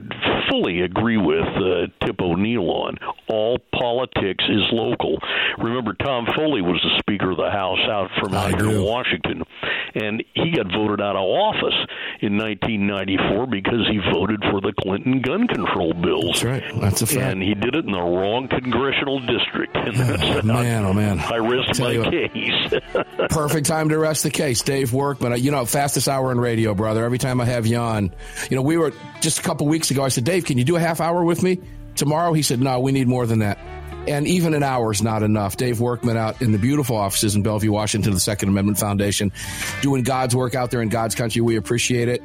fully 0.51 0.81
agree 0.81 1.17
with 1.17 1.45
uh, 1.45 2.05
Tip 2.05 2.21
O'Neill 2.21 2.69
on. 2.69 2.97
All 3.27 3.57
politics 3.73 4.43
is 4.47 4.63
local. 4.71 5.17
Remember, 5.57 5.93
Tom 5.93 6.27
Foley 6.35 6.61
was 6.61 6.79
the 6.83 6.99
Speaker 6.99 7.31
of 7.31 7.37
the 7.37 7.49
House 7.49 7.79
out 7.89 8.09
from 8.19 8.33
out 8.33 8.61
here 8.61 8.69
in 8.69 8.83
Washington, 8.83 9.43
and 9.95 10.23
he 10.33 10.51
got 10.51 10.71
voted 10.71 11.01
out 11.01 11.15
of 11.15 11.23
office 11.23 11.75
in 12.21 12.37
1994 12.65 13.47
because 13.47 13.87
he 13.89 13.99
voted 14.13 14.41
for 14.51 14.59
the 14.61 14.73
Clinton 14.81 15.21
gun 15.21 15.47
control 15.47 15.93
bills. 15.93 16.41
That's 16.41 16.43
right. 16.43 16.63
That's 16.81 17.01
a 17.01 17.05
fact. 17.07 17.19
And 17.33 17.41
he 17.41 17.53
did 17.53 17.75
it 17.75 17.85
in 17.85 17.91
the 17.91 18.01
wrong 18.01 18.47
congressional 18.47 19.19
district. 19.21 19.75
And 19.85 19.95
that's 19.95 20.23
Oh, 20.23 20.41
man, 20.41 20.83
oh 20.85 20.93
man. 20.93 21.19
I 21.19 21.37
rest 21.37 21.79
my 21.79 21.97
what. 21.99 22.09
case. 22.11 22.73
Perfect 23.29 23.67
time 23.67 23.89
to 23.89 23.99
rest 23.99 24.23
the 24.23 24.31
case. 24.31 24.63
Dave 24.63 24.93
Workman, 24.93 25.31
uh, 25.33 25.35
you 25.35 25.51
know, 25.51 25.63
fastest 25.65 26.09
hour 26.09 26.31
in 26.31 26.39
radio, 26.39 26.73
brother. 26.73 27.05
Every 27.05 27.19
time 27.19 27.39
I 27.39 27.45
have 27.45 27.67
you 27.67 27.77
on, 27.77 28.11
you 28.49 28.55
know, 28.55 28.63
we 28.63 28.77
were 28.77 28.93
just 29.21 29.37
a 29.39 29.41
couple 29.43 29.67
weeks 29.67 29.91
ago. 29.91 30.03
I 30.03 30.07
said, 30.07 30.23
Dave, 30.23 30.45
can 30.45 30.57
you 30.57 30.63
do 30.63 30.75
a 30.75 30.79
half 30.79 31.01
hour 31.01 31.23
with 31.23 31.43
me 31.43 31.59
tomorrow? 31.95 32.33
He 32.33 32.41
said, 32.41 32.59
No, 32.59 32.79
we 32.79 32.91
need 32.93 33.07
more 33.07 33.27
than 33.27 33.39
that. 33.39 33.59
And 34.07 34.27
even 34.27 34.53
an 34.55 34.63
hour 34.63 34.91
is 34.91 35.01
not 35.03 35.21
enough. 35.23 35.57
Dave 35.57 35.79
Workman 35.79 36.15
out 36.17 36.41
in 36.41 36.51
the 36.51 36.59
beautiful 36.59 36.95
offices 36.95 37.35
in 37.35 37.41
Bellevue, 37.43 37.71
Washington, 37.71 38.13
the 38.13 38.19
Second 38.19 38.49
Amendment 38.49 38.77
Foundation, 38.79 39.31
doing 39.81 40.03
God's 40.03 40.35
work 40.35 40.53
out 40.55 40.69
there 40.71 40.81
in 40.83 40.89
God's 40.89 41.15
country. 41.15 41.41
We 41.41 41.55
appreciate 41.57 42.07
it. 42.07 42.21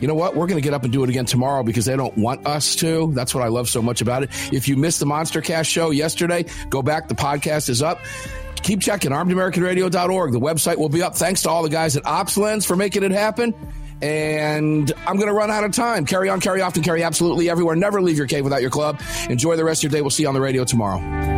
You 0.00 0.08
know 0.08 0.14
what? 0.14 0.36
We're 0.36 0.46
going 0.46 0.60
to 0.60 0.64
get 0.64 0.74
up 0.74 0.84
and 0.84 0.92
do 0.92 1.02
it 1.04 1.10
again 1.10 1.24
tomorrow 1.24 1.62
because 1.62 1.84
they 1.84 1.96
don't 1.96 2.16
want 2.16 2.46
us 2.46 2.76
to. 2.76 3.10
That's 3.12 3.34
what 3.34 3.44
I 3.44 3.48
love 3.48 3.68
so 3.68 3.82
much 3.82 4.00
about 4.00 4.22
it. 4.22 4.30
If 4.52 4.68
you 4.68 4.76
missed 4.76 5.00
the 5.00 5.06
Monster 5.06 5.40
Cast 5.40 5.70
show 5.70 5.90
yesterday, 5.90 6.44
go 6.70 6.82
back. 6.82 7.08
The 7.08 7.14
podcast 7.14 7.68
is 7.68 7.82
up. 7.82 8.00
Keep 8.62 8.80
checking 8.80 9.10
armedamericanradio.org. 9.10 10.32
The 10.32 10.40
website 10.40 10.76
will 10.78 10.88
be 10.88 11.02
up. 11.02 11.16
Thanks 11.16 11.42
to 11.42 11.50
all 11.50 11.62
the 11.62 11.68
guys 11.68 11.96
at 11.96 12.04
OpsLens 12.04 12.66
for 12.66 12.76
making 12.76 13.02
it 13.02 13.12
happen. 13.12 13.54
And 14.00 14.92
I'm 15.06 15.16
going 15.16 15.28
to 15.28 15.34
run 15.34 15.50
out 15.50 15.64
of 15.64 15.72
time. 15.72 16.06
Carry 16.06 16.28
on, 16.28 16.40
carry 16.40 16.60
often, 16.60 16.82
carry 16.82 17.02
absolutely 17.02 17.50
everywhere. 17.50 17.74
Never 17.74 18.00
leave 18.00 18.16
your 18.16 18.28
cave 18.28 18.44
without 18.44 18.60
your 18.60 18.70
club. 18.70 19.00
Enjoy 19.28 19.56
the 19.56 19.64
rest 19.64 19.80
of 19.80 19.90
your 19.90 19.98
day. 19.98 20.02
We'll 20.02 20.10
see 20.10 20.22
you 20.22 20.28
on 20.28 20.34
the 20.34 20.40
radio 20.40 20.64
tomorrow. 20.64 21.37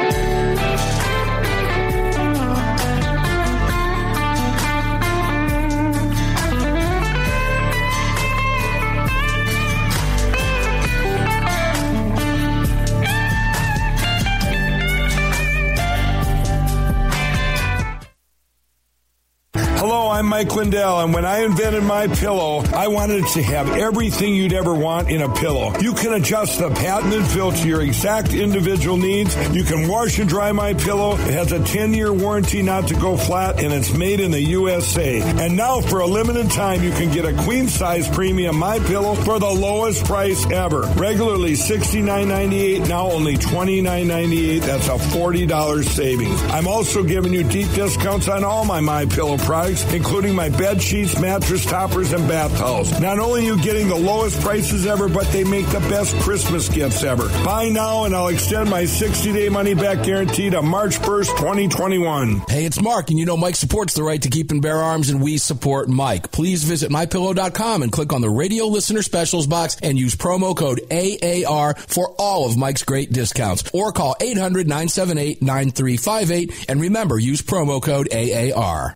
I'm 20.21 20.27
Mike 20.27 20.55
Lindell, 20.55 20.99
and 20.99 21.15
when 21.15 21.25
I 21.25 21.39
invented 21.39 21.83
my 21.83 22.05
pillow, 22.05 22.59
I 22.75 22.89
wanted 22.89 23.25
to 23.29 23.41
have 23.41 23.67
everything 23.69 24.35
you'd 24.35 24.53
ever 24.53 24.71
want 24.71 25.09
in 25.09 25.23
a 25.23 25.33
pillow. 25.33 25.75
You 25.79 25.95
can 25.95 26.13
adjust 26.13 26.59
the 26.59 26.69
patented 26.69 27.25
fill 27.25 27.51
to 27.51 27.67
your 27.67 27.81
exact 27.81 28.31
individual 28.31 28.97
needs. 28.97 29.35
You 29.49 29.63
can 29.63 29.87
wash 29.87 30.19
and 30.19 30.29
dry 30.29 30.51
my 30.51 30.75
pillow. 30.75 31.13
It 31.13 31.33
has 31.33 31.51
a 31.51 31.57
10-year 31.57 32.13
warranty 32.13 32.61
not 32.61 32.89
to 32.89 32.93
go 32.93 33.17
flat, 33.17 33.63
and 33.63 33.73
it's 33.73 33.97
made 33.97 34.19
in 34.19 34.29
the 34.29 34.41
USA. 34.41 35.21
And 35.21 35.57
now, 35.57 35.81
for 35.81 36.01
a 36.01 36.05
limited 36.05 36.51
time, 36.51 36.83
you 36.83 36.91
can 36.91 37.11
get 37.11 37.25
a 37.25 37.33
queen-size 37.41 38.07
premium 38.09 38.59
my 38.59 38.77
pillow 38.77 39.15
for 39.15 39.39
the 39.39 39.49
lowest 39.49 40.05
price 40.05 40.45
ever. 40.51 40.81
Regularly 40.97 41.53
$69.98, 41.53 42.87
now 42.87 43.09
only 43.09 43.37
$29.98. 43.37 44.61
That's 44.61 44.87
a 44.87 44.97
$40 45.17 45.83
savings. 45.83 46.39
I'm 46.43 46.67
also 46.67 47.01
giving 47.03 47.33
you 47.33 47.43
deep 47.43 47.71
discounts 47.71 48.27
on 48.27 48.43
all 48.43 48.65
my 48.65 48.81
my 48.81 49.07
pillow 49.07 49.39
products, 49.39 49.81
including 49.85 50.10
my 50.11 50.49
bed 50.49 50.81
sheets, 50.81 51.19
mattress 51.19 51.65
toppers, 51.65 52.11
and 52.11 52.27
bath 52.27 52.55
towels. 52.57 52.99
Not 52.99 53.17
only 53.17 53.41
are 53.41 53.55
you 53.55 53.63
getting 53.63 53.87
the 53.87 53.95
lowest 53.95 54.41
prices 54.41 54.85
ever, 54.85 55.07
but 55.07 55.25
they 55.27 55.45
make 55.45 55.65
the 55.67 55.79
best 55.79 56.15
Christmas 56.17 56.67
gifts 56.67 57.03
ever. 57.03 57.29
Buy 57.45 57.69
now, 57.69 58.03
and 58.03 58.13
I'll 58.13 58.27
extend 58.27 58.69
my 58.69 58.83
60-day 58.83 59.47
money-back 59.49 60.03
guarantee 60.03 60.49
to 60.49 60.61
March 60.61 60.99
1st, 60.99 61.37
2021. 61.37 62.41
Hey, 62.49 62.65
it's 62.65 62.81
Mark, 62.81 63.09
and 63.09 63.17
you 63.17 63.25
know 63.25 63.37
Mike 63.37 63.55
supports 63.55 63.93
the 63.93 64.03
right 64.03 64.21
to 64.21 64.29
keep 64.29 64.51
and 64.51 64.61
bear 64.61 64.77
arms, 64.77 65.09
and 65.09 65.21
we 65.21 65.37
support 65.37 65.87
Mike. 65.87 66.31
Please 66.31 66.63
visit 66.65 66.91
mypillow.com 66.91 67.81
and 67.81 67.91
click 67.91 68.11
on 68.11 68.21
the 68.21 68.29
radio 68.29 68.65
listener 68.65 69.01
specials 69.01 69.47
box 69.47 69.77
and 69.81 69.97
use 69.97 70.15
promo 70.15 70.55
code 70.55 70.81
AAR 70.91 71.75
for 71.75 72.13
all 72.19 72.45
of 72.45 72.57
Mike's 72.57 72.83
great 72.83 73.13
discounts. 73.13 73.63
Or 73.73 73.91
call 73.93 74.15
800 74.19 74.67
978 74.67 75.41
9358. 75.41 76.65
And 76.69 76.81
remember, 76.81 77.17
use 77.17 77.41
promo 77.41 77.81
code 77.81 78.09
AAR. 78.13 78.95